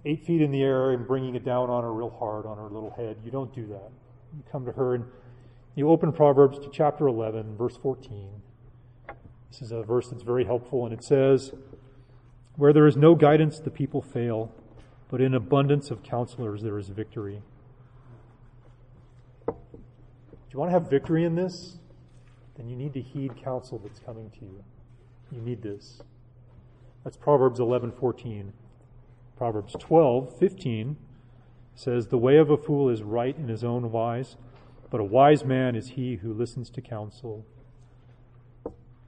eight 0.05 0.25
feet 0.25 0.41
in 0.41 0.51
the 0.51 0.63
air 0.63 0.93
and 0.93 1.07
bringing 1.07 1.35
it 1.35 1.45
down 1.45 1.69
on 1.69 1.83
her 1.83 1.93
real 1.93 2.11
hard 2.19 2.47
on 2.47 2.57
her 2.57 2.69
little 2.71 2.95
head. 2.97 3.17
You 3.25 3.31
don't 3.31 3.55
do 3.55 3.67
that. 3.67 3.91
You 4.37 4.43
come 4.51 4.65
to 4.65 4.73
her 4.73 4.95
and 4.95 5.05
you 5.75 5.91
open 5.91 6.13
Proverbs 6.13 6.59
to 6.59 6.71
chapter 6.73 7.07
11, 7.07 7.57
verse 7.57 7.77
14. 7.77 8.31
This 9.51 9.63
is 9.63 9.71
a 9.71 9.83
verse 9.83 10.09
that's 10.09 10.23
very 10.23 10.45
helpful, 10.45 10.85
and 10.85 10.93
it 10.93 11.05
says, 11.05 11.53
Where 12.57 12.73
there 12.73 12.87
is 12.87 12.97
no 12.97 13.15
guidance, 13.15 13.61
the 13.61 13.71
people 13.71 14.03
fail, 14.03 14.53
but 15.11 15.21
in 15.21 15.35
abundance 15.35 15.91
of 15.91 16.03
counselors 16.03 16.63
there 16.63 16.79
is 16.79 16.89
victory. 16.89 17.43
Do 19.47 19.55
you 20.53 20.59
want 20.59 20.71
to 20.71 20.73
have 20.73 20.91
victory 20.91 21.25
in 21.25 21.35
this? 21.35 21.79
Then 22.59 22.69
you 22.69 22.77
need 22.77 22.93
to 22.95 23.01
heed 23.01 23.37
counsel 23.37 23.79
that's 23.79 24.01
coming 24.01 24.31
to 24.31 24.45
you. 24.45 24.65
You 25.31 25.41
need 25.41 25.63
this. 25.63 26.03
That's 27.05 27.17
Proverbs 27.17 27.61
11:14. 27.61 28.53
Proverbs 29.37 29.75
12:15 29.79 30.97
says, 31.75 32.09
"The 32.09 32.19
way 32.19 32.37
of 32.37 32.51
a 32.51 32.57
fool 32.57 32.89
is 32.89 33.05
right 33.05 33.37
in 33.37 33.49
his 33.49 33.63
own 33.63 33.93
wise, 33.93 34.37
but 34.91 35.01
a 35.01 35.05
wise 35.05 35.45
man 35.45 35.77
is 35.77 35.91
he 35.91 36.17
who 36.17 36.35
listens 36.35 36.69
to 36.71 36.83
counsel." 36.83 37.45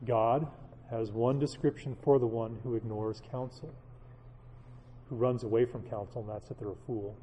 God 0.05 0.47
has 0.89 1.11
one 1.11 1.41
description 1.41 1.97
for 1.97 2.19
the 2.19 2.27
one 2.27 2.61
who 2.63 2.77
ignores 2.77 3.21
counsel, 3.21 3.75
who 5.09 5.17
runs 5.17 5.43
away 5.43 5.65
from 5.65 5.83
counsel, 5.83 6.21
and 6.21 6.31
that's 6.31 6.49
that 6.49 6.59
they're 6.59 6.71
a 6.71 6.77
fool. 6.77 7.17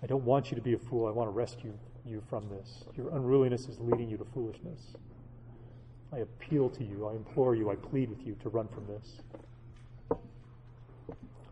I 0.00 0.06
don't 0.06 0.24
want 0.24 0.52
you 0.52 0.54
to 0.54 0.62
be 0.62 0.72
a 0.72 0.78
fool. 0.78 1.06
I 1.06 1.10
want 1.10 1.26
to 1.28 1.32
rescue 1.32 1.72
you 2.06 2.22
from 2.28 2.48
this. 2.48 2.84
Your 2.96 3.10
unruliness 3.14 3.68
is 3.68 3.78
leading 3.80 4.08
you 4.08 4.16
to 4.16 4.24
foolishness. 4.24 4.94
I 6.12 6.18
appeal 6.18 6.70
to 6.70 6.84
you, 6.84 7.08
I 7.08 7.14
implore 7.14 7.54
you, 7.54 7.70
I 7.70 7.74
plead 7.74 8.10
with 8.10 8.26
you 8.26 8.36
to 8.42 8.48
run 8.48 8.68
from 8.68 8.86
this. 8.86 9.22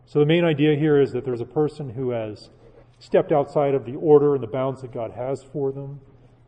So, 0.07 0.21
the 0.21 0.27
main 0.27 0.45
idea 0.45 0.77
here 0.77 1.01
is 1.01 1.13
that 1.13 1.25
there's 1.25 1.41
a 1.41 1.47
person 1.47 1.91
who 1.91 2.11
has 2.11 2.51
stepped 2.99 3.33
outside 3.33 3.75
of 3.75 3.85
the 3.85 3.97
order 3.97 4.35
and 4.35 4.43
the 4.43 4.49
bounds 4.49 4.83
that 4.83 4.93
God 4.93 5.11
has 5.13 5.43
for 5.43 5.73
them. 5.73 6.01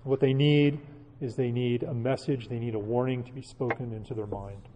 What 0.05 0.21
they 0.21 0.33
need 0.33 0.79
is 1.21 1.35
they 1.35 1.51
need 1.51 1.83
a 1.83 1.95
message, 1.95 2.49
they 2.49 2.59
need 2.59 2.75
a 2.75 2.79
warning 2.79 3.25
to 3.25 3.33
be 3.33 3.43
spoken 3.43 3.93
into 3.93 4.15
their 4.15 4.27
mind. 4.27 4.69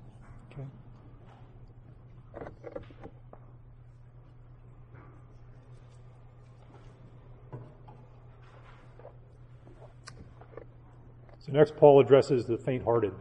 So 11.40 11.52
next, 11.52 11.74
Paul 11.76 12.00
addresses 12.00 12.44
the 12.44 12.58
faint 12.58 12.84
hearted. 12.84 13.12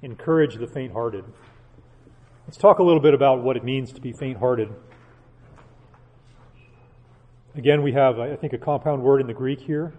Encourage 0.00 0.56
the 0.56 0.66
faint 0.66 0.92
hearted. 0.92 1.24
Let's 2.46 2.56
talk 2.56 2.78
a 2.78 2.82
little 2.82 3.02
bit 3.02 3.12
about 3.12 3.42
what 3.42 3.56
it 3.56 3.64
means 3.64 3.92
to 3.92 4.00
be 4.00 4.12
faint 4.12 4.38
hearted. 4.38 4.70
Again, 7.54 7.82
we 7.82 7.92
have, 7.92 8.18
I 8.18 8.34
think, 8.36 8.54
a 8.54 8.58
compound 8.58 9.02
word 9.02 9.20
in 9.20 9.26
the 9.26 9.34
Greek 9.34 9.60
here. 9.60 9.92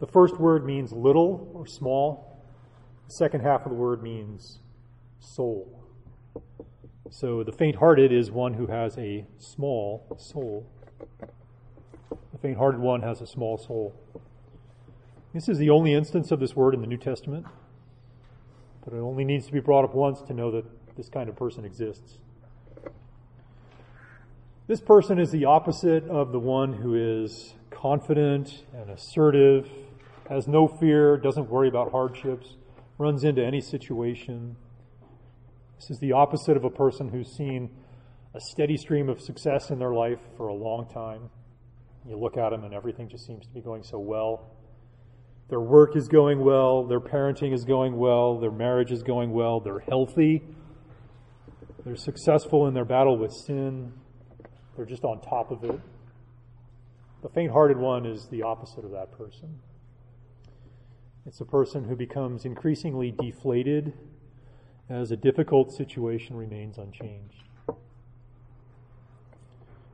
The 0.00 0.06
first 0.08 0.40
word 0.40 0.66
means 0.66 0.92
little 0.92 1.48
or 1.54 1.64
small. 1.64 2.42
The 3.06 3.14
second 3.14 3.42
half 3.42 3.64
of 3.64 3.70
the 3.70 3.76
word 3.78 4.02
means 4.02 4.58
soul. 5.20 5.80
So 7.08 7.44
the 7.44 7.52
faint 7.52 7.76
hearted 7.76 8.12
is 8.12 8.32
one 8.32 8.54
who 8.54 8.66
has 8.66 8.98
a 8.98 9.24
small 9.38 10.16
soul. 10.18 10.66
The 12.10 12.38
faint 12.42 12.58
hearted 12.58 12.80
one 12.80 13.02
has 13.02 13.20
a 13.20 13.26
small 13.28 13.58
soul. 13.58 13.94
This 15.32 15.48
is 15.48 15.56
the 15.56 15.70
only 15.70 15.94
instance 15.94 16.30
of 16.30 16.40
this 16.40 16.54
word 16.54 16.74
in 16.74 16.82
the 16.82 16.86
New 16.86 16.98
Testament, 16.98 17.46
but 18.84 18.92
it 18.92 18.98
only 18.98 19.24
needs 19.24 19.46
to 19.46 19.52
be 19.52 19.60
brought 19.60 19.82
up 19.82 19.94
once 19.94 20.20
to 20.22 20.34
know 20.34 20.50
that 20.50 20.66
this 20.94 21.08
kind 21.08 21.30
of 21.30 21.36
person 21.36 21.64
exists. 21.64 22.18
This 24.66 24.82
person 24.82 25.18
is 25.18 25.30
the 25.30 25.46
opposite 25.46 26.04
of 26.04 26.32
the 26.32 26.38
one 26.38 26.74
who 26.74 26.94
is 26.94 27.54
confident 27.70 28.64
and 28.74 28.90
assertive, 28.90 29.70
has 30.28 30.46
no 30.46 30.68
fear, 30.68 31.16
doesn't 31.16 31.48
worry 31.48 31.68
about 31.68 31.92
hardships, 31.92 32.56
runs 32.98 33.24
into 33.24 33.42
any 33.42 33.62
situation. 33.62 34.56
This 35.76 35.90
is 35.92 35.98
the 35.98 36.12
opposite 36.12 36.58
of 36.58 36.64
a 36.64 36.70
person 36.70 37.08
who's 37.08 37.34
seen 37.34 37.70
a 38.34 38.40
steady 38.40 38.76
stream 38.76 39.08
of 39.08 39.18
success 39.18 39.70
in 39.70 39.78
their 39.78 39.94
life 39.94 40.20
for 40.36 40.48
a 40.48 40.54
long 40.54 40.86
time. 40.92 41.30
You 42.06 42.18
look 42.18 42.36
at 42.36 42.50
them 42.50 42.64
and 42.64 42.74
everything 42.74 43.08
just 43.08 43.26
seems 43.26 43.46
to 43.46 43.54
be 43.54 43.62
going 43.62 43.82
so 43.82 43.98
well. 43.98 44.50
Their 45.52 45.60
work 45.60 45.96
is 45.96 46.08
going 46.08 46.40
well, 46.42 46.86
their 46.86 46.98
parenting 46.98 47.52
is 47.52 47.66
going 47.66 47.98
well, 47.98 48.40
their 48.40 48.50
marriage 48.50 48.90
is 48.90 49.02
going 49.02 49.32
well, 49.32 49.60
they're 49.60 49.80
healthy, 49.80 50.42
they're 51.84 51.94
successful 51.94 52.66
in 52.68 52.72
their 52.72 52.86
battle 52.86 53.18
with 53.18 53.32
sin, 53.32 53.92
they're 54.74 54.86
just 54.86 55.04
on 55.04 55.20
top 55.20 55.50
of 55.50 55.62
it. 55.62 55.78
The 57.20 57.28
faint 57.28 57.52
hearted 57.52 57.76
one 57.76 58.06
is 58.06 58.28
the 58.28 58.42
opposite 58.44 58.82
of 58.82 58.92
that 58.92 59.12
person. 59.12 59.58
It's 61.26 61.42
a 61.42 61.44
person 61.44 61.84
who 61.84 61.96
becomes 61.96 62.46
increasingly 62.46 63.10
deflated 63.10 63.92
as 64.88 65.10
a 65.10 65.16
difficult 65.18 65.70
situation 65.70 66.34
remains 66.34 66.78
unchanged. 66.78 67.44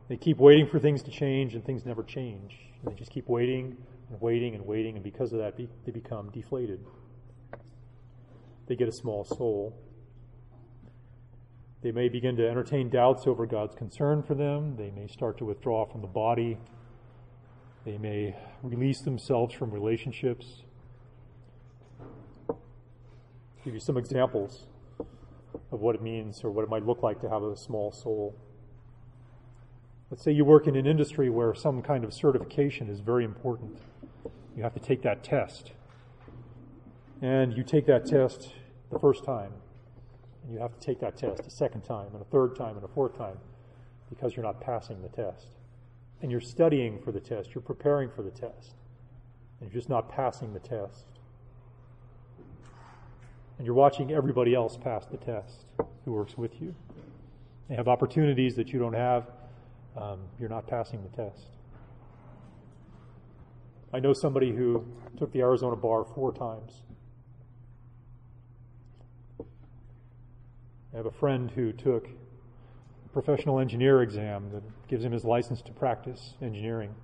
They 0.08 0.16
keep 0.16 0.38
waiting 0.38 0.68
for 0.68 0.78
things 0.78 1.02
to 1.02 1.10
change, 1.10 1.56
and 1.56 1.64
things 1.64 1.84
never 1.84 2.04
change. 2.04 2.60
They 2.84 2.94
just 2.94 3.10
keep 3.10 3.28
waiting 3.28 3.76
waiting 4.20 4.54
and 4.54 4.66
waiting, 4.66 4.94
and 4.96 5.04
because 5.04 5.32
of 5.32 5.38
that, 5.38 5.56
be, 5.56 5.68
they 5.84 5.92
become 5.92 6.30
deflated. 6.30 6.84
They 8.66 8.76
get 8.76 8.88
a 8.88 8.92
small 8.92 9.24
soul. 9.24 9.74
They 11.82 11.92
may 11.92 12.08
begin 12.08 12.36
to 12.36 12.48
entertain 12.48 12.90
doubts 12.90 13.26
over 13.26 13.46
God's 13.46 13.74
concern 13.76 14.22
for 14.22 14.34
them. 14.34 14.76
They 14.76 14.90
may 14.90 15.06
start 15.06 15.38
to 15.38 15.44
withdraw 15.44 15.86
from 15.86 16.00
the 16.00 16.08
body. 16.08 16.58
They 17.84 17.98
may 17.98 18.36
release 18.62 19.00
themselves 19.02 19.54
from 19.54 19.70
relationships. 19.70 20.64
I'll 22.50 22.58
give 23.64 23.74
you 23.74 23.80
some 23.80 23.96
examples 23.96 24.66
of 25.70 25.80
what 25.80 25.94
it 25.94 26.02
means 26.02 26.42
or 26.42 26.50
what 26.50 26.64
it 26.64 26.68
might 26.68 26.84
look 26.84 27.02
like 27.02 27.20
to 27.20 27.28
have 27.28 27.42
a 27.42 27.56
small 27.56 27.92
soul. 27.92 28.34
Let's 30.10 30.24
say 30.24 30.32
you 30.32 30.44
work 30.44 30.66
in 30.66 30.74
an 30.74 30.86
industry 30.86 31.30
where 31.30 31.54
some 31.54 31.82
kind 31.82 32.02
of 32.02 32.12
certification 32.12 32.88
is 32.88 33.00
very 33.00 33.24
important. 33.24 33.78
You 34.58 34.64
have 34.64 34.74
to 34.74 34.80
take 34.80 35.02
that 35.02 35.22
test. 35.22 35.70
And 37.22 37.56
you 37.56 37.62
take 37.62 37.86
that 37.86 38.04
test 38.04 38.52
the 38.90 38.98
first 38.98 39.24
time. 39.24 39.52
And 40.42 40.52
you 40.52 40.58
have 40.58 40.76
to 40.76 40.84
take 40.84 40.98
that 40.98 41.16
test 41.16 41.46
a 41.46 41.50
second 41.50 41.82
time, 41.82 42.08
and 42.12 42.20
a 42.20 42.24
third 42.24 42.56
time, 42.56 42.74
and 42.74 42.84
a 42.84 42.88
fourth 42.88 43.16
time 43.16 43.38
because 44.10 44.34
you're 44.34 44.44
not 44.44 44.60
passing 44.60 45.00
the 45.00 45.10
test. 45.10 45.46
And 46.22 46.32
you're 46.32 46.40
studying 46.40 46.98
for 46.98 47.12
the 47.12 47.20
test, 47.20 47.54
you're 47.54 47.62
preparing 47.62 48.10
for 48.10 48.22
the 48.22 48.32
test, 48.32 48.74
and 49.60 49.70
you're 49.70 49.78
just 49.78 49.88
not 49.88 50.08
passing 50.10 50.52
the 50.52 50.58
test. 50.60 51.06
and 53.58 53.66
you're 53.66 53.74
watching 53.76 54.12
everybody 54.12 54.54
else 54.54 54.76
pass 54.76 55.06
the 55.06 55.16
test 55.16 55.66
who 56.04 56.12
works 56.12 56.38
with 56.38 56.60
you. 56.60 56.74
They 57.68 57.74
have 57.74 57.88
opportunities 57.88 58.54
that 58.56 58.72
you 58.72 58.78
don't 58.78 58.94
have. 58.94 59.30
Um, 59.96 60.20
you're 60.40 60.48
not 60.48 60.66
passing 60.66 61.02
the 61.02 61.16
test. 61.24 61.57
I 63.92 64.00
know 64.00 64.12
somebody 64.12 64.52
who 64.52 64.84
took 65.16 65.32
the 65.32 65.40
Arizona 65.40 65.76
bar 65.76 66.04
four 66.04 66.32
times. 66.32 66.82
I 70.92 70.96
have 70.96 71.06
a 71.06 71.10
friend 71.10 71.50
who 71.50 71.72
took 71.72 72.06
a 72.06 73.08
professional 73.12 73.58
engineer 73.58 74.02
exam 74.02 74.50
that 74.52 74.62
gives 74.88 75.04
him 75.04 75.12
his 75.12 75.24
license 75.24 75.62
to 75.62 75.72
practice 75.72 76.34
engineering 76.42 76.94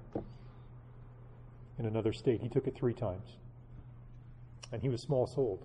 in 1.79 1.87
another 1.87 2.13
state. 2.13 2.41
He 2.43 2.49
took 2.49 2.67
it 2.67 2.75
three 2.75 2.95
times. 2.95 3.39
And 4.73 4.83
he 4.83 4.89
was 4.89 5.01
small 5.01 5.27
souled. 5.27 5.65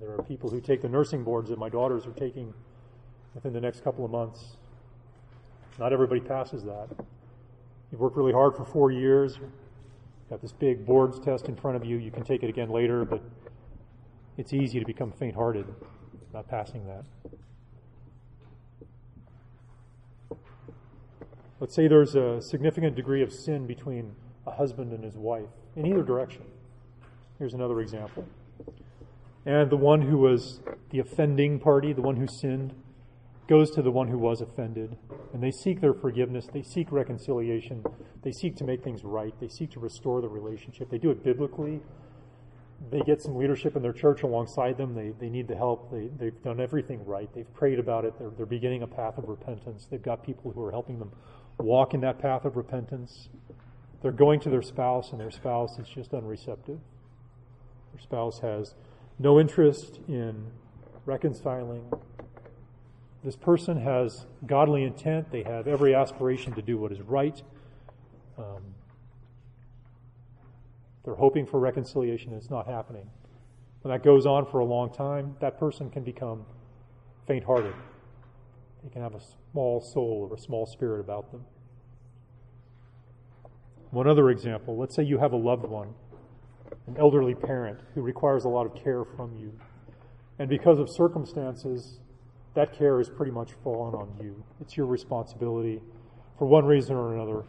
There 0.00 0.10
are 0.10 0.22
people 0.22 0.50
who 0.50 0.60
take 0.60 0.82
the 0.82 0.88
nursing 0.88 1.22
boards 1.22 1.50
that 1.50 1.58
my 1.58 1.68
daughters 1.68 2.06
are 2.06 2.12
taking 2.12 2.52
within 3.34 3.52
the 3.52 3.60
next 3.60 3.84
couple 3.84 4.04
of 4.04 4.10
months. 4.10 4.56
Not 5.78 5.92
everybody 5.92 6.20
passes 6.20 6.64
that. 6.64 6.88
You've 7.92 8.00
worked 8.00 8.16
really 8.16 8.32
hard 8.32 8.56
for 8.56 8.64
four 8.64 8.90
years, 8.90 9.38
got 10.28 10.40
this 10.40 10.52
big 10.52 10.84
boards 10.84 11.20
test 11.20 11.46
in 11.46 11.54
front 11.54 11.76
of 11.76 11.84
you. 11.84 11.98
You 11.98 12.10
can 12.10 12.24
take 12.24 12.42
it 12.42 12.48
again 12.48 12.70
later, 12.70 13.04
but 13.04 13.22
it's 14.36 14.52
easy 14.52 14.80
to 14.80 14.86
become 14.86 15.12
faint 15.12 15.36
hearted 15.36 15.66
not 16.32 16.48
passing 16.48 16.86
that. 16.86 17.04
Let's 21.60 21.74
say 21.74 21.86
there's 21.86 22.14
a 22.14 22.40
significant 22.40 22.96
degree 22.96 23.22
of 23.22 23.32
sin 23.32 23.66
between 23.66 24.16
a 24.46 24.50
husband 24.50 24.92
and 24.92 25.04
his 25.04 25.16
wife, 25.16 25.50
in 25.76 25.86
either 25.86 26.02
direction. 26.02 26.42
Here's 27.38 27.54
another 27.54 27.80
example. 27.80 28.24
And 29.44 29.70
the 29.70 29.76
one 29.76 30.02
who 30.02 30.18
was 30.18 30.60
the 30.90 30.98
offending 30.98 31.60
party, 31.60 31.92
the 31.92 32.02
one 32.02 32.16
who 32.16 32.26
sinned, 32.26 32.74
goes 33.48 33.70
to 33.72 33.82
the 33.82 33.90
one 33.90 34.08
who 34.08 34.18
was 34.18 34.40
offended, 34.40 34.96
and 35.32 35.42
they 35.42 35.50
seek 35.50 35.80
their 35.80 35.94
forgiveness, 35.94 36.46
they 36.52 36.62
seek 36.62 36.92
reconciliation, 36.92 37.84
they 38.22 38.32
seek 38.32 38.56
to 38.56 38.64
make 38.64 38.82
things 38.82 39.04
right, 39.04 39.34
they 39.40 39.48
seek 39.48 39.70
to 39.72 39.80
restore 39.80 40.20
the 40.20 40.28
relationship. 40.28 40.90
They 40.90 40.98
do 40.98 41.10
it 41.10 41.24
biblically. 41.24 41.80
They 42.90 43.00
get 43.00 43.22
some 43.22 43.36
leadership 43.36 43.76
in 43.76 43.82
their 43.82 43.92
church 43.92 44.22
alongside 44.22 44.76
them. 44.76 44.94
They, 44.94 45.12
they 45.20 45.28
need 45.28 45.46
the 45.46 45.54
help. 45.54 45.92
They, 45.92 46.08
they've 46.18 46.42
done 46.42 46.60
everything 46.60 47.04
right. 47.04 47.32
They've 47.32 47.52
prayed 47.54 47.78
about 47.78 48.04
it. 48.04 48.18
They're, 48.18 48.30
they're 48.30 48.46
beginning 48.46 48.82
a 48.82 48.88
path 48.88 49.18
of 49.18 49.28
repentance. 49.28 49.86
They've 49.88 50.02
got 50.02 50.24
people 50.24 50.50
who 50.50 50.64
are 50.64 50.72
helping 50.72 50.98
them 50.98 51.12
walk 51.58 51.94
in 51.94 52.00
that 52.00 52.18
path 52.18 52.44
of 52.44 52.56
repentance. 52.56 53.28
They're 54.02 54.10
going 54.10 54.40
to 54.40 54.50
their 54.50 54.62
spouse, 54.62 55.12
and 55.12 55.20
their 55.20 55.30
spouse 55.30 55.78
is 55.78 55.88
just 55.88 56.12
unreceptive. 56.12 56.80
Their 57.92 58.02
spouse 58.02 58.40
has 58.40 58.74
no 59.18 59.38
interest 59.38 60.00
in 60.08 60.46
reconciling, 61.06 61.84
this 63.24 63.36
person 63.36 63.80
has 63.80 64.26
godly 64.46 64.82
intent. 64.82 65.30
They 65.30 65.42
have 65.44 65.68
every 65.68 65.94
aspiration 65.94 66.52
to 66.54 66.62
do 66.62 66.76
what 66.76 66.90
is 66.92 67.00
right. 67.00 67.40
Um, 68.36 68.74
they're 71.04 71.14
hoping 71.14 71.46
for 71.46 71.60
reconciliation, 71.60 72.32
and 72.32 72.40
it's 72.40 72.50
not 72.50 72.66
happening. 72.66 73.08
When 73.82 73.92
that 73.92 74.04
goes 74.04 74.26
on 74.26 74.46
for 74.46 74.60
a 74.60 74.64
long 74.64 74.92
time, 74.92 75.36
that 75.40 75.58
person 75.58 75.90
can 75.90 76.04
become 76.04 76.44
faint 77.26 77.44
hearted. 77.44 77.74
They 78.82 78.90
can 78.90 79.02
have 79.02 79.14
a 79.14 79.20
small 79.52 79.80
soul 79.80 80.28
or 80.28 80.34
a 80.34 80.38
small 80.38 80.66
spirit 80.66 81.00
about 81.00 81.30
them. 81.30 81.44
One 83.90 84.08
other 84.08 84.30
example 84.30 84.76
let's 84.76 84.94
say 84.94 85.02
you 85.02 85.18
have 85.18 85.32
a 85.32 85.36
loved 85.36 85.64
one, 85.64 85.94
an 86.86 86.96
elderly 86.98 87.34
parent 87.34 87.78
who 87.94 88.02
requires 88.02 88.44
a 88.44 88.48
lot 88.48 88.66
of 88.66 88.74
care 88.82 89.04
from 89.04 89.36
you. 89.36 89.52
And 90.38 90.48
because 90.48 90.78
of 90.78 90.88
circumstances, 90.88 92.00
that 92.54 92.76
care 92.76 93.00
is 93.00 93.08
pretty 93.08 93.32
much 93.32 93.52
fallen 93.64 93.94
on 93.94 94.14
you. 94.20 94.42
It's 94.60 94.76
your 94.76 94.86
responsibility 94.86 95.80
for 96.38 96.46
one 96.46 96.64
reason 96.64 96.96
or 96.96 97.14
another. 97.14 97.44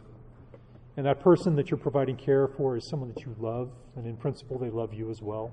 And 0.96 1.04
that 1.06 1.20
person 1.20 1.56
that 1.56 1.70
you're 1.70 1.78
providing 1.78 2.16
care 2.16 2.46
for 2.46 2.76
is 2.76 2.86
someone 2.88 3.12
that 3.12 3.22
you 3.24 3.34
love, 3.38 3.70
and 3.96 4.06
in 4.06 4.16
principle, 4.16 4.58
they 4.58 4.70
love 4.70 4.94
you 4.94 5.10
as 5.10 5.20
well. 5.20 5.52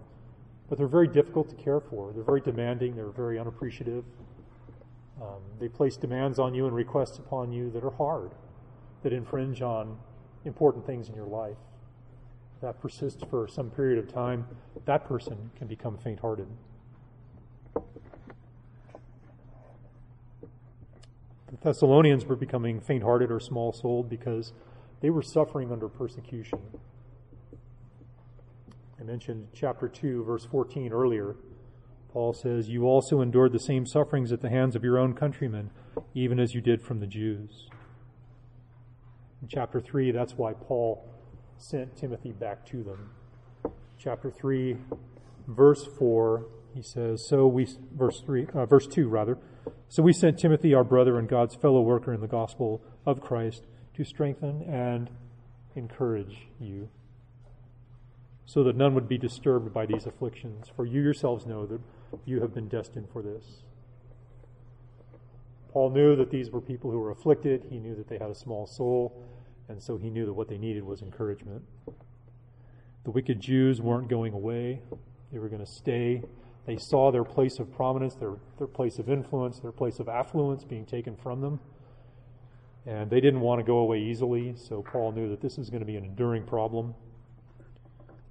But 0.70 0.78
they're 0.78 0.88
very 0.88 1.08
difficult 1.08 1.50
to 1.50 1.56
care 1.56 1.82
for. 1.82 2.14
They're 2.14 2.24
very 2.24 2.42
demanding, 2.42 2.96
they're 2.96 3.10
very 3.10 3.40
unappreciative. 3.40 4.06
Um, 5.22 5.42
they 5.60 5.68
place 5.68 5.98
demands 5.98 6.40
on 6.40 6.54
you 6.54 6.66
and 6.66 6.76
requests 6.76 7.18
upon 7.18 7.52
you 7.52 7.70
that 7.72 7.84
are 7.84 7.92
hard, 7.92 8.32
that 9.04 9.12
infringe 9.14 9.62
on 9.62 9.98
important 10.46 10.86
things 10.86 11.10
in 11.10 11.16
your 11.16 11.28
life. 11.28 11.58
That 12.62 12.80
persists 12.80 13.24
for 13.30 13.48
some 13.48 13.70
period 13.72 14.00
of 14.00 14.12
time, 14.12 14.48
that 14.86 15.06
person 15.06 15.52
can 15.58 15.68
become 15.68 15.98
faint 15.98 16.20
hearted. 16.20 16.48
The 21.52 21.58
Thessalonians 21.58 22.26
were 22.26 22.38
becoming 22.38 22.80
faint 22.80 23.04
hearted 23.04 23.30
or 23.30 23.40
small 23.40 23.74
souled 23.74 24.10
because 24.10 24.54
they 25.02 25.10
were 25.10 25.22
suffering 25.22 25.72
under 25.72 25.90
persecution. 25.90 26.60
I 29.00 29.04
mentioned 29.04 29.48
chapter 29.54 29.90
2, 29.90 30.24
verse 30.24 30.46
14 30.46 30.94
earlier. 30.94 31.36
Paul 32.14 32.34
says, 32.34 32.70
You 32.70 32.86
also 32.86 33.20
endured 33.20 33.52
the 33.52 33.60
same 33.60 33.86
sufferings 33.86 34.32
at 34.32 34.42
the 34.42 34.50
hands 34.50 34.76
of 34.76 34.84
your 34.84 34.98
own 34.98 35.14
countrymen, 35.14 35.72
even 36.14 36.40
as 36.40 36.54
you 36.54 36.62
did 36.62 36.82
from 36.82 37.00
the 37.00 37.08
Jews. 37.08 37.68
In 39.42 39.48
chapter 39.50 39.82
3, 39.82 40.12
that's 40.12 40.34
why 40.34 40.54
Paul 40.54 41.06
sent 41.58 41.98
Timothy 41.98 42.32
back 42.32 42.66
to 42.68 42.84
them. 42.84 43.12
Chapter 43.98 44.32
3, 44.32 44.78
verse 45.48 45.86
4, 45.98 46.46
he 46.74 46.82
says, 46.82 47.28
So 47.28 47.48
we, 47.48 47.68
verse 47.94 48.22
3, 48.22 48.48
uh, 48.54 48.66
verse 48.66 48.88
2, 48.88 49.08
rather, 49.08 49.38
so 49.90 50.04
we 50.04 50.14
sent 50.14 50.40
Timothy, 50.40 50.74
our 50.74 50.84
brother 50.84 51.20
and 51.20 51.28
God's 51.28 51.56
fellow 51.56 51.82
worker 51.82 52.14
in 52.14 52.22
the 52.22 52.28
gospel 52.28 52.82
of 53.06 53.22
Christ, 53.22 53.64
to 53.96 54.04
strengthen 54.04 54.64
and 54.64 55.10
encourage 55.76 56.48
you, 56.60 56.90
so 58.46 58.64
that 58.64 58.76
none 58.76 58.94
would 58.96 59.08
be 59.08 59.18
disturbed 59.18 59.74
by 59.74 59.86
these 59.86 60.06
afflictions. 60.06 60.68
For 60.76 60.86
you 60.86 61.02
yourselves 61.02 61.46
know 61.46 61.66
that 61.66 61.80
you 62.26 62.42
have 62.42 62.54
been 62.54 62.68
destined 62.68 63.08
for 63.12 63.22
this. 63.22 63.64
Paul 65.72 65.92
knew 65.92 66.16
that 66.18 66.32
these 66.32 66.52
were 66.52 66.62
people 66.62 66.92
who 66.92 67.00
were 67.00 67.12
afflicted. 67.12 67.66
He 67.70 67.80
knew 67.80 67.96
that 67.96 68.10
they 68.10 68.18
had 68.18 68.30
a 68.30 68.36
small 68.36 68.68
soul, 68.68 69.24
and 69.70 69.82
so 69.82 69.98
he 69.98 70.10
knew 70.10 70.26
that 70.26 70.34
what 70.34 70.50
they 70.50 70.58
needed 70.58 70.84
was 70.84 71.02
encouragement. 71.02 71.64
The 73.04 73.12
wicked 73.12 73.40
Jews 73.40 73.82
weren't 73.82 74.10
going 74.10 74.34
away, 74.34 74.82
they 75.32 75.40
were 75.40 75.50
going 75.50 75.66
to 75.66 75.72
stay 75.72 76.24
they 76.66 76.78
saw 76.78 77.12
their 77.12 77.24
place 77.24 77.60
of 77.60 77.72
prominence, 77.74 78.16
their, 78.16 78.36
their 78.58 78.68
place 78.68 79.00
of 79.00 79.10
influence, 79.10 79.60
their 79.60 79.72
place 79.72 80.00
of 80.00 80.08
affluence 80.08 80.64
being 80.64 80.86
taken 80.86 81.16
from 81.16 81.42
them. 81.42 81.60
And 82.86 83.10
they 83.10 83.20
didn't 83.20 83.42
want 83.42 83.60
to 83.60 83.64
go 83.64 83.80
away 83.80 84.00
easily, 84.00 84.56
so 84.56 84.82
Paul 84.82 85.12
knew 85.12 85.30
that 85.30 85.42
this 85.42 85.58
is 85.58 85.70
going 85.70 85.82
to 85.82 85.86
be 85.86 85.96
an 85.96 86.04
enduring 86.04 86.44
problem. 86.44 86.96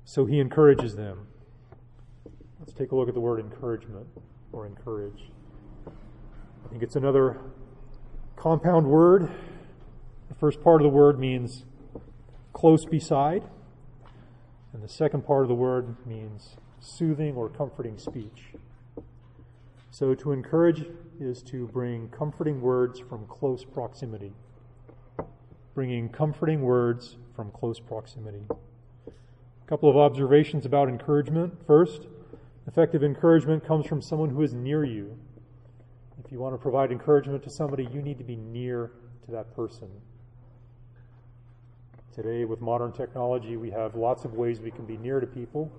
So 0.05 0.27
he 0.27 0.41
encourages 0.41 0.97
them. 0.97 1.27
Let's 2.59 2.73
take 2.73 2.93
a 2.93 2.97
look 2.97 3.09
at 3.09 3.15
the 3.15 3.21
word 3.21 3.41
encouragement 3.41 4.07
or 4.53 4.67
encourage. 4.67 5.31
I 5.87 6.69
think 6.69 6.83
it's 6.83 6.97
another 6.97 7.39
compound 8.37 8.87
word. 8.87 9.31
The 10.29 10.35
first 10.35 10.63
part 10.63 10.81
of 10.81 10.85
the 10.85 10.97
word 10.97 11.19
means 11.19 11.65
close 12.53 12.85
beside, 12.85 13.45
and 14.73 14.83
the 14.83 14.89
second 14.89 15.27
part 15.27 15.43
of 15.43 15.49
the 15.49 15.55
word 15.55 15.97
means 16.07 16.57
soothing 16.81 17.37
or 17.37 17.49
comforting 17.49 17.99
speech. 17.99 18.55
So 19.91 20.15
to 20.15 20.33
encourage 20.33 20.87
is 21.21 21.43
to 21.45 21.67
bring 21.69 22.09
comforting 22.09 22.61
words 22.61 22.99
from 22.99 23.27
close 23.27 23.65
proximity. 23.65 24.33
Bringing 25.75 26.09
comforting 26.09 26.63
words 26.63 27.17
from 27.37 27.51
close 27.51 27.79
proximity. 27.79 28.45
A 29.07 29.69
couple 29.69 29.91
of 29.91 29.97
observations 29.97 30.65
about 30.67 30.89
encouragement. 30.89 31.55
First, 31.67 32.07
effective 32.67 33.05
encouragement 33.05 33.65
comes 33.65 33.87
from 33.87 34.01
someone 34.01 34.31
who 34.31 34.43
is 34.43 34.55
near 34.55 34.85
you. 34.85 35.19
If 36.25 36.33
you 36.33 36.39
want 36.39 36.55
to 36.55 36.59
provide 36.59 36.93
encouragement 36.93 37.43
to 37.45 37.51
somebody, 37.51 37.89
you 37.93 38.03
need 38.03 38.19
to 38.19 38.25
be 38.25 38.37
near 38.37 38.93
to 39.27 39.33
that 39.33 39.55
person. 39.55 39.89
Today, 42.15 42.45
with 42.45 42.61
modern 42.61 42.93
technology, 42.93 43.57
we 43.57 43.71
have 43.71 43.95
lots 43.95 44.25
of 44.25 44.35
ways 44.35 44.61
we 44.61 44.71
can 44.71 44.85
be 44.85 44.97
near 44.97 45.21
to 45.21 45.27
people. 45.27 45.71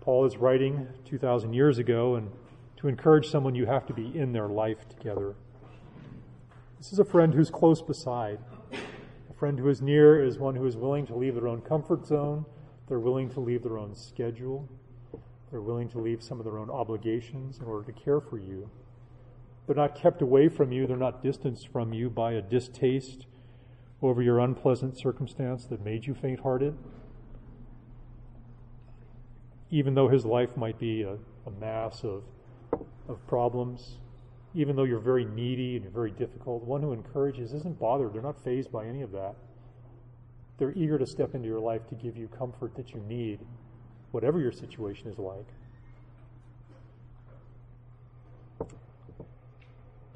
Paul 0.00 0.24
is 0.24 0.36
writing 0.36 0.88
2,000 1.04 1.52
years 1.52 1.78
ago, 1.78 2.14
and 2.14 2.30
to 2.78 2.88
encourage 2.88 3.28
someone, 3.28 3.54
you 3.54 3.66
have 3.66 3.86
to 3.86 3.92
be 3.92 4.16
in 4.16 4.32
their 4.32 4.48
life 4.48 4.88
together. 4.88 5.34
This 6.78 6.92
is 6.92 6.98
a 6.98 7.04
friend 7.04 7.34
who's 7.34 7.50
close 7.50 7.82
beside. 7.82 8.38
A 8.72 9.34
friend 9.34 9.58
who 9.58 9.68
is 9.68 9.82
near 9.82 10.22
is 10.22 10.38
one 10.38 10.54
who 10.54 10.66
is 10.66 10.76
willing 10.76 11.06
to 11.06 11.14
leave 11.16 11.34
their 11.34 11.48
own 11.48 11.60
comfort 11.60 12.06
zone. 12.06 12.46
They're 12.86 13.00
willing 13.00 13.28
to 13.30 13.40
leave 13.40 13.62
their 13.62 13.78
own 13.78 13.94
schedule. 13.94 14.68
They're 15.50 15.60
willing 15.60 15.88
to 15.90 15.98
leave 15.98 16.22
some 16.22 16.38
of 16.38 16.44
their 16.44 16.58
own 16.58 16.70
obligations 16.70 17.58
in 17.58 17.64
order 17.64 17.90
to 17.90 18.00
care 18.00 18.20
for 18.20 18.38
you. 18.38 18.70
They're 19.66 19.76
not 19.76 19.94
kept 19.94 20.22
away 20.22 20.48
from 20.48 20.72
you. 20.72 20.86
They're 20.86 20.96
not 20.96 21.22
distanced 21.22 21.68
from 21.68 21.92
you 21.92 22.08
by 22.08 22.32
a 22.32 22.42
distaste 22.42 23.26
over 24.00 24.22
your 24.22 24.38
unpleasant 24.38 24.96
circumstance 24.96 25.66
that 25.66 25.84
made 25.84 26.06
you 26.06 26.14
faint 26.14 26.40
hearted. 26.40 26.76
Even 29.70 29.94
though 29.94 30.08
his 30.08 30.24
life 30.24 30.56
might 30.56 30.78
be 30.78 31.02
a, 31.02 31.16
a 31.46 31.50
mass 31.60 32.02
of, 32.04 32.22
of 33.08 33.26
problems, 33.26 33.98
even 34.54 34.76
though 34.76 34.84
you're 34.84 34.98
very 34.98 35.24
needy 35.24 35.76
and 35.76 35.84
you're 35.84 35.92
very 35.92 36.10
difficult, 36.10 36.62
the 36.62 36.70
one 36.70 36.80
who 36.80 36.92
encourages 36.92 37.52
isn't 37.52 37.78
bothered. 37.78 38.12
They're 38.14 38.22
not 38.22 38.42
fazed 38.42 38.72
by 38.72 38.86
any 38.86 39.02
of 39.02 39.12
that. 39.12 39.34
They're 40.58 40.72
eager 40.72 40.98
to 40.98 41.06
step 41.06 41.34
into 41.34 41.46
your 41.46 41.60
life 41.60 41.86
to 41.88 41.94
give 41.94 42.16
you 42.16 42.28
comfort 42.28 42.74
that 42.76 42.92
you 42.92 43.00
need, 43.08 43.40
whatever 44.10 44.40
your 44.40 44.52
situation 44.52 45.08
is 45.08 45.18
like. 45.18 45.46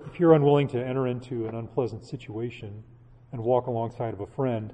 If 0.06 0.18
you're 0.18 0.34
unwilling 0.34 0.68
to 0.68 0.84
enter 0.84 1.06
into 1.06 1.46
an 1.46 1.54
unpleasant 1.54 2.04
situation 2.04 2.82
and 3.30 3.42
walk 3.42 3.66
alongside 3.66 4.12
of 4.12 4.20
a 4.20 4.26
friend, 4.26 4.72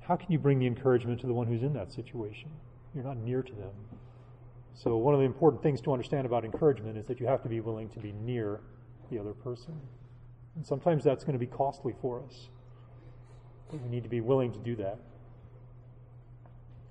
how 0.00 0.14
can 0.16 0.30
you 0.30 0.38
bring 0.38 0.58
the 0.58 0.66
encouragement 0.66 1.20
to 1.20 1.26
the 1.26 1.34
one 1.34 1.46
who's 1.46 1.62
in 1.62 1.72
that 1.72 1.92
situation? 1.92 2.50
You're 2.96 3.04
not 3.04 3.18
near 3.18 3.42
to 3.42 3.52
them. 3.52 3.72
So, 4.74 4.96
one 4.96 5.12
of 5.12 5.20
the 5.20 5.26
important 5.26 5.62
things 5.62 5.82
to 5.82 5.92
understand 5.92 6.24
about 6.24 6.46
encouragement 6.46 6.96
is 6.96 7.06
that 7.06 7.20
you 7.20 7.26
have 7.26 7.42
to 7.42 7.48
be 7.48 7.60
willing 7.60 7.90
to 7.90 8.00
be 8.00 8.12
near 8.12 8.60
the 9.10 9.18
other 9.18 9.34
person. 9.34 9.78
And 10.54 10.66
sometimes 10.66 11.04
that's 11.04 11.22
going 11.22 11.34
to 11.34 11.38
be 11.38 11.46
costly 11.46 11.94
for 12.00 12.22
us. 12.24 12.48
But 13.70 13.82
we 13.82 13.90
need 13.90 14.02
to 14.04 14.08
be 14.08 14.22
willing 14.22 14.50
to 14.52 14.58
do 14.58 14.76
that. 14.76 14.98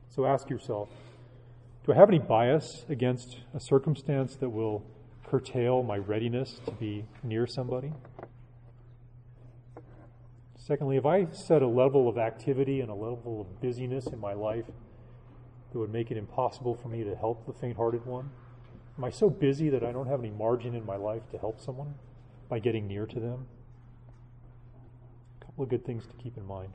So, 0.10 0.28
ask 0.28 0.48
yourself 0.48 0.90
do 1.86 1.92
I 1.92 1.96
have 1.96 2.10
any 2.10 2.20
bias 2.20 2.86
against 2.88 3.40
a 3.56 3.60
circumstance 3.60 4.36
that 4.36 4.50
will 4.50 4.84
curtail 5.24 5.82
my 5.82 5.98
readiness 5.98 6.60
to 6.66 6.72
be 6.72 7.06
near 7.24 7.48
somebody? 7.48 7.92
Secondly, 10.56 10.96
have 10.96 11.06
I 11.08 11.28
set 11.32 11.64
a 11.64 11.68
level 11.68 12.08
of 12.08 12.20
activity 12.20 12.82
and 12.82 12.92
a 12.92 12.96
level 12.96 13.42
of 13.42 13.62
busyness 13.62 14.06
in 14.08 14.20
my 14.20 14.34
life 14.34 14.66
that 15.76 15.80
would 15.80 15.92
make 15.92 16.10
it 16.10 16.16
impossible 16.16 16.74
for 16.74 16.88
me 16.88 17.04
to 17.04 17.14
help 17.18 17.46
the 17.46 17.52
faint 17.52 17.76
hearted 17.76 18.06
one? 18.06 18.30
Am 18.98 19.04
I 19.04 19.10
so 19.10 19.30
busy 19.30 19.70
that 19.72 19.84
I 19.84 19.92
don't 19.92 20.08
have 20.08 20.22
any 20.22 20.30
margin 20.30 20.74
in 20.74 20.86
my 20.86 20.96
life 20.96 21.30
to 21.32 21.38
help 21.38 21.60
someone 21.60 21.96
by 22.48 22.60
getting 22.60 22.88
near 22.88 23.06
to 23.06 23.20
them? 23.20 23.46
A 25.42 25.46
couple 25.46 25.66
of 25.66 25.70
good 25.70 25.86
things 25.86 26.06
to 26.06 26.14
keep 26.14 26.38
in 26.38 26.46
mind. 26.46 26.72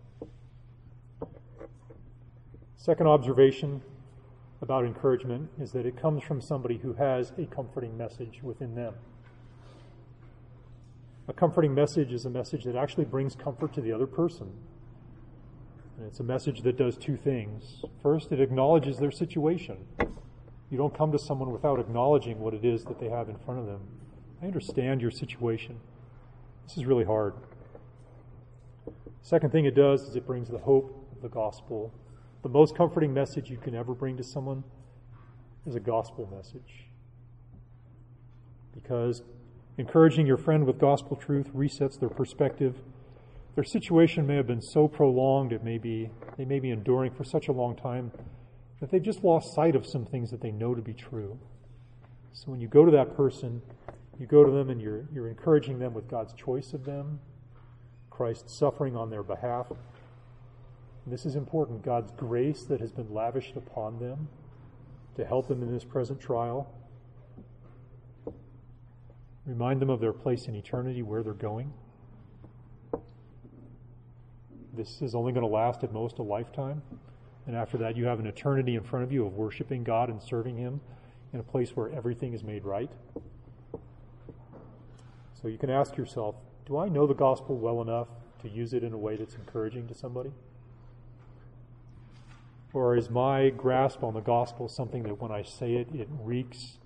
Second 2.77 3.07
observation 3.07 3.81
about 4.61 4.85
encouragement 4.85 5.49
is 5.59 5.73
that 5.73 5.87
it 5.87 5.97
comes 5.97 6.23
from 6.23 6.43
somebody 6.43 6.77
who 6.77 6.93
has 6.93 7.33
a 7.39 7.47
comforting 7.47 7.97
message 7.97 8.41
within 8.43 8.75
them. 8.75 8.93
A 11.27 11.33
comforting 11.33 11.73
message 11.73 12.13
is 12.13 12.27
a 12.27 12.31
message 12.31 12.65
that 12.65 12.77
actually 12.77 13.07
brings 13.07 13.35
comfort 13.35 13.73
to 13.73 13.81
the 13.81 13.93
other 13.93 14.07
person. 14.07 14.53
And 16.01 16.09
it's 16.09 16.21
a 16.21 16.25
message 16.25 16.63
that 16.63 16.79
does 16.79 16.97
two 16.97 17.19
things. 17.19 17.85
First, 18.03 18.33
it 18.33 18.41
acknowledges 18.41 18.97
their 18.97 19.11
situation. 19.11 19.77
You 20.71 20.79
don't 20.79 20.97
come 20.97 21.13
to 21.13 21.19
someone 21.19 21.53
without 21.53 21.79
acknowledging 21.79 22.41
what 22.41 22.55
it 22.55 22.65
is 22.65 22.85
that 22.85 22.99
they 22.99 23.11
have 23.11 23.29
in 23.29 23.37
front 23.37 23.61
of 23.61 23.67
them. 23.67 23.83
I 24.43 24.47
understand 24.47 25.03
your 25.03 25.11
situation. 25.11 25.79
This 26.67 26.79
is 26.79 26.87
really 26.87 27.05
hard. 27.05 27.35
Second 29.21 29.53
thing 29.53 29.67
it 29.67 29.75
does 29.75 30.05
is 30.05 30.17
it 30.17 30.27
brings 30.27 30.49
the 30.49 30.57
hope 30.57 31.07
of 31.15 31.21
the 31.21 31.29
gospel. 31.29 31.93
The 32.43 32.49
most 32.49 32.75
comforting 32.75 33.13
message 33.13 33.51
you 33.51 33.59
can 33.59 33.75
ever 33.75 33.93
bring 33.93 34.17
to 34.17 34.25
someone 34.25 34.65
is 35.67 35.75
a 35.75 35.81
gospel 35.81 36.27
message. 36.35 36.87
Because 38.73 39.21
encouraging 39.77 40.27
your 40.27 40.39
friend 40.39 40.65
with 40.65 40.79
gospel 40.79 41.15
truth 41.15 41.51
resets 41.55 42.01
their 42.01 42.09
perspective 42.09 42.77
their 43.55 43.65
situation 43.65 44.27
may 44.27 44.37
have 44.37 44.47
been 44.47 44.63
so 44.63 44.87
prolonged, 44.87 45.53
it 45.53 45.65
may 45.65 45.79
be, 45.79 46.11
they 46.37 46.45
may 46.45 46.61
be 46.61 46.71
enduring 46.71 47.13
for 47.13 47.25
such 47.25 47.49
a 47.49 47.53
long 47.53 47.77
time 47.77 48.13
that 48.81 48.91
they've 48.91 49.03
just 49.03 49.23
lost 49.23 49.55
sight 49.55 49.77
of 49.77 49.87
some 49.87 50.07
things 50.07 50.31
that 50.31 50.41
they 50.41 50.51
know 50.51 50.75
to 50.75 50.83
be 50.83 50.95
true. 50.95 51.39
So 52.33 52.51
when 52.51 52.61
you 52.61 52.69
go 52.69 52.85
to 52.85 52.91
that 52.93 53.17
person, 53.17 53.61
you 54.19 54.27
go 54.27 54.45
to 54.45 54.51
them 54.51 54.71
and 54.71 54.81
you're, 54.81 55.05
you're 55.13 55.29
encouraging 55.29 55.79
them 55.79 55.95
with 55.95 56.09
God's 56.09 56.33
choice 56.35 56.73
of 56.73 56.85
them, 56.85 57.21
Christ's 58.09 58.59
suffering 58.59 58.97
on 58.97 59.11
their 59.11 59.23
behalf. 59.23 59.71
And 59.71 61.13
this 61.13 61.27
is 61.27 61.37
important 61.37 61.83
God's 61.83 62.13
grace 62.13 62.65
that 62.65 62.81
has 62.81 62.93
been 62.93 63.13
lavished 63.13 63.57
upon 63.57 63.99
them 63.99 64.29
to 65.17 65.25
help 65.25 65.49
them 65.49 65.63
in 65.63 65.73
this 65.73 65.85
present 65.85 66.21
trial. 66.21 66.73
Remind 69.45 69.81
them 69.81 69.91
of 69.91 70.01
their 70.01 70.13
place 70.13 70.47
in 70.47 70.55
eternity, 70.55 71.03
where 71.03 71.23
they're 71.23 71.33
going. 71.33 71.73
This 74.73 75.03
is 75.03 75.15
only 75.15 75.33
going 75.33 75.47
to 75.47 75.53
last 75.53 75.83
at 75.83 75.93
most 75.93 76.19
a 76.19 76.23
lifetime. 76.23 76.83
And 77.47 77.57
after 77.57 77.79
that, 77.79 77.97
you 77.97 78.05
have 78.07 78.21
an 78.21 78.27
eternity 78.27 78.77
in 78.77 78.85
front 78.85 79.05
of 79.05 79.13
you 79.13 79.27
of 79.27 79.35
worshiping 79.35 79.83
God 79.83 80.09
and 80.09 80.23
serving 80.23 80.57
Him 80.57 80.81
in 81.33 81.41
a 81.41 81.43
place 81.43 81.71
where 81.71 81.91
everything 81.91 82.33
is 82.33 82.45
made 82.45 82.65
right. 82.65 82.91
So 85.41 85.49
you 85.49 85.59
can 85.59 85.71
ask 85.71 85.97
yourself 85.97 86.37
do 86.67 86.79
I 86.79 86.89
know 86.89 87.07
the 87.07 87.15
gospel 87.15 87.59
well 87.59 87.83
enough 87.83 88.09
to 88.43 88.49
use 88.49 88.73
it 88.75 88.85
in 88.85 88.93
a 88.93 88.99
way 88.99 89.17
that's 89.17 89.35
encouraging 89.35 89.89
to 89.89 89.95
somebody? 89.95 90.31
Or 92.73 92.97
is 92.97 93.11
my 93.11 93.51
grasp 93.51 94.05
on 94.05 94.15
the 94.15 94.21
gospel 94.21 94.69
something 94.69 95.03
that 95.03 95.21
when 95.21 95.33
I 95.33 95.43
say 95.43 95.75
it, 95.75 95.89
it 95.93 96.09
reeks 96.21 96.79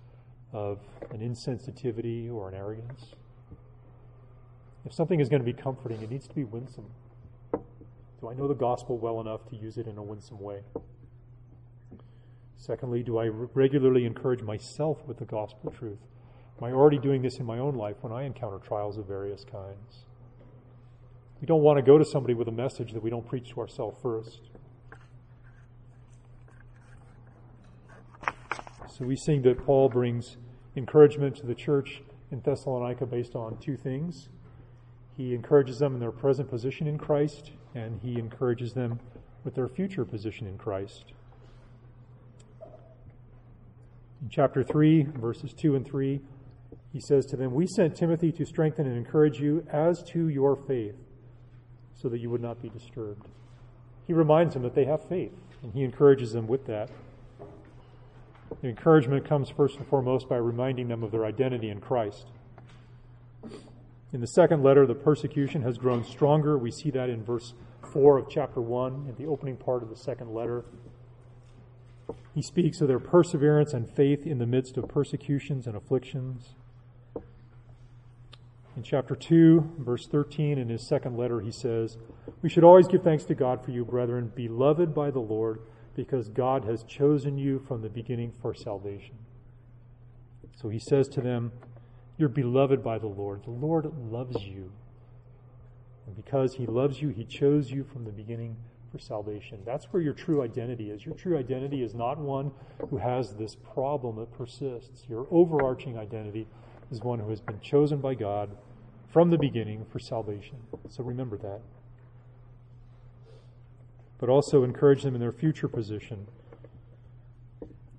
of 0.53 0.78
an 1.11 1.20
insensitivity 1.20 2.32
or 2.32 2.49
an 2.49 2.55
arrogance? 2.55 3.14
If 4.87 4.95
something 4.95 5.20
is 5.20 5.28
going 5.28 5.43
to 5.43 5.47
be 5.47 5.53
comforting, 5.53 6.01
it 6.01 6.11
needs 6.11 6.26
to 6.28 6.35
be 6.35 6.45
winsome. 6.45 6.87
Do 8.24 8.30
I 8.30 8.34
know 8.34 8.48
the 8.48 8.54
gospel 8.54 8.96
well 8.96 9.20
enough 9.20 9.46
to 9.50 9.56
use 9.56 9.76
it 9.76 9.86
in 9.86 9.98
a 9.98 10.02
winsome 10.02 10.40
way? 10.40 10.62
Secondly, 12.56 13.02
do 13.02 13.18
I 13.18 13.26
regularly 13.26 14.06
encourage 14.06 14.40
myself 14.40 15.06
with 15.06 15.18
the 15.18 15.26
gospel 15.26 15.70
truth? 15.70 15.98
Am 16.56 16.64
I 16.64 16.72
already 16.72 16.96
doing 16.96 17.20
this 17.20 17.36
in 17.36 17.44
my 17.44 17.58
own 17.58 17.74
life 17.74 17.96
when 18.00 18.14
I 18.14 18.22
encounter 18.22 18.56
trials 18.66 18.96
of 18.96 19.04
various 19.04 19.44
kinds? 19.44 20.06
We 21.42 21.46
don't 21.46 21.60
want 21.60 21.76
to 21.76 21.82
go 21.82 21.98
to 21.98 22.04
somebody 22.04 22.32
with 22.32 22.48
a 22.48 22.52
message 22.52 22.94
that 22.94 23.02
we 23.02 23.10
don't 23.10 23.28
preach 23.28 23.50
to 23.50 23.60
ourselves 23.60 23.98
first. 24.00 24.40
So 28.88 29.04
we 29.04 29.16
see 29.16 29.38
that 29.40 29.66
Paul 29.66 29.90
brings 29.90 30.38
encouragement 30.76 31.36
to 31.36 31.46
the 31.46 31.54
church 31.54 32.00
in 32.30 32.40
Thessalonica 32.40 33.04
based 33.04 33.34
on 33.34 33.58
two 33.58 33.76
things. 33.76 34.30
He 35.14 35.34
encourages 35.34 35.78
them 35.78 35.92
in 35.92 36.00
their 36.00 36.10
present 36.10 36.48
position 36.48 36.86
in 36.86 36.96
Christ, 36.96 37.52
and 37.74 38.00
he 38.02 38.18
encourages 38.18 38.72
them 38.72 39.00
with 39.42 39.54
their 39.54 39.68
future 39.68 40.04
position 40.04 40.46
in 40.46 40.56
Christ. 40.56 41.12
In 44.22 44.30
chapter 44.30 44.62
3, 44.62 45.02
verses 45.16 45.52
2 45.52 45.76
and 45.76 45.86
3, 45.86 46.20
he 46.92 47.00
says 47.00 47.26
to 47.26 47.36
them, 47.36 47.52
We 47.52 47.66
sent 47.66 47.96
Timothy 47.96 48.32
to 48.32 48.46
strengthen 48.46 48.86
and 48.86 48.96
encourage 48.96 49.40
you 49.40 49.66
as 49.70 50.02
to 50.04 50.28
your 50.28 50.56
faith, 50.56 50.94
so 51.94 52.08
that 52.08 52.20
you 52.20 52.30
would 52.30 52.40
not 52.40 52.62
be 52.62 52.68
disturbed. 52.68 53.26
He 54.06 54.12
reminds 54.12 54.54
them 54.54 54.62
that 54.62 54.74
they 54.74 54.84
have 54.84 55.06
faith, 55.08 55.32
and 55.62 55.72
he 55.74 55.82
encourages 55.82 56.32
them 56.32 56.46
with 56.46 56.66
that. 56.66 56.90
The 58.62 58.68
encouragement 58.68 59.28
comes 59.28 59.50
first 59.50 59.76
and 59.76 59.86
foremost 59.88 60.28
by 60.28 60.36
reminding 60.36 60.88
them 60.88 61.02
of 61.02 61.10
their 61.10 61.24
identity 61.24 61.68
in 61.68 61.80
Christ. 61.80 62.26
In 64.14 64.20
the 64.20 64.28
second 64.28 64.62
letter, 64.62 64.86
the 64.86 64.94
persecution 64.94 65.62
has 65.62 65.76
grown 65.76 66.04
stronger. 66.04 66.56
We 66.56 66.70
see 66.70 66.92
that 66.92 67.10
in 67.10 67.24
verse 67.24 67.52
4 67.92 68.18
of 68.18 68.30
chapter 68.30 68.60
1, 68.60 69.06
in 69.08 69.14
the 69.16 69.28
opening 69.28 69.56
part 69.56 69.82
of 69.82 69.88
the 69.88 69.96
second 69.96 70.32
letter. 70.32 70.64
He 72.32 72.40
speaks 72.40 72.80
of 72.80 72.86
their 72.86 73.00
perseverance 73.00 73.72
and 73.72 73.90
faith 73.90 74.24
in 74.24 74.38
the 74.38 74.46
midst 74.46 74.76
of 74.76 74.86
persecutions 74.86 75.66
and 75.66 75.74
afflictions. 75.74 76.54
In 78.76 78.84
chapter 78.84 79.16
2, 79.16 79.78
verse 79.78 80.06
13, 80.06 80.58
in 80.58 80.68
his 80.68 80.86
second 80.86 81.16
letter, 81.16 81.40
he 81.40 81.50
says, 81.50 81.96
We 82.40 82.48
should 82.48 82.62
always 82.62 82.86
give 82.86 83.02
thanks 83.02 83.24
to 83.24 83.34
God 83.34 83.64
for 83.64 83.72
you, 83.72 83.84
brethren, 83.84 84.30
beloved 84.36 84.94
by 84.94 85.10
the 85.10 85.18
Lord, 85.18 85.58
because 85.96 86.28
God 86.28 86.64
has 86.66 86.84
chosen 86.84 87.36
you 87.36 87.58
from 87.66 87.82
the 87.82 87.88
beginning 87.88 88.32
for 88.40 88.54
salvation. 88.54 89.16
So 90.54 90.68
he 90.68 90.78
says 90.78 91.08
to 91.08 91.20
them, 91.20 91.50
you're 92.16 92.28
beloved 92.28 92.82
by 92.82 92.98
the 92.98 93.06
Lord. 93.06 93.44
The 93.44 93.50
Lord 93.50 93.90
loves 94.10 94.42
you. 94.44 94.70
And 96.06 96.16
because 96.16 96.54
He 96.54 96.66
loves 96.66 97.00
you, 97.02 97.08
He 97.08 97.24
chose 97.24 97.70
you 97.70 97.84
from 97.84 98.04
the 98.04 98.12
beginning 98.12 98.56
for 98.92 98.98
salvation. 98.98 99.58
That's 99.64 99.86
where 99.86 100.02
your 100.02 100.12
true 100.12 100.42
identity 100.42 100.90
is. 100.90 101.04
Your 101.04 101.16
true 101.16 101.36
identity 101.36 101.82
is 101.82 101.94
not 101.94 102.18
one 102.18 102.52
who 102.90 102.98
has 102.98 103.34
this 103.34 103.56
problem 103.56 104.16
that 104.16 104.32
persists. 104.36 105.04
Your 105.08 105.26
overarching 105.30 105.98
identity 105.98 106.46
is 106.92 107.00
one 107.00 107.18
who 107.18 107.30
has 107.30 107.40
been 107.40 107.60
chosen 107.60 108.00
by 108.00 108.14
God 108.14 108.50
from 109.12 109.30
the 109.30 109.38
beginning 109.38 109.84
for 109.90 109.98
salvation. 109.98 110.58
So 110.88 111.02
remember 111.02 111.36
that. 111.38 111.60
But 114.18 114.28
also 114.28 114.62
encourage 114.62 115.02
them 115.02 115.14
in 115.14 115.20
their 115.20 115.32
future 115.32 115.68
position. 115.68 116.28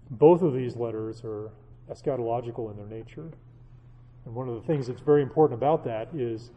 Both 0.10 0.42
of 0.42 0.54
these 0.54 0.78
letters 0.78 1.24
are 1.26 1.52
eschatological 1.92 2.72
in 2.72 2.78
their 2.78 2.88
nature. 2.88 3.32
And 4.26 4.34
one 4.34 4.50
of 4.50 4.56
the 4.56 4.62
things 4.62 4.88
that's 4.88 5.02
very 5.02 5.22
important 5.22 5.60
about 5.60 5.84
that 5.86 6.10
is 6.14 6.52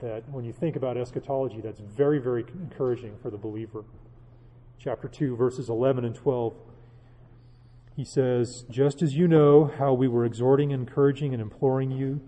that 0.00 0.28
when 0.28 0.44
you 0.44 0.52
think 0.52 0.76
about 0.76 0.96
eschatology, 0.96 1.60
that's 1.60 1.80
very, 1.80 2.18
very 2.18 2.44
encouraging 2.60 3.16
for 3.22 3.30
the 3.30 3.36
believer. 3.36 3.84
Chapter 4.78 5.08
2, 5.08 5.36
verses 5.36 5.68
11 5.68 6.04
and 6.04 6.14
12. 6.14 6.54
he 7.94 8.04
says, 8.04 8.64
Just 8.68 9.02
as 9.02 9.14
you 9.14 9.28
know 9.28 9.70
how 9.78 9.94
we 9.94 10.08
were 10.08 10.24
exhorting, 10.24 10.72
encouraging, 10.72 11.32
and 11.32 11.40
imploring 11.40 11.90
you. 11.90 12.20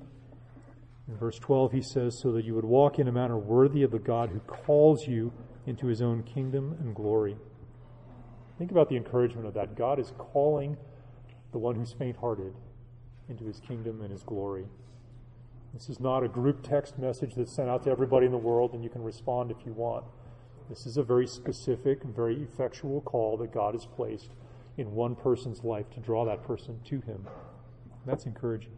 In 1.08 1.16
verse 1.16 1.38
12, 1.38 1.72
he 1.72 1.82
says, 1.82 2.18
So 2.20 2.32
that 2.32 2.44
you 2.44 2.54
would 2.54 2.64
walk 2.64 2.98
in 2.98 3.08
a 3.08 3.12
manner 3.12 3.36
worthy 3.36 3.82
of 3.82 3.90
the 3.90 3.98
God 3.98 4.30
who 4.30 4.40
calls 4.40 5.06
you 5.06 5.32
into 5.66 5.86
his 5.86 6.00
own 6.00 6.22
kingdom 6.22 6.76
and 6.80 6.94
glory. 6.94 7.36
Think 8.58 8.70
about 8.70 8.88
the 8.88 8.96
encouragement 8.96 9.46
of 9.46 9.54
that. 9.54 9.76
God 9.76 9.98
is 9.98 10.12
calling 10.16 10.76
the 11.52 11.58
one 11.58 11.74
who's 11.74 11.92
faint 11.92 12.16
hearted 12.16 12.54
into 13.28 13.44
his 13.44 13.60
kingdom 13.60 14.00
and 14.00 14.10
his 14.10 14.22
glory. 14.22 14.66
This 15.74 15.88
is 15.88 16.00
not 16.00 16.22
a 16.22 16.28
group 16.28 16.62
text 16.62 16.98
message 16.98 17.34
that's 17.34 17.52
sent 17.52 17.68
out 17.68 17.84
to 17.84 17.90
everybody 17.90 18.26
in 18.26 18.32
the 18.32 18.38
world 18.38 18.72
and 18.72 18.82
you 18.82 18.90
can 18.90 19.02
respond 19.02 19.50
if 19.50 19.58
you 19.66 19.72
want. 19.72 20.04
This 20.68 20.86
is 20.86 20.96
a 20.96 21.02
very 21.02 21.26
specific, 21.26 22.02
very 22.02 22.42
effectual 22.42 23.00
call 23.02 23.36
that 23.38 23.52
God 23.52 23.74
has 23.74 23.86
placed 23.86 24.30
in 24.76 24.92
one 24.92 25.14
person's 25.14 25.64
life 25.64 25.90
to 25.90 26.00
draw 26.00 26.24
that 26.24 26.42
person 26.42 26.80
to 26.86 27.00
him. 27.00 27.26
That's 28.06 28.26
encouraging. 28.26 28.72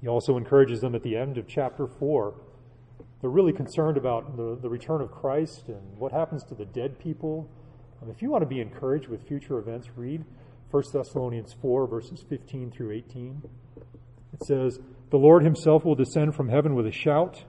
He 0.00 0.08
also 0.08 0.36
encourages 0.36 0.80
them 0.80 0.94
at 0.94 1.02
the 1.02 1.16
end 1.16 1.38
of 1.38 1.46
chapter 1.46 1.86
4. 1.86 2.34
They're 3.20 3.30
really 3.30 3.52
concerned 3.52 3.96
about 3.96 4.36
the, 4.36 4.58
the 4.60 4.68
return 4.68 5.00
of 5.00 5.12
Christ 5.12 5.68
and 5.68 5.96
what 5.96 6.10
happens 6.10 6.42
to 6.44 6.54
the 6.54 6.64
dead 6.64 6.98
people. 6.98 7.48
And 8.00 8.10
if 8.10 8.20
you 8.20 8.30
want 8.30 8.42
to 8.42 8.46
be 8.46 8.60
encouraged 8.60 9.06
with 9.06 9.26
future 9.26 9.58
events, 9.58 9.90
read 9.96 10.24
1 10.72 10.82
Thessalonians 10.90 11.54
4, 11.60 11.86
verses 11.86 12.24
15 12.30 12.70
through 12.70 12.92
18. 12.92 13.42
It 14.32 14.46
says, 14.46 14.78
The 15.10 15.18
Lord 15.18 15.44
himself 15.44 15.84
will 15.84 15.94
descend 15.94 16.34
from 16.34 16.48
heaven 16.48 16.74
with 16.74 16.86
a 16.86 16.90
shout, 16.92 17.44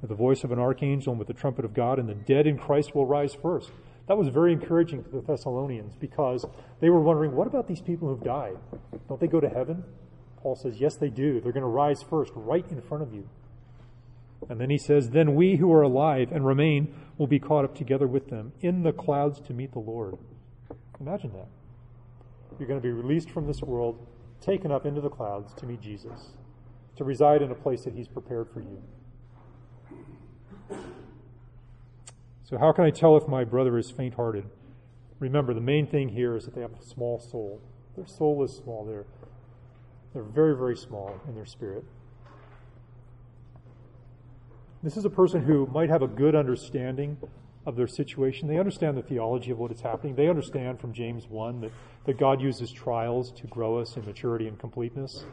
with 0.00 0.10
the 0.10 0.14
voice 0.14 0.44
of 0.44 0.52
an 0.52 0.60
archangel, 0.60 1.10
and 1.10 1.18
with 1.18 1.26
the 1.26 1.34
trumpet 1.34 1.64
of 1.64 1.74
God, 1.74 1.98
and 1.98 2.08
the 2.08 2.14
dead 2.14 2.46
in 2.46 2.56
Christ 2.56 2.94
will 2.94 3.04
rise 3.04 3.34
first. 3.34 3.72
That 4.06 4.16
was 4.16 4.28
very 4.28 4.52
encouraging 4.52 5.02
to 5.02 5.10
the 5.10 5.20
Thessalonians 5.22 5.96
because 5.96 6.46
they 6.80 6.88
were 6.88 7.00
wondering, 7.00 7.34
what 7.34 7.48
about 7.48 7.66
these 7.66 7.82
people 7.82 8.08
who've 8.08 8.22
died? 8.22 8.56
Don't 9.08 9.20
they 9.20 9.26
go 9.26 9.40
to 9.40 9.48
heaven? 9.48 9.82
Paul 10.40 10.54
says, 10.54 10.80
yes, 10.80 10.94
they 10.94 11.10
do. 11.10 11.40
They're 11.40 11.50
going 11.50 11.62
to 11.62 11.68
rise 11.68 12.04
first, 12.08 12.30
right 12.36 12.64
in 12.70 12.80
front 12.80 13.02
of 13.02 13.12
you. 13.12 13.28
And 14.48 14.60
then 14.60 14.70
he 14.70 14.78
says, 14.78 15.10
Then 15.10 15.34
we 15.34 15.56
who 15.56 15.72
are 15.72 15.82
alive 15.82 16.30
and 16.30 16.46
remain 16.46 16.94
will 17.18 17.26
be 17.26 17.40
caught 17.40 17.64
up 17.64 17.74
together 17.74 18.06
with 18.06 18.28
them 18.28 18.52
in 18.60 18.84
the 18.84 18.92
clouds 18.92 19.40
to 19.48 19.52
meet 19.52 19.72
the 19.72 19.80
Lord. 19.80 20.16
Imagine 21.00 21.32
that. 21.32 21.48
You're 22.58 22.68
going 22.68 22.80
to 22.80 22.86
be 22.86 22.92
released 22.92 23.30
from 23.30 23.46
this 23.46 23.62
world, 23.62 24.06
taken 24.40 24.72
up 24.72 24.84
into 24.84 25.00
the 25.00 25.08
clouds 25.08 25.54
to 25.54 25.66
meet 25.66 25.80
Jesus, 25.80 26.32
to 26.96 27.04
reside 27.04 27.42
in 27.42 27.50
a 27.50 27.54
place 27.54 27.84
that 27.84 27.94
he's 27.94 28.08
prepared 28.08 28.48
for 28.52 28.60
you. 28.60 28.82
So, 32.44 32.56
how 32.58 32.72
can 32.72 32.84
I 32.84 32.90
tell 32.90 33.16
if 33.16 33.28
my 33.28 33.44
brother 33.44 33.76
is 33.76 33.90
faint 33.90 34.14
hearted? 34.14 34.44
Remember, 35.20 35.52
the 35.52 35.60
main 35.60 35.86
thing 35.86 36.08
here 36.08 36.34
is 36.36 36.44
that 36.46 36.54
they 36.54 36.62
have 36.62 36.72
a 36.72 36.82
small 36.82 37.18
soul. 37.18 37.60
Their 37.96 38.06
soul 38.06 38.42
is 38.44 38.56
small. 38.56 38.84
They're, 38.84 39.04
they're 40.14 40.22
very, 40.22 40.56
very 40.56 40.76
small 40.76 41.20
in 41.28 41.34
their 41.34 41.46
spirit. 41.46 41.84
This 44.82 44.96
is 44.96 45.04
a 45.04 45.10
person 45.10 45.42
who 45.42 45.66
might 45.66 45.90
have 45.90 46.02
a 46.02 46.06
good 46.06 46.34
understanding 46.34 47.18
of 47.66 47.76
their 47.76 47.88
situation. 47.88 48.48
They 48.48 48.58
understand 48.58 48.96
the 48.96 49.02
theology 49.02 49.50
of 49.50 49.58
what 49.58 49.72
is 49.72 49.80
happening. 49.80 50.14
They 50.14 50.28
understand 50.28 50.80
from 50.80 50.92
James 50.92 51.26
1 51.28 51.60
that, 51.60 51.72
that 52.08 52.16
God 52.16 52.40
uses 52.40 52.72
trials 52.72 53.30
to 53.32 53.46
grow 53.48 53.76
us 53.76 53.98
in 53.98 54.06
maturity 54.06 54.48
and 54.48 54.58
completeness. 54.58 55.26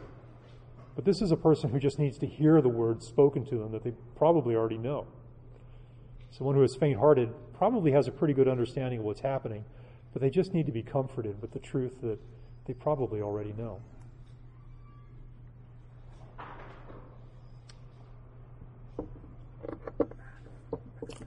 But 0.94 1.06
this 1.06 1.22
is 1.22 1.30
a 1.30 1.36
person 1.36 1.70
who 1.70 1.78
just 1.78 1.98
needs 1.98 2.18
to 2.18 2.26
hear 2.26 2.60
the 2.60 2.68
words 2.68 3.06
spoken 3.06 3.46
to 3.46 3.56
them 3.56 3.72
that 3.72 3.82
they 3.82 3.94
probably 4.14 4.54
already 4.54 4.76
know. 4.76 5.06
Someone 6.30 6.54
who 6.54 6.62
is 6.62 6.76
faint 6.76 6.98
hearted 6.98 7.32
probably 7.56 7.92
has 7.92 8.08
a 8.08 8.12
pretty 8.12 8.34
good 8.34 8.46
understanding 8.46 8.98
of 8.98 9.06
what's 9.06 9.22
happening, 9.22 9.64
but 10.12 10.20
they 10.20 10.28
just 10.28 10.52
need 10.52 10.66
to 10.66 10.72
be 10.72 10.82
comforted 10.82 11.40
with 11.40 11.50
the 11.52 11.60
truth 11.60 11.94
that 12.02 12.18
they 12.66 12.74
probably 12.74 13.22
already 13.22 13.54
know. 13.54 13.80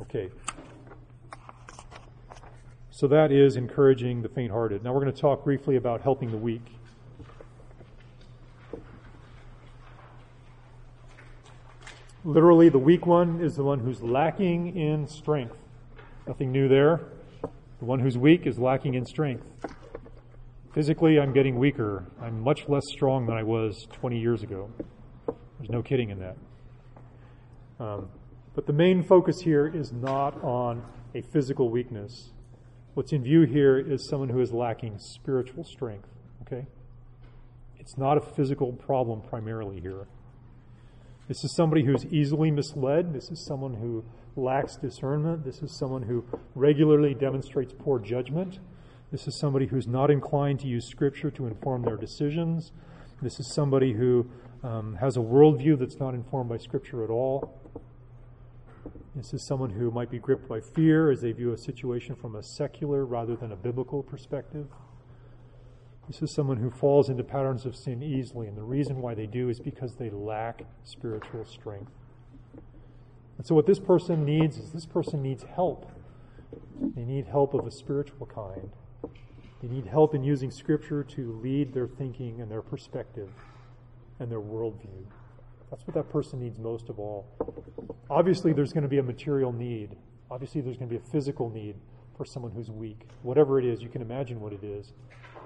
Okay. 0.02 0.30
So 3.00 3.08
that 3.08 3.32
is 3.32 3.56
encouraging 3.56 4.24
the 4.24 4.28
faint 4.28 4.52
hearted. 4.52 4.84
Now 4.84 4.92
we're 4.92 5.00
going 5.00 5.14
to 5.14 5.22
talk 5.22 5.46
briefly 5.46 5.78
about 5.78 6.02
helping 6.02 6.32
the 6.32 6.38
weak. 6.38 6.66
Literally, 12.26 12.68
the 12.68 12.78
weak 12.78 13.06
one 13.06 13.40
is 13.40 13.56
the 13.56 13.64
one 13.64 13.80
who's 13.80 14.02
lacking 14.02 14.76
in 14.76 15.08
strength. 15.08 15.56
Nothing 16.28 16.52
new 16.52 16.68
there. 16.68 17.00
The 17.42 17.86
one 17.86 18.02
who's 18.02 18.18
weak 18.18 18.46
is 18.46 18.60
lacking 18.60 18.96
in 18.96 19.06
strength. 19.06 19.46
Physically, 20.74 21.22
I'm 21.22 21.32
getting 21.32 21.58
weaker. 21.58 22.04
I'm 22.22 22.42
much 22.42 22.68
less 22.68 22.84
strong 22.92 23.26
than 23.28 23.38
I 23.38 23.44
was 23.44 23.88
20 23.94 24.20
years 24.20 24.44
ago. 24.44 24.70
There's 25.58 25.70
no 25.70 25.82
kidding 25.82 26.10
in 26.10 26.20
that. 26.20 26.36
Um, 27.80 28.10
but 28.56 28.68
the 28.68 28.74
main 28.74 29.04
focus 29.04 29.40
here 29.40 29.68
is 29.68 29.94
not 29.94 30.44
on 30.44 30.84
a 31.16 31.22
physical 31.22 31.70
weakness. 31.70 32.32
What's 32.94 33.14
in 33.14 33.24
view 33.24 33.44
here 33.44 33.78
is 33.78 34.08
someone 34.10 34.30
who 34.30 34.42
is 34.42 34.52
lacking 34.52 34.98
spiritual 35.00 35.64
strength. 35.64 36.10
Okay? 36.42 36.66
It's 37.80 37.98
not 37.98 38.18
a 38.18 38.22
physical 38.22 38.74
problem 38.74 39.22
primarily 39.22 39.80
here. 39.80 40.08
This 41.28 41.44
is 41.44 41.56
somebody 41.56 41.86
who's 41.86 42.06
easily 42.08 42.50
misled. 42.50 43.14
This 43.14 43.30
is 43.30 43.46
someone 43.46 43.76
who 43.76 44.04
lacks 44.36 44.76
discernment. 44.78 45.46
This 45.46 45.62
is 45.62 45.78
someone 45.78 46.02
who 46.02 46.26
regularly 46.56 47.14
demonstrates 47.14 47.74
poor 47.78 48.00
judgment. 48.00 48.60
This 49.12 49.28
is 49.28 49.40
somebody 49.40 49.68
who's 49.68 49.88
not 49.88 50.10
inclined 50.10 50.60
to 50.62 50.68
use 50.68 50.88
Scripture 50.88 51.30
to 51.32 51.46
inform 51.46 51.84
their 51.84 51.98
decisions. 51.98 52.72
This 53.22 53.40
is 53.40 53.54
somebody 53.54 53.94
who 53.94 54.30
um, 54.64 54.98
has 55.00 55.18
a 55.18 55.20
worldview 55.20 55.78
that's 55.78 56.00
not 56.00 56.14
informed 56.14 56.50
by 56.50 56.58
Scripture 56.58 57.04
at 57.04 57.10
all. 57.10 57.54
This 59.20 59.34
is 59.34 59.46
someone 59.46 59.72
who 59.72 59.92
might 59.92 60.10
be 60.10 60.18
gripped 60.18 60.48
by 60.48 60.62
fear 60.62 61.12
as 61.12 61.20
they 61.20 61.34
view 61.34 61.52
a 61.52 61.58
situation 61.58 62.16
from 62.16 62.38
a 62.38 62.42
secular 62.42 63.06
rather 63.06 63.36
than 63.36 63.52
a 63.52 63.56
biblical 63.58 64.02
perspective. 64.02 64.68
This 66.08 66.22
is 66.22 66.34
someone 66.34 66.56
who 66.56 66.72
falls 66.72 67.10
into 67.10 67.26
patterns 67.26 67.66
of 67.66 67.76
sin 67.76 68.02
easily, 68.02 68.48
and 68.48 68.56
the 68.56 68.64
reason 68.64 69.02
why 69.02 69.16
they 69.16 69.26
do 69.26 69.50
is 69.50 69.60
because 69.60 69.98
they 69.98 70.10
lack 70.10 70.62
spiritual 70.86 71.44
strength. 71.44 71.92
And 73.38 73.46
so, 73.46 73.56
what 73.56 73.66
this 73.66 73.78
person 73.78 74.24
needs 74.24 74.58
is 74.58 74.72
this 74.72 74.86
person 74.86 75.22
needs 75.22 75.44
help. 75.44 75.92
They 76.80 77.04
need 77.04 77.26
help 77.26 77.54
of 77.54 77.68
a 77.68 77.72
spiritual 77.72 78.26
kind. 78.26 78.72
They 79.62 79.68
need 79.68 79.88
help 79.88 80.16
in 80.16 80.24
using 80.24 80.50
Scripture 80.50 81.04
to 81.04 81.38
lead 81.44 81.74
their 81.74 81.90
thinking 81.90 82.40
and 82.40 82.50
their 82.50 82.62
perspective 82.62 83.28
and 84.18 84.32
their 84.32 84.40
worldview. 84.40 85.04
That's 85.70 85.86
what 85.86 85.96
that 85.96 86.10
person 86.10 86.40
needs 86.40 86.58
most 86.58 86.90
of 86.90 87.00
all. 87.00 87.28
Obviously, 88.10 88.54
there's 88.54 88.74
going 88.74 88.84
to 88.84 88.90
be 88.90 88.98
a 88.98 89.04
material 89.04 89.52
need. 89.52 89.96
Obviously, 90.32 90.62
there's 90.62 90.78
going 90.78 90.90
to 90.90 90.98
be 90.98 91.02
a 91.02 91.12
physical 91.12 91.50
need 91.50 91.76
for 92.18 92.26
someone 92.26 92.52
who's 92.52 92.72
weak. 92.72 93.08
Whatever 93.22 93.60
it 93.60 93.66
is, 93.66 93.82
you 93.82 93.90
can 93.90 94.02
imagine 94.02 94.42
what 94.42 94.52
it 94.52 94.64
is. 94.64 94.94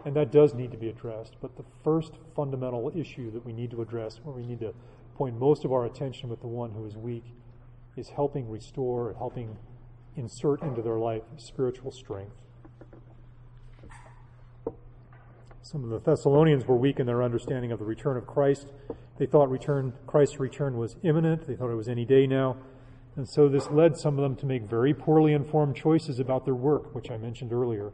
And 0.06 0.16
that 0.16 0.32
does 0.32 0.54
need 0.54 0.72
to 0.72 0.78
be 0.78 0.90
addressed. 0.90 1.36
But 1.42 1.56
the 1.56 1.64
first 1.84 2.14
fundamental 2.36 2.92
issue 2.96 3.32
that 3.32 3.46
we 3.46 3.54
need 3.54 3.72
to 3.72 3.82
address, 3.82 4.20
where 4.24 4.36
we 4.36 4.46
need 4.46 4.60
to 4.62 4.74
point 5.16 5.40
most 5.40 5.66
of 5.66 5.72
our 5.72 5.86
attention 5.86 6.30
with 6.30 6.42
the 6.42 6.48
one 6.48 6.72
who 6.72 6.86
is 6.86 6.98
weak, 6.98 7.26
is 7.96 8.10
helping 8.10 8.50
restore, 8.50 9.14
helping 9.18 9.58
insert 10.16 10.62
into 10.62 10.82
their 10.82 10.98
life 10.98 11.22
spiritual 11.38 11.92
strength. 11.92 12.36
Some 15.62 15.84
of 15.84 15.90
the 15.90 16.00
Thessalonians 16.00 16.66
were 16.66 16.76
weak 16.76 17.00
in 17.00 17.06
their 17.06 17.24
understanding 17.24 17.72
of 17.72 17.80
the 17.80 17.86
return 17.86 18.18
of 18.18 18.28
Christ. 18.28 18.68
They 19.18 19.26
thought 19.26 19.50
return, 19.50 19.94
Christ's 20.08 20.40
return 20.40 20.78
was 20.78 20.96
imminent. 21.04 21.48
They 21.48 21.56
thought 21.56 21.72
it 21.72 21.76
was 21.76 21.88
any 21.88 22.06
day 22.06 22.26
now. 22.26 22.58
And 23.16 23.30
so 23.30 23.48
this 23.48 23.70
led 23.70 23.96
some 23.96 24.18
of 24.18 24.24
them 24.24 24.36
to 24.38 24.46
make 24.46 24.64
very 24.64 24.94
poorly 24.94 25.34
informed 25.34 25.76
choices 25.76 26.20
about 26.20 26.46
their 26.46 26.56
work, 26.56 26.96
which 26.96 27.12
I 27.12 27.18
mentioned 27.18 27.54
earlier. 27.54 27.92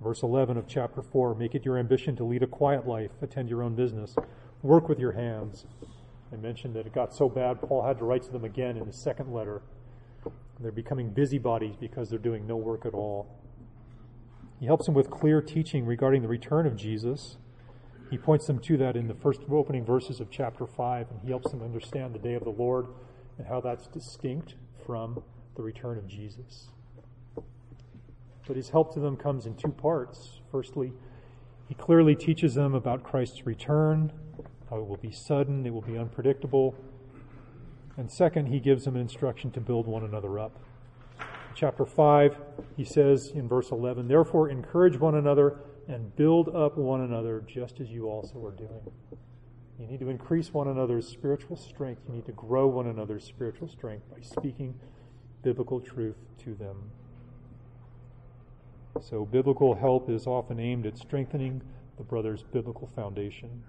Verse 0.00 0.22
11 0.22 0.56
of 0.56 0.68
chapter 0.68 1.02
4 1.02 1.34
Make 1.34 1.56
it 1.56 1.64
your 1.64 1.76
ambition 1.76 2.14
to 2.16 2.24
lead 2.24 2.44
a 2.44 2.46
quiet 2.46 2.86
life, 2.86 3.10
attend 3.20 3.48
your 3.48 3.64
own 3.64 3.74
business, 3.74 4.14
work 4.62 4.88
with 4.88 5.00
your 5.00 5.12
hands. 5.12 5.66
I 6.32 6.36
mentioned 6.36 6.76
that 6.76 6.86
it 6.86 6.92
got 6.92 7.14
so 7.14 7.28
bad, 7.28 7.60
Paul 7.60 7.82
had 7.82 7.98
to 7.98 8.04
write 8.04 8.22
to 8.24 8.32
them 8.32 8.44
again 8.44 8.76
in 8.76 8.86
his 8.86 8.96
second 8.96 9.32
letter. 9.32 9.62
They're 10.60 10.70
becoming 10.70 11.10
busybodies 11.10 11.74
because 11.76 12.10
they're 12.10 12.18
doing 12.18 12.46
no 12.46 12.56
work 12.56 12.84
at 12.84 12.94
all. 12.94 13.28
He 14.60 14.66
helps 14.66 14.86
them 14.86 14.94
with 14.94 15.10
clear 15.10 15.40
teaching 15.40 15.86
regarding 15.86 16.22
the 16.22 16.28
return 16.28 16.66
of 16.66 16.76
Jesus. 16.76 17.38
He 18.10 18.16
points 18.16 18.46
them 18.46 18.58
to 18.60 18.76
that 18.78 18.96
in 18.96 19.06
the 19.06 19.14
first 19.14 19.42
opening 19.50 19.84
verses 19.84 20.20
of 20.20 20.30
chapter 20.30 20.66
5, 20.66 21.10
and 21.10 21.20
he 21.22 21.28
helps 21.28 21.50
them 21.50 21.62
understand 21.62 22.14
the 22.14 22.18
day 22.18 22.34
of 22.34 22.44
the 22.44 22.50
Lord 22.50 22.86
and 23.36 23.46
how 23.46 23.60
that's 23.60 23.86
distinct 23.86 24.54
from 24.86 25.22
the 25.56 25.62
return 25.62 25.98
of 25.98 26.06
Jesus. 26.06 26.68
But 28.46 28.56
his 28.56 28.70
help 28.70 28.94
to 28.94 29.00
them 29.00 29.16
comes 29.16 29.44
in 29.44 29.54
two 29.56 29.72
parts. 29.72 30.40
Firstly, 30.50 30.92
he 31.68 31.74
clearly 31.74 32.16
teaches 32.16 32.54
them 32.54 32.74
about 32.74 33.02
Christ's 33.02 33.44
return, 33.46 34.10
how 34.70 34.78
it 34.78 34.86
will 34.86 34.96
be 34.96 35.12
sudden, 35.12 35.66
it 35.66 35.72
will 35.74 35.82
be 35.82 35.98
unpredictable. 35.98 36.74
And 37.98 38.10
second, 38.10 38.46
he 38.46 38.58
gives 38.58 38.86
them 38.86 38.96
instruction 38.96 39.50
to 39.50 39.60
build 39.60 39.86
one 39.86 40.02
another 40.02 40.38
up. 40.38 40.58
Chapter 41.54 41.84
5, 41.84 42.38
he 42.76 42.84
says 42.84 43.32
in 43.34 43.48
verse 43.48 43.70
11, 43.70 44.08
Therefore, 44.08 44.48
encourage 44.48 44.98
one 44.98 45.16
another 45.16 45.58
and 45.88 46.14
build 46.16 46.54
up 46.54 46.76
one 46.76 47.00
another 47.00 47.42
just 47.46 47.80
as 47.80 47.88
you 47.88 48.08
also 48.08 48.44
are 48.44 48.52
doing. 48.52 48.92
You 49.78 49.86
need 49.86 50.00
to 50.00 50.10
increase 50.10 50.52
one 50.52 50.68
another's 50.68 51.08
spiritual 51.08 51.56
strength. 51.56 52.02
You 52.08 52.14
need 52.14 52.26
to 52.26 52.32
grow 52.32 52.66
one 52.66 52.86
another's 52.86 53.24
spiritual 53.24 53.68
strength 53.68 54.04
by 54.10 54.20
speaking 54.20 54.74
biblical 55.42 55.80
truth 55.80 56.16
to 56.44 56.54
them. 56.54 56.90
So, 59.00 59.24
biblical 59.24 59.76
help 59.76 60.10
is 60.10 60.26
often 60.26 60.58
aimed 60.58 60.84
at 60.84 60.98
strengthening 60.98 61.62
the 61.96 62.02
brother's 62.02 62.42
biblical 62.42 62.88
foundation. 62.88 63.62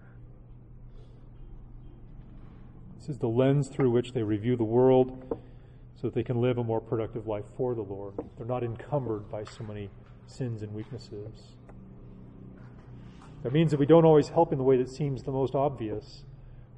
This 2.98 3.10
is 3.10 3.20
the 3.20 3.28
lens 3.28 3.70
through 3.70 3.92
which 3.92 4.14
they 4.14 4.24
review 4.24 4.56
the 4.56 4.64
world 4.64 5.40
so 5.96 6.08
that 6.08 6.16
they 6.16 6.24
can 6.24 6.42
live 6.42 6.58
a 6.58 6.64
more 6.64 6.82
productive 6.82 7.28
life 7.28 7.46
for 7.56 7.76
the 7.76 7.82
Lord. 7.82 8.16
They're 8.38 8.48
not 8.48 8.64
encumbered 8.64 9.30
by 9.30 9.44
so 9.44 9.64
many 9.64 9.90
sins 10.26 10.64
and 10.64 10.74
weaknesses. 10.74 11.59
That 13.44 13.54
means 13.54 13.72
that 13.72 13.80
we 13.80 13.86
don't 13.86 14.06
always 14.06 14.30
help 14.30 14.52
in 14.52 14.58
the 14.58 14.64
way 14.64 14.78
that 14.78 14.90
seems 14.90 15.24
the 15.24 15.32
most 15.32 15.56
obvious. 15.56 16.24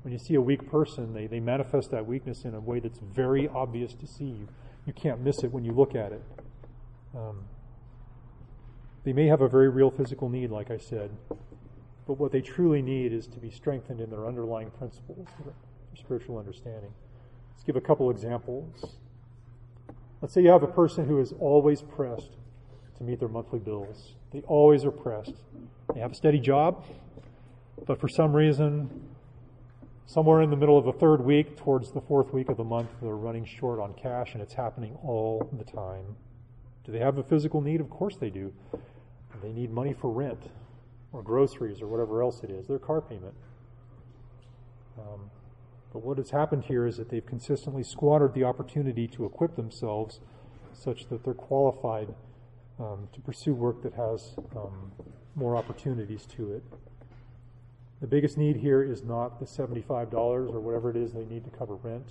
When 0.04 0.12
you 0.12 0.20
see 0.20 0.36
a 0.36 0.42
weak 0.42 0.70
person, 0.70 1.14
they, 1.14 1.28
they 1.28 1.40
manifest 1.40 1.92
that 1.92 2.06
weakness 2.06 2.44
in 2.44 2.54
a 2.54 2.60
way 2.60 2.80
that's 2.80 3.00
very 3.00 3.48
obvious 3.48 3.94
to 3.96 4.08
see. 4.08 4.26
You, 4.26 4.48
you 4.86 4.94
can't 4.94 5.22
miss 5.22 5.44
it 5.44 5.52
when 5.52 5.64
you 5.64 5.72
look 5.72 5.96
at 5.96 6.12
it. 6.12 6.24
Um, 7.16 7.46
they 9.04 9.14
may 9.14 9.28
have 9.28 9.42
a 9.42 9.50
very 9.50 9.70
real 9.70 9.90
physical 9.90 10.30
need, 10.30 10.52
like 10.52 10.70
I 10.70 10.78
said, 10.78 11.12
but 12.08 12.14
what 12.14 12.32
they 12.32 12.42
truly 12.42 12.82
need 12.82 13.12
is 13.12 13.26
to 13.28 13.40
be 13.40 13.50
strengthened 13.50 14.00
in 14.00 14.10
their 14.10 14.28
underlying 14.28 14.70
principles, 14.72 15.28
their 15.44 15.54
spiritual 15.96 16.38
understanding. 16.38 16.94
Let's 17.52 17.64
give 17.64 17.76
a 17.76 17.82
couple 17.82 18.10
examples. 18.12 18.98
Let's 20.22 20.34
say 20.34 20.42
you 20.42 20.50
have 20.50 20.64
a 20.64 20.68
person 20.68 21.08
who 21.08 21.20
is 21.20 21.34
always 21.40 21.82
pressed 21.82 22.38
to 23.02 23.08
meet 23.08 23.20
their 23.20 23.30
monthly 23.30 23.60
bills. 23.60 24.14
They 24.32 24.42
always 24.42 24.86
are 24.86 24.92
pressed. 24.92 25.34
They 25.94 26.00
have 26.00 26.12
a 26.12 26.16
steady 26.16 26.40
job, 26.40 26.86
but 27.88 28.00
for 28.00 28.08
some 28.08 28.32
reason, 28.32 29.08
somewhere 30.06 30.42
in 30.42 30.52
the 30.52 30.56
middle 30.56 30.78
of 30.78 30.86
the 30.86 30.94
third 30.94 31.22
week, 31.22 31.58
towards 31.58 31.92
the 31.92 32.02
fourth 32.02 32.32
week 32.32 32.50
of 32.50 32.58
the 32.58 32.64
month, 32.64 32.90
they're 33.02 33.16
running 33.16 33.44
short 33.44 33.80
on 33.80 33.94
cash, 33.96 34.34
and 34.34 34.42
it's 34.42 34.54
happening 34.54 34.96
all 35.04 35.50
the 35.58 35.64
time. 35.64 36.16
Do 36.86 36.92
they 36.92 37.00
have 37.00 37.18
a 37.18 37.24
physical 37.24 37.60
need? 37.60 37.82
Of 37.82 37.90
course 37.90 38.18
they 38.18 38.30
do. 38.30 38.54
They 39.42 39.52
need 39.52 39.72
money 39.72 39.94
for 39.94 40.12
rent 40.12 40.52
or 41.12 41.24
groceries 41.24 41.82
or 41.82 41.88
whatever 41.88 42.22
else 42.22 42.44
it 42.44 42.52
is, 42.52 42.68
their 42.68 42.78
car 42.78 43.02
payment. 43.02 43.34
Um, 45.00 45.32
but 45.92 46.04
what 46.04 46.20
has 46.20 46.30
happened 46.30 46.66
here 46.66 46.86
is 46.86 46.98
that 46.98 47.10
they've 47.10 47.26
consistently 47.26 47.84
squandered 47.84 48.36
the 48.36 48.44
opportunity 48.44 49.08
to 49.08 49.26
equip 49.26 49.56
themselves 49.56 50.20
such 50.74 51.08
that 51.10 51.24
they're 51.24 51.34
qualified 51.34 52.14
um, 52.82 53.08
to 53.14 53.22
pursue 53.22 53.54
work 53.54 53.84
that 53.84 53.94
has 53.94 54.34
um, 54.56 54.92
more 55.36 55.56
opportunities 55.56 56.26
to 56.26 56.54
it. 56.54 56.64
The 58.02 58.08
biggest 58.08 58.38
need 58.38 58.58
here 58.58 58.82
is 58.82 59.04
not 59.04 59.40
the 59.40 59.46
$75 59.46 60.14
or 60.14 60.60
whatever 60.60 60.90
it 60.90 60.96
is 60.96 61.14
they 61.14 61.26
need 61.26 61.44
to 61.44 61.52
cover 61.52 61.76
rent. 61.76 62.08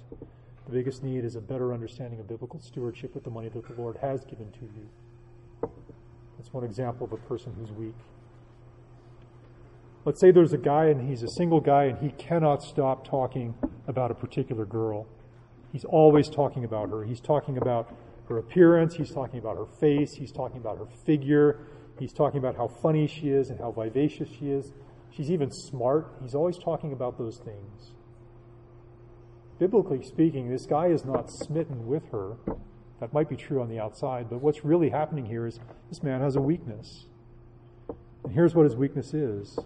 The 0.67 0.73
biggest 0.73 1.03
need 1.03 1.25
is 1.25 1.35
a 1.35 1.41
better 1.41 1.75
understanding 1.75 2.21
of 2.21 2.29
biblical 2.29 2.61
stewardship 2.61 3.15
with 3.15 3.25
the 3.25 3.31
money 3.31 3.49
that 3.49 3.67
the 3.67 3.75
Lord 3.75 3.97
has 4.01 4.25
given 4.25 4.53
to 4.53 4.61
you. 4.61 5.71
That's 6.39 6.53
one 6.53 6.63
example 6.63 7.07
of 7.07 7.13
a 7.13 7.17
person 7.17 7.55
who's 7.59 7.73
weak. 7.73 7.97
Let's 10.05 10.21
say 10.21 10.31
there's 10.31 10.53
a 10.53 10.59
guy 10.59 10.87
and 10.87 11.09
he's 11.09 11.23
a 11.23 11.29
single 11.29 11.61
guy 11.61 11.85
and 11.85 11.99
he 11.99 12.11
cannot 12.11 12.63
stop 12.63 13.07
talking 13.07 13.55
about 13.89 14.11
a 14.11 14.15
particular 14.15 14.65
girl. 14.65 15.07
He's 15.73 15.85
always 15.85 16.31
talking 16.31 16.65
about 16.65 16.91
her. 16.91 17.05
He's 17.05 17.21
talking 17.21 17.59
about 17.59 17.93
her 18.31 18.39
appearance, 18.39 18.95
he's 18.95 19.11
talking 19.11 19.39
about 19.39 19.57
her 19.57 19.67
face, 19.67 20.15
he's 20.15 20.33
talking 20.33 20.59
about 20.59 20.79
her 20.79 20.87
figure, 21.05 21.67
he's 21.99 22.13
talking 22.13 22.39
about 22.39 22.57
how 22.57 22.69
funny 22.69 23.07
she 23.07 23.29
is 23.29 23.51
and 23.51 23.59
how 23.59 23.73
vivacious 23.73 24.29
she 24.29 24.51
is. 24.51 24.73
She's 25.11 25.31
even 25.31 25.51
smart. 25.51 26.13
He's 26.23 26.37
always 26.37 26.57
talking 26.57 26.93
about 26.93 27.19
those 27.19 27.39
things. 27.39 27.91
Biblically 29.59 30.03
speaking, 30.03 30.49
this 30.49 30.65
guy 30.65 30.87
is 30.87 31.05
not 31.05 31.31
smitten 31.31 31.87
with 31.87 32.11
her. 32.13 32.37
That 33.01 33.13
might 33.13 33.29
be 33.29 33.37
true 33.37 33.61
on 33.61 33.69
the 33.69 33.81
outside, 33.81 34.31
but 34.31 34.41
what's 34.41 34.65
really 34.65 34.91
happening 34.91 35.27
here 35.27 35.47
is 35.47 35.59
this 35.89 36.03
man 36.03 36.21
has 36.21 36.37
a 36.37 36.41
weakness. 36.41 37.07
And 38.23 38.33
here's 38.33 38.55
what 38.55 38.65
his 38.65 38.77
weakness 38.77 39.13
is 39.13 39.59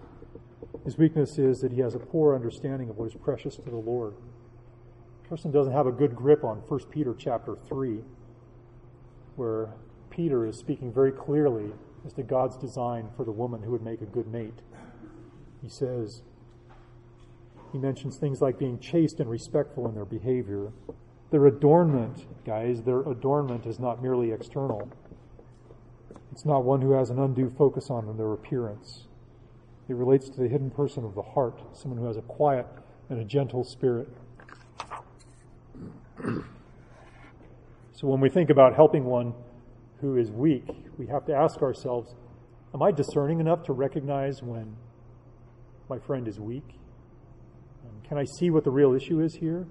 his 0.85 0.99
weakness 0.99 1.39
is 1.39 1.61
that 1.61 1.73
he 1.73 1.81
has 1.81 1.95
a 1.95 1.99
poor 1.99 2.35
understanding 2.35 2.91
of 2.91 2.97
what 2.97 3.07
is 3.07 3.15
precious 3.15 3.57
to 3.57 3.71
the 3.71 3.77
Lord. 3.77 4.15
The 5.23 5.29
person 5.29 5.51
doesn't 5.51 5.73
have 5.73 5.87
a 5.87 5.93
good 5.93 6.15
grip 6.15 6.45
on 6.45 6.59
1 6.59 6.81
Peter 6.91 7.15
chapter 7.17 7.57
3 7.69 8.01
where 9.37 9.75
Peter 10.11 10.47
is 10.47 10.57
speaking 10.57 10.93
very 10.93 11.13
clearly 11.13 11.73
as 12.07 12.13
to 12.15 12.23
God's 12.23 12.57
design 12.57 13.09
for 13.17 13.25
the 13.25 13.33
woman 13.33 13.63
who 13.63 13.71
would 13.73 13.83
make 13.83 14.01
a 14.01 14.07
good 14.07 14.27
mate. 14.27 14.61
He 15.63 15.69
says, 15.69 16.23
he 17.73 17.79
mentions 17.79 18.17
things 18.17 18.41
like 18.41 18.59
being 18.59 18.79
chaste 18.79 19.19
and 19.19 19.29
respectful 19.29 19.89
in 19.89 19.95
their 19.95 20.05
behavior. 20.05 20.71
Their 21.31 21.47
adornment, 21.47 22.27
guys, 22.45 22.83
their 22.83 23.01
adornment 23.01 23.67
is 23.67 23.81
not 23.81 24.01
merely 24.01 24.31
external. 24.31 24.89
It's 26.31 26.45
not 26.45 26.65
one 26.65 26.81
who 26.81 26.93
has 26.93 27.11
an 27.11 27.19
undue 27.19 27.51
focus 27.51 27.91
on 27.91 28.17
their 28.17 28.33
appearance. 28.33 29.09
It 29.89 29.95
relates 29.95 30.29
to 30.29 30.41
the 30.41 30.49
hidden 30.49 30.71
person 30.71 31.05
of 31.05 31.15
the 31.15 31.23
heart, 31.23 31.61
someone 31.77 31.99
who 31.99 32.07
has 32.07 32.17
a 32.17 32.23
quiet 32.23 32.67
and 33.11 33.21
a 33.21 33.25
gentle 33.25 33.65
spirit. 33.65 34.09
So 38.05 38.11
when 38.11 38.21
we 38.21 38.29
think 38.29 38.51
about 38.51 38.75
helping 38.75 39.07
one 39.07 39.33
who 40.03 40.19
is 40.19 40.31
weak, 40.31 40.69
we 40.99 41.07
have 41.07 41.25
to 41.25 41.33
ask 41.33 41.63
ourselves, 41.63 42.15
am 42.75 42.83
I 42.83 42.93
discerning 42.93 43.41
enough 43.41 43.63
to 43.63 43.73
recognize 43.73 44.43
when 44.43 44.77
my 45.89 45.99
friend 45.99 46.29
is 46.29 46.39
weak? 46.39 46.69
Um, 47.83 48.03
can 48.07 48.19
I 48.19 48.27
see 48.39 48.51
what 48.51 48.63
the 48.65 48.71
real 48.71 48.93
issue 48.93 49.23
is 49.23 49.37
here? 49.37 49.67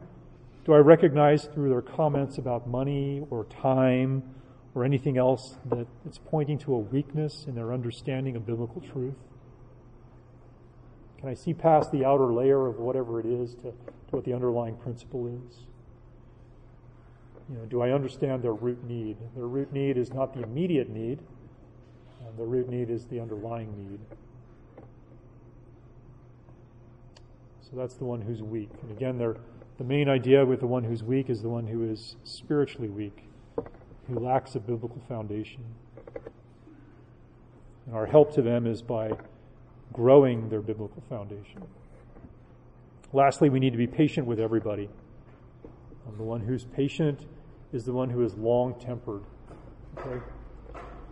Do 0.66 0.74
I 0.74 0.80
recognize 0.80 1.46
through 1.54 1.70
their 1.70 1.84
comments 1.84 2.40
about 2.40 2.68
money 2.68 3.22
or 3.30 3.46
time 3.62 4.24
or 4.74 4.84
anything 4.84 5.16
else 5.16 5.60
that 5.70 5.86
it's 6.04 6.18
pointing 6.18 6.58
to 6.58 6.74
a 6.74 6.80
weakness 6.80 7.46
in 7.48 7.54
their 7.54 7.72
understanding 7.72 8.36
of 8.36 8.48
biblical 8.48 8.82
truth? 8.82 9.14
Can 11.20 11.30
I 11.30 11.36
see 11.36 11.54
past 11.54 11.92
the 11.92 12.04
outer 12.04 12.34
layer 12.34 12.66
of 12.66 12.80
whatever 12.80 13.20
it 13.20 13.28
is 13.28 13.54
to, 13.58 13.74
to 13.74 14.10
what 14.10 14.26
the 14.26 14.34
underlying 14.34 14.76
principle 14.78 15.28
is? 15.28 15.68
You 17.50 17.58
know, 17.58 17.66
do 17.66 17.82
I 17.82 17.92
understand 17.92 18.42
their 18.42 18.54
root 18.54 18.84
need? 18.84 19.18
Their 19.36 19.48
root 19.48 19.74
need 19.74 19.98
is 19.98 20.14
not 20.14 20.34
the 20.34 20.42
immediate 20.44 20.90
need. 20.90 21.20
The 22.38 22.46
root 22.46 22.68
need 22.68 22.90
is 22.90 23.06
the 23.06 23.20
underlying 23.20 23.76
need. 23.78 24.00
So 27.62 27.76
that's 27.76 27.94
the 27.94 28.06
one 28.06 28.22
who's 28.22 28.42
weak. 28.42 28.72
And 28.82 28.92
again, 28.92 29.18
the 29.20 29.84
main 29.84 30.10
idea 30.10 30.44
with 30.44 30.60
the 30.60 30.68
one 30.68 30.84
who's 30.84 31.04
weak 31.04 31.30
is 31.30 31.44
the 31.44 31.50
one 31.50 31.68
who 31.68 31.84
is 31.84 32.16
spiritually 32.24 32.90
weak, 32.90 33.26
who 34.08 34.18
lacks 34.18 34.56
a 34.56 34.60
biblical 34.60 35.02
foundation. 35.08 35.64
And 37.86 37.96
our 37.96 38.08
help 38.08 38.34
to 38.36 38.42
them 38.42 38.66
is 38.66 38.82
by 38.82 39.12
growing 39.92 40.50
their 40.50 40.62
biblical 40.62 41.04
foundation. 41.10 41.64
Lastly, 43.12 43.50
we 43.50 43.60
need 43.60 43.74
to 43.74 43.78
be 43.78 43.86
patient 43.86 44.26
with 44.26 44.40
everybody. 44.40 44.90
The 46.18 46.24
one 46.24 46.42
who's 46.42 46.66
patient 46.66 47.28
is 47.74 47.86
the 47.86 47.94
one 47.94 48.10
who 48.10 48.24
is 48.24 48.36
long 48.36 48.80
tempered. 48.80 49.24
Okay? 49.98 50.24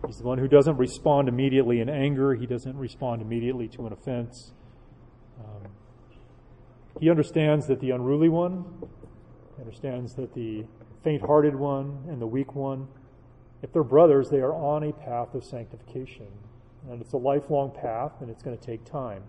He's 0.06 0.18
the 0.18 0.24
one 0.24 0.38
who 0.38 0.48
doesn't 0.48 0.78
respond 0.78 1.28
immediately 1.28 1.80
in 1.80 1.90
anger, 1.90 2.34
he 2.34 2.46
doesn't 2.46 2.78
respond 2.78 3.22
immediately 3.22 3.68
to 3.70 3.86
an 3.88 3.94
offense. 3.94 4.54
Um, 5.40 5.72
he 7.00 7.10
understands 7.10 7.68
that 7.68 7.80
the 7.80 7.92
unruly 7.92 8.30
one, 8.30 8.66
understands 9.60 10.14
that 10.16 10.34
the 10.34 10.66
faint 11.04 11.22
hearted 11.22 11.56
one 11.56 12.06
and 12.08 12.22
the 12.22 12.28
weak 12.28 12.56
one, 12.56 12.88
if 13.62 13.72
they're 13.72 13.84
brothers, 13.84 14.30
they 14.30 14.40
are 14.40 14.54
on 14.54 14.84
a 14.84 14.92
path 14.92 15.36
of 15.36 15.44
sanctification. 15.44 16.28
And 16.90 17.00
it's 17.00 17.14
a 17.14 17.18
lifelong 17.18 17.72
path, 17.72 18.14
and 18.22 18.30
it's 18.30 18.42
going 18.42 18.58
to 18.58 18.66
take 18.66 18.86
time. 18.86 19.24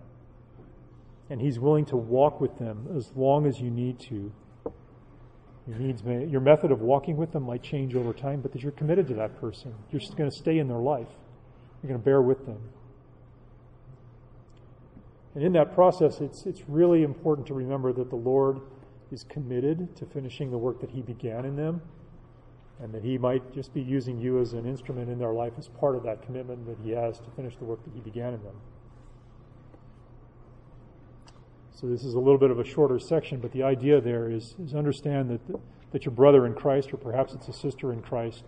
And 1.29 1.39
he's 1.39 1.59
willing 1.59 1.85
to 1.85 1.97
walk 1.97 2.41
with 2.41 2.57
them 2.57 2.87
as 2.97 3.11
long 3.15 3.45
as 3.45 3.59
you 3.59 3.69
need 3.69 3.99
to 4.09 4.31
your 5.67 5.77
needs 5.77 6.03
may, 6.03 6.25
your 6.25 6.41
method 6.41 6.71
of 6.71 6.81
walking 6.81 7.15
with 7.15 7.31
them 7.31 7.43
might 7.43 7.63
change 7.63 7.95
over 7.95 8.13
time, 8.13 8.41
but 8.41 8.51
that 8.51 8.61
you're 8.61 8.73
committed 8.73 9.07
to 9.07 9.13
that 9.15 9.39
person. 9.39 9.73
You're 9.91 10.01
just 10.01 10.17
going 10.17 10.29
to 10.29 10.35
stay 10.35 10.57
in 10.57 10.67
their 10.67 10.77
life. 10.77 11.07
You're 11.81 11.89
going 11.89 11.99
to 11.99 12.05
bear 12.05 12.21
with 12.21 12.45
them. 12.45 12.59
And 15.35 15.43
in 15.43 15.53
that 15.53 15.73
process, 15.73 16.21
it's, 16.21 16.45
it's 16.45 16.61
really 16.67 17.03
important 17.03 17.47
to 17.47 17.53
remember 17.53 17.91
that 17.93 18.09
the 18.09 18.15
Lord 18.15 18.59
is 19.11 19.23
committed 19.23 19.95
to 19.95 20.05
finishing 20.05 20.51
the 20.51 20.57
work 20.57 20.81
that 20.81 20.91
He 20.91 21.01
began 21.01 21.45
in 21.45 21.55
them, 21.55 21.81
and 22.79 22.93
that 22.93 23.03
He 23.03 23.17
might 23.17 23.53
just 23.53 23.73
be 23.73 23.81
using 23.81 24.19
you 24.19 24.39
as 24.39 24.53
an 24.53 24.65
instrument 24.65 25.09
in 25.09 25.17
their 25.17 25.33
life 25.33 25.53
as 25.57 25.69
part 25.69 25.95
of 25.95 26.03
that 26.03 26.21
commitment 26.23 26.65
that 26.67 26.77
He 26.83 26.91
has 26.91 27.19
to 27.19 27.31
finish 27.35 27.55
the 27.55 27.65
work 27.65 27.83
that 27.85 27.93
He 27.93 28.01
began 28.01 28.33
in 28.33 28.43
them. 28.43 28.55
So 31.83 31.89
this 31.89 32.05
is 32.05 32.13
a 32.13 32.19
little 32.19 32.37
bit 32.37 32.49
of 32.49 32.59
a 32.59 32.63
shorter 32.63 32.97
section, 32.97 33.41
but 33.41 33.51
the 33.51 33.63
idea 33.63 33.99
there 33.99 34.31
is, 34.31 34.55
is 34.63 34.73
understand 34.73 35.29
that, 35.29 35.59
that 35.91 36.05
your 36.05 36.13
brother 36.13 36.45
in 36.45 36.53
Christ, 36.53 36.93
or 36.93 36.97
perhaps 36.97 37.33
it's 37.33 37.49
a 37.49 37.53
sister 37.53 37.91
in 37.91 38.01
Christ, 38.01 38.45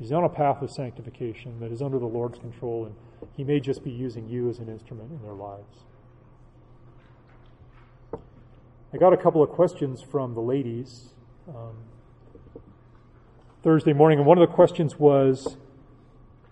is 0.00 0.12
on 0.12 0.22
a 0.22 0.28
path 0.28 0.62
of 0.62 0.70
sanctification 0.70 1.58
that 1.58 1.72
is 1.72 1.82
under 1.82 1.98
the 1.98 2.06
Lord's 2.06 2.38
control, 2.38 2.84
and 2.84 2.94
He 3.36 3.42
may 3.42 3.58
just 3.58 3.82
be 3.82 3.90
using 3.90 4.28
you 4.28 4.48
as 4.48 4.60
an 4.60 4.68
instrument 4.68 5.10
in 5.10 5.20
their 5.20 5.32
lives. 5.32 5.78
I 8.94 8.98
got 8.98 9.12
a 9.12 9.16
couple 9.16 9.42
of 9.42 9.50
questions 9.50 10.00
from 10.00 10.34
the 10.34 10.40
ladies 10.40 11.08
um, 11.48 11.74
Thursday 13.64 13.94
morning, 13.94 14.18
and 14.18 14.28
one 14.28 14.38
of 14.38 14.48
the 14.48 14.54
questions 14.54 14.96
was 14.96 15.56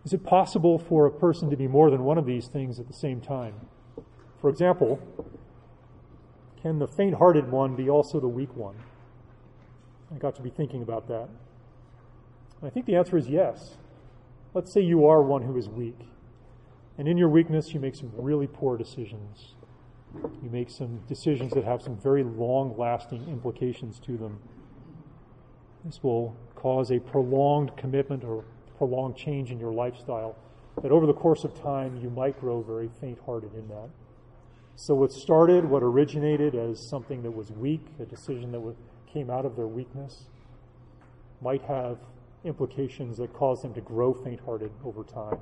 Is 0.04 0.12
it 0.12 0.24
possible 0.24 0.80
for 0.80 1.06
a 1.06 1.12
person 1.12 1.48
to 1.50 1.56
be 1.56 1.68
more 1.68 1.92
than 1.92 2.02
one 2.02 2.18
of 2.18 2.26
these 2.26 2.48
things 2.48 2.80
at 2.80 2.88
the 2.88 2.92
same 2.92 3.20
time? 3.20 3.54
For 4.40 4.50
example, 4.50 5.00
can 6.64 6.78
the 6.78 6.88
faint 6.88 7.16
hearted 7.16 7.52
one 7.52 7.76
be 7.76 7.90
also 7.90 8.18
the 8.18 8.26
weak 8.26 8.56
one? 8.56 8.74
I 10.10 10.16
got 10.16 10.34
to 10.36 10.40
be 10.40 10.48
thinking 10.48 10.80
about 10.80 11.06
that. 11.08 11.28
I 12.62 12.70
think 12.70 12.86
the 12.86 12.96
answer 12.96 13.18
is 13.18 13.28
yes. 13.28 13.76
Let's 14.54 14.72
say 14.72 14.80
you 14.80 15.04
are 15.04 15.20
one 15.20 15.42
who 15.42 15.58
is 15.58 15.68
weak, 15.68 15.98
and 16.96 17.06
in 17.06 17.18
your 17.18 17.28
weakness, 17.28 17.74
you 17.74 17.80
make 17.80 17.94
some 17.94 18.10
really 18.16 18.46
poor 18.46 18.78
decisions. 18.78 19.56
You 20.14 20.48
make 20.50 20.70
some 20.70 21.02
decisions 21.06 21.52
that 21.52 21.64
have 21.64 21.82
some 21.82 21.98
very 21.98 22.24
long 22.24 22.74
lasting 22.78 23.28
implications 23.28 24.00
to 24.00 24.16
them. 24.16 24.38
This 25.84 26.02
will 26.02 26.34
cause 26.54 26.90
a 26.90 26.98
prolonged 26.98 27.76
commitment 27.76 28.24
or 28.24 28.42
prolonged 28.78 29.16
change 29.16 29.50
in 29.50 29.60
your 29.60 29.74
lifestyle 29.74 30.34
that 30.80 30.92
over 30.92 31.04
the 31.04 31.12
course 31.12 31.44
of 31.44 31.60
time 31.60 31.98
you 31.98 32.08
might 32.08 32.40
grow 32.40 32.62
very 32.62 32.88
faint 33.02 33.18
hearted 33.26 33.52
in 33.52 33.68
that. 33.68 33.90
So, 34.76 34.94
what 34.94 35.12
started, 35.12 35.64
what 35.64 35.82
originated 35.82 36.54
as 36.54 36.80
something 36.80 37.22
that 37.22 37.30
was 37.30 37.50
weak, 37.50 37.86
a 38.00 38.04
decision 38.04 38.50
that 38.52 38.74
came 39.12 39.30
out 39.30 39.44
of 39.44 39.54
their 39.54 39.68
weakness, 39.68 40.24
might 41.40 41.62
have 41.62 41.98
implications 42.44 43.16
that 43.18 43.32
cause 43.32 43.62
them 43.62 43.72
to 43.74 43.80
grow 43.80 44.12
faint 44.12 44.40
hearted 44.44 44.72
over 44.84 45.04
time. 45.04 45.38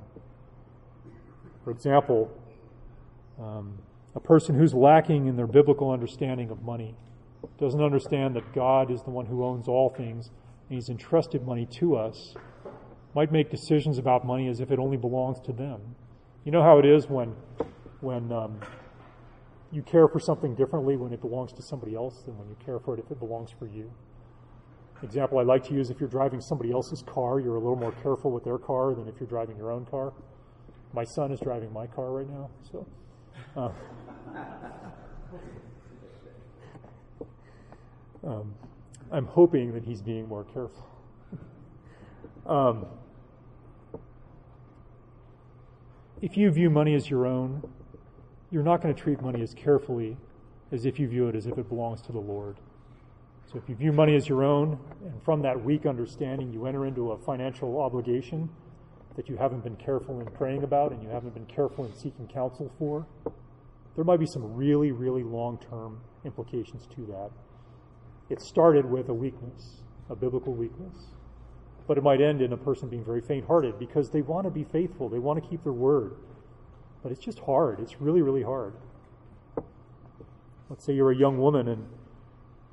For 1.63 1.71
example, 1.71 2.31
um, 3.39 3.79
a 4.15 4.19
person 4.19 4.55
who's 4.55 4.73
lacking 4.73 5.27
in 5.27 5.35
their 5.35 5.47
biblical 5.47 5.91
understanding 5.91 6.49
of 6.49 6.61
money 6.61 6.95
doesn't 7.59 7.81
understand 7.81 8.35
that 8.35 8.53
God 8.53 8.91
is 8.91 9.01
the 9.03 9.09
one 9.09 9.25
who 9.25 9.43
owns 9.43 9.67
all 9.67 9.89
things 9.89 10.29
and 10.69 10.75
He's 10.75 10.89
entrusted 10.89 11.45
money 11.45 11.65
to 11.65 11.95
us 11.95 12.35
might 13.15 13.31
make 13.31 13.49
decisions 13.49 13.97
about 13.97 14.25
money 14.25 14.47
as 14.47 14.59
if 14.59 14.71
it 14.71 14.79
only 14.79 14.97
belongs 14.97 15.39
to 15.41 15.53
them. 15.53 15.81
You 16.45 16.51
know 16.51 16.63
how 16.63 16.77
it 16.79 16.85
is 16.85 17.09
when 17.09 17.35
when 18.01 18.31
um, 18.31 18.59
you 19.73 19.81
care 19.81 20.07
for 20.07 20.19
something 20.19 20.53
differently 20.53 20.95
when 20.95 21.11
it 21.11 21.19
belongs 21.19 21.51
to 21.53 21.63
somebody 21.63 21.95
else 21.95 22.21
than 22.25 22.37
when 22.37 22.47
you 22.47 22.55
care 22.63 22.79
for 22.79 22.93
it 22.93 23.03
if 23.03 23.09
it 23.09 23.19
belongs 23.19 23.49
for 23.57 23.65
you. 23.65 23.91
Example 25.01 25.39
I 25.39 25.43
like 25.43 25.65
to 25.65 25.73
use 25.73 25.89
if 25.89 25.99
you're 25.99 26.07
driving 26.07 26.39
somebody 26.39 26.71
else's 26.71 27.01
car, 27.01 27.39
you're 27.39 27.55
a 27.55 27.59
little 27.59 27.75
more 27.75 27.91
careful 28.03 28.31
with 28.31 28.43
their 28.43 28.59
car 28.59 28.93
than 28.93 29.07
if 29.07 29.15
you're 29.19 29.27
driving 29.27 29.57
your 29.57 29.71
own 29.71 29.85
car. 29.85 30.13
My 30.93 31.03
son 31.03 31.31
is 31.31 31.39
driving 31.39 31.73
my 31.73 31.87
car 31.87 32.11
right 32.11 32.29
now, 32.29 32.51
so. 32.71 32.87
Uh, 33.57 33.71
um, 38.27 38.53
I'm 39.11 39.25
hoping 39.25 39.73
that 39.73 39.83
he's 39.83 40.03
being 40.03 40.27
more 40.27 40.43
careful. 40.43 40.87
um, 42.45 42.85
if 46.21 46.37
you 46.37 46.51
view 46.51 46.69
money 46.69 46.93
as 46.93 47.09
your 47.09 47.25
own, 47.25 47.63
you're 48.53 48.61
not 48.61 48.83
going 48.83 48.93
to 48.93 49.01
treat 49.01 49.19
money 49.19 49.41
as 49.41 49.55
carefully 49.55 50.15
as 50.71 50.85
if 50.85 50.99
you 50.99 51.07
view 51.07 51.27
it 51.27 51.35
as 51.35 51.47
if 51.47 51.57
it 51.57 51.67
belongs 51.67 52.03
to 52.03 52.11
the 52.11 52.19
Lord. 52.19 52.55
So 53.51 53.57
if 53.57 53.67
you 53.67 53.73
view 53.73 53.91
money 53.91 54.15
as 54.15 54.29
your 54.29 54.43
own, 54.43 54.79
and 55.03 55.23
from 55.23 55.41
that 55.41 55.63
weak 55.63 55.87
understanding, 55.87 56.53
you 56.53 56.67
enter 56.67 56.85
into 56.85 57.13
a 57.13 57.17
financial 57.17 57.81
obligation 57.81 58.47
that 59.15 59.27
you 59.27 59.37
haven't 59.37 59.63
been 59.63 59.75
careful 59.77 60.19
in 60.19 60.27
praying 60.27 60.63
about 60.63 60.91
and 60.91 61.01
you 61.01 61.09
haven't 61.09 61.33
been 61.33 61.47
careful 61.47 61.83
in 61.85 61.93
seeking 61.95 62.27
counsel 62.27 62.71
for, 62.77 63.07
there 63.95 64.03
might 64.03 64.19
be 64.19 64.27
some 64.27 64.53
really, 64.53 64.91
really 64.91 65.23
long 65.23 65.57
term 65.69 65.99
implications 66.23 66.85
to 66.95 67.07
that. 67.07 67.31
It 68.29 68.39
started 68.39 68.85
with 68.85 69.09
a 69.09 69.13
weakness, 69.15 69.81
a 70.11 70.15
biblical 70.15 70.53
weakness. 70.53 70.95
But 71.87 71.97
it 71.97 72.03
might 72.03 72.21
end 72.21 72.41
in 72.43 72.53
a 72.53 72.57
person 72.57 72.87
being 72.87 73.03
very 73.03 73.21
faint 73.21 73.47
hearted 73.47 73.79
because 73.79 74.11
they 74.11 74.21
want 74.21 74.45
to 74.45 74.51
be 74.51 74.63
faithful, 74.63 75.09
they 75.09 75.19
want 75.19 75.43
to 75.43 75.49
keep 75.49 75.63
their 75.63 75.73
word. 75.73 76.17
But 77.03 77.11
it's 77.11 77.21
just 77.21 77.39
hard. 77.39 77.79
It's 77.81 78.01
really, 78.01 78.21
really 78.21 78.43
hard. 78.43 78.73
Let's 80.69 80.85
say 80.85 80.93
you're 80.93 81.11
a 81.11 81.15
young 81.15 81.37
woman 81.37 81.67
and 81.67 81.85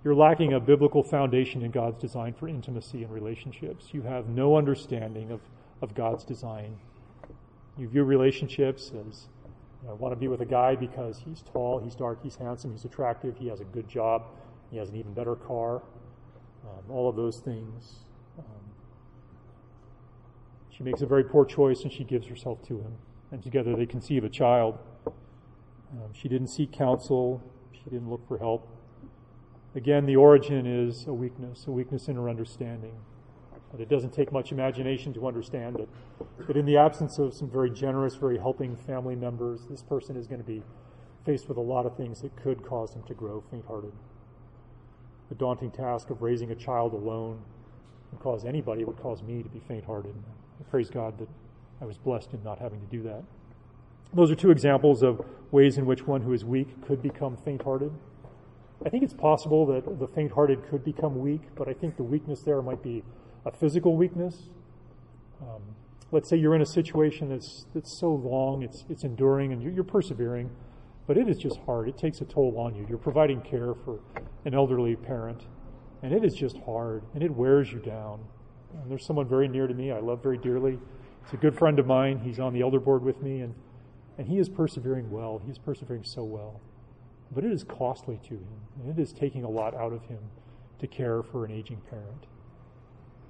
you're 0.05 0.15
lacking 0.15 0.55
a 0.55 0.61
biblical 0.61 1.03
foundation 1.03 1.63
in 1.63 1.71
God's 1.71 2.01
design 2.01 2.33
for 2.33 2.49
intimacy 2.49 3.03
and 3.03 3.13
relationships. 3.13 3.89
You 3.93 4.03
have 4.03 4.29
no 4.29 4.57
understanding 4.57 5.31
of, 5.31 5.41
of 5.83 5.95
God's 5.95 6.25
design. 6.25 6.79
You 7.77 7.89
view 7.89 8.05
relationships 8.05 8.93
as 9.09 9.29
you 9.83 9.89
know, 9.89 9.95
I 9.95 9.97
want 9.97 10.13
to 10.13 10.17
be 10.17 10.29
with 10.29 10.41
a 10.41 10.47
guy 10.47 10.75
because 10.77 11.19
he's 11.19 11.43
tall, 11.43 11.81
he's 11.83 11.95
dark, 11.95 12.23
he's 12.23 12.37
handsome, 12.37 12.73
he's 12.73 12.85
attractive, 12.85 13.37
he 13.37 13.49
has 13.49 13.61
a 13.61 13.65
good 13.65 13.89
job, 13.89 14.23
he 14.71 14.77
has 14.77 14.91
an 14.91 14.97
even 14.97 15.13
better 15.15 15.35
car, 15.35 15.83
um, 16.65 16.91
all 16.91 17.09
of 17.09 17.17
those 17.17 17.39
things. 17.39 18.01
Um, 18.39 18.45
she 20.71 20.83
makes 20.83 21.01
a 21.01 21.07
very 21.07 21.25
poor 21.25 21.45
choice 21.45 21.83
and 21.83 21.93
she 21.93 22.05
gives 22.05 22.27
herself 22.27 22.63
to 22.69 22.79
him. 22.79 22.93
And 23.33 23.43
together 23.43 23.77
they 23.77 23.87
conceive 23.87 24.25
a 24.25 24.29
child. 24.29 24.79
Um, 25.07 26.13
she 26.13 26.29
didn't 26.29 26.49
seek 26.49 26.73
counsel, 26.73 27.43
she 27.73 27.91
didn't 27.91 28.11
look 28.11 28.27
for 28.27 28.39
help. 28.39 28.69
Again, 29.75 30.07
the 30.07 30.17
origin 30.17 30.67
is 30.67 31.07
a 31.07 31.13
weakness, 31.13 31.67
a 31.67 31.71
weakness 31.71 32.09
in 32.09 32.17
her 32.17 32.29
understanding. 32.29 32.95
But 33.71 33.81
it 33.81 33.89
doesn't 33.89 34.13
take 34.13 34.33
much 34.33 34.51
imagination 34.51 35.13
to 35.15 35.29
understand 35.29 35.77
that, 35.77 35.89
that 36.49 36.57
in 36.57 36.67
the 36.67 36.77
absence 36.77 37.19
of 37.19 37.33
some 37.35 37.49
very 37.49 37.71
generous, 37.71 38.17
very 38.17 38.37
helping 38.37 38.77
family 38.77 39.15
members, 39.15 39.67
this 39.71 39.83
person 39.83 40.17
is 40.17 40.27
going 40.27 40.41
to 40.41 40.47
be 40.47 40.63
faced 41.25 41.49
with 41.49 41.57
a 41.57 41.61
lot 41.61 41.87
of 41.87 41.97
things 41.97 42.21
that 42.23 42.35
could 42.37 42.65
cause 42.65 42.93
them 42.93 43.05
to 43.05 43.15
grow 43.15 43.45
faint 43.51 43.65
hearted. 43.67 43.93
The 45.29 45.37
daunting 45.37 45.71
task 45.71 46.11
of 46.11 46.23
raising 46.23 46.51
a 46.51 46.57
child 46.57 46.93
alone 46.93 47.41
would 48.11 48.21
cause 48.21 48.45
anybody, 48.45 48.85
would 48.85 48.99
cause 48.99 49.23
me 49.23 49.43
to 49.43 49.49
be 49.49 49.61
faint 49.61 49.85
hearted. 49.85 50.15
Praise 50.71 50.91
God 50.91 51.19
that 51.19 51.29
I 51.81 51.85
was 51.85 51.97
blessed 51.99 52.35
in 52.35 52.43
not 52.43 52.59
having 52.59 52.81
to 52.81 52.87
do 52.87 53.03
that. 53.05 53.23
Those 54.13 54.31
are 54.31 54.35
two 54.35 54.51
examples 54.51 55.03
of 55.03 55.25
ways 55.51 55.79
in 55.79 55.87
which 55.87 56.07
one 56.07 56.23
who 56.23 56.33
is 56.33 56.45
weak 56.45 56.85
could 56.87 57.01
become 57.03 57.37
faint 57.37 57.63
hearted. 57.63 57.93
I 58.85 58.89
think 58.89 59.05
it's 59.05 59.15
possible 59.15 59.67
that 59.67 59.99
the 59.99 60.09
faint 60.09 60.33
hearted 60.33 60.67
could 60.69 60.85
become 60.85 61.21
weak, 61.21 61.43
but 61.55 61.69
I 61.69 61.73
think 61.73 61.97
the 61.97 62.03
weakness 62.03 62.41
there 62.43 62.61
might 62.63 62.83
be 62.83 63.05
a 63.45 63.53
physical 63.53 63.97
weakness. 63.97 64.49
Um, 65.41 65.63
let's 66.13 66.29
say 66.29 66.37
you're 66.37 66.55
in 66.55 66.63
a 66.63 66.67
situation 66.67 67.29
that's, 67.29 67.67
that's 67.75 67.99
so 67.99 68.13
long, 68.13 68.63
it's, 68.63 68.85
it's 68.89 69.05
enduring, 69.05 69.53
and 69.53 69.63
you're, 69.63 69.73
you're 69.73 69.85
persevering, 69.85 70.51
but 71.07 71.17
it 71.17 71.29
is 71.29 71.39
just 71.39 71.59
hard. 71.67 71.89
It 71.89 71.99
takes 71.99 72.21
a 72.21 72.25
toll 72.25 72.59
on 72.59 72.75
you. 72.75 72.87
You're 72.89 72.99
providing 72.99 73.43
care 73.43 73.75
for 73.85 74.01
an 74.45 74.55
elderly 74.55 74.97
parent, 74.97 75.43
and 76.03 76.13
it 76.13 76.25
is 76.25 76.35
just 76.35 76.57
hard, 76.65 77.03
and 77.15 77.23
it 77.23 77.31
wears 77.31 77.71
you 77.71 77.79
down. 77.79 78.21
And 78.81 78.91
there's 78.91 79.05
someone 79.05 79.29
very 79.29 79.49
near 79.49 79.67
to 79.67 79.75
me 79.75 79.93
I 79.93 80.01
love 80.01 80.23
very 80.23 80.39
dearly. 80.39 80.79
He's 81.25 81.35
a 81.35 81.37
good 81.37 81.57
friend 81.57 81.79
of 81.79 81.87
mine. 81.87 82.21
He's 82.25 82.41
on 82.41 82.53
the 82.53 82.63
elder 82.63 82.81
board 82.81 83.03
with 83.03 83.23
me, 83.23 83.41
and, 83.41 83.55
and 84.19 84.29
he 84.29 84.39
is 84.39 84.49
persevering 84.49 85.11
well. 85.11 85.41
He's 85.47 85.59
persevering 85.59 86.05
so 86.05 86.25
well. 86.25 86.61
But 87.33 87.45
it 87.45 87.53
is 87.53 87.65
costly 87.65 88.19
to 88.25 88.35
him, 88.35 88.61
and 88.81 88.99
it 88.99 89.01
is 89.01 89.13
taking 89.13 89.45
a 89.45 89.49
lot 89.51 89.75
out 89.75 89.93
of 89.93 90.03
him 90.05 90.19
to 90.81 90.87
care 90.87 91.23
for 91.23 91.45
an 91.45 91.53
aging 91.53 91.81
parent. 91.89 92.27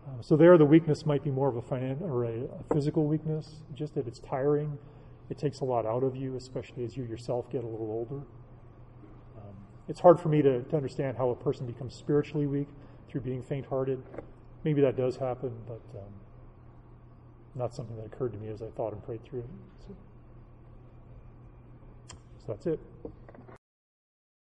Uh, 0.06 0.22
so 0.22 0.36
there, 0.36 0.56
the 0.56 0.64
weakness 0.64 1.04
might 1.04 1.22
be 1.22 1.30
more 1.30 1.48
of 1.48 1.56
a 1.56 1.62
finan- 1.62 2.00
or 2.00 2.24
a, 2.24 2.44
a, 2.44 2.74
physical 2.74 3.04
weakness, 3.04 3.62
just 3.74 3.94
that 3.94 4.06
it's 4.06 4.20
tiring. 4.20 4.78
It 5.28 5.36
takes 5.36 5.60
a 5.60 5.64
lot 5.64 5.84
out 5.84 6.02
of 6.02 6.16
you, 6.16 6.36
especially 6.36 6.84
as 6.84 6.96
you 6.96 7.04
yourself 7.04 7.50
get 7.50 7.62
a 7.62 7.66
little 7.66 7.90
older. 7.90 8.22
Um, 9.36 9.54
it's 9.88 10.00
hard 10.00 10.18
for 10.18 10.28
me 10.28 10.40
to, 10.42 10.62
to 10.62 10.76
understand 10.76 11.18
how 11.18 11.30
a 11.30 11.36
person 11.36 11.66
becomes 11.66 11.94
spiritually 11.94 12.46
weak 12.46 12.68
through 13.08 13.20
being 13.20 13.42
faint-hearted. 13.42 14.02
Maybe 14.64 14.80
that 14.80 14.96
does 14.96 15.16
happen, 15.16 15.52
but 15.66 15.82
um, 15.98 16.12
not 17.54 17.74
something 17.74 17.96
that 17.96 18.06
occurred 18.06 18.32
to 18.32 18.38
me 18.38 18.48
as 18.48 18.62
I 18.62 18.66
thought 18.76 18.92
and 18.92 19.04
prayed 19.04 19.24
through 19.24 19.40
it. 19.40 19.46
So, 19.86 19.96
so 22.38 22.44
that's 22.48 22.66
it. 22.66 22.80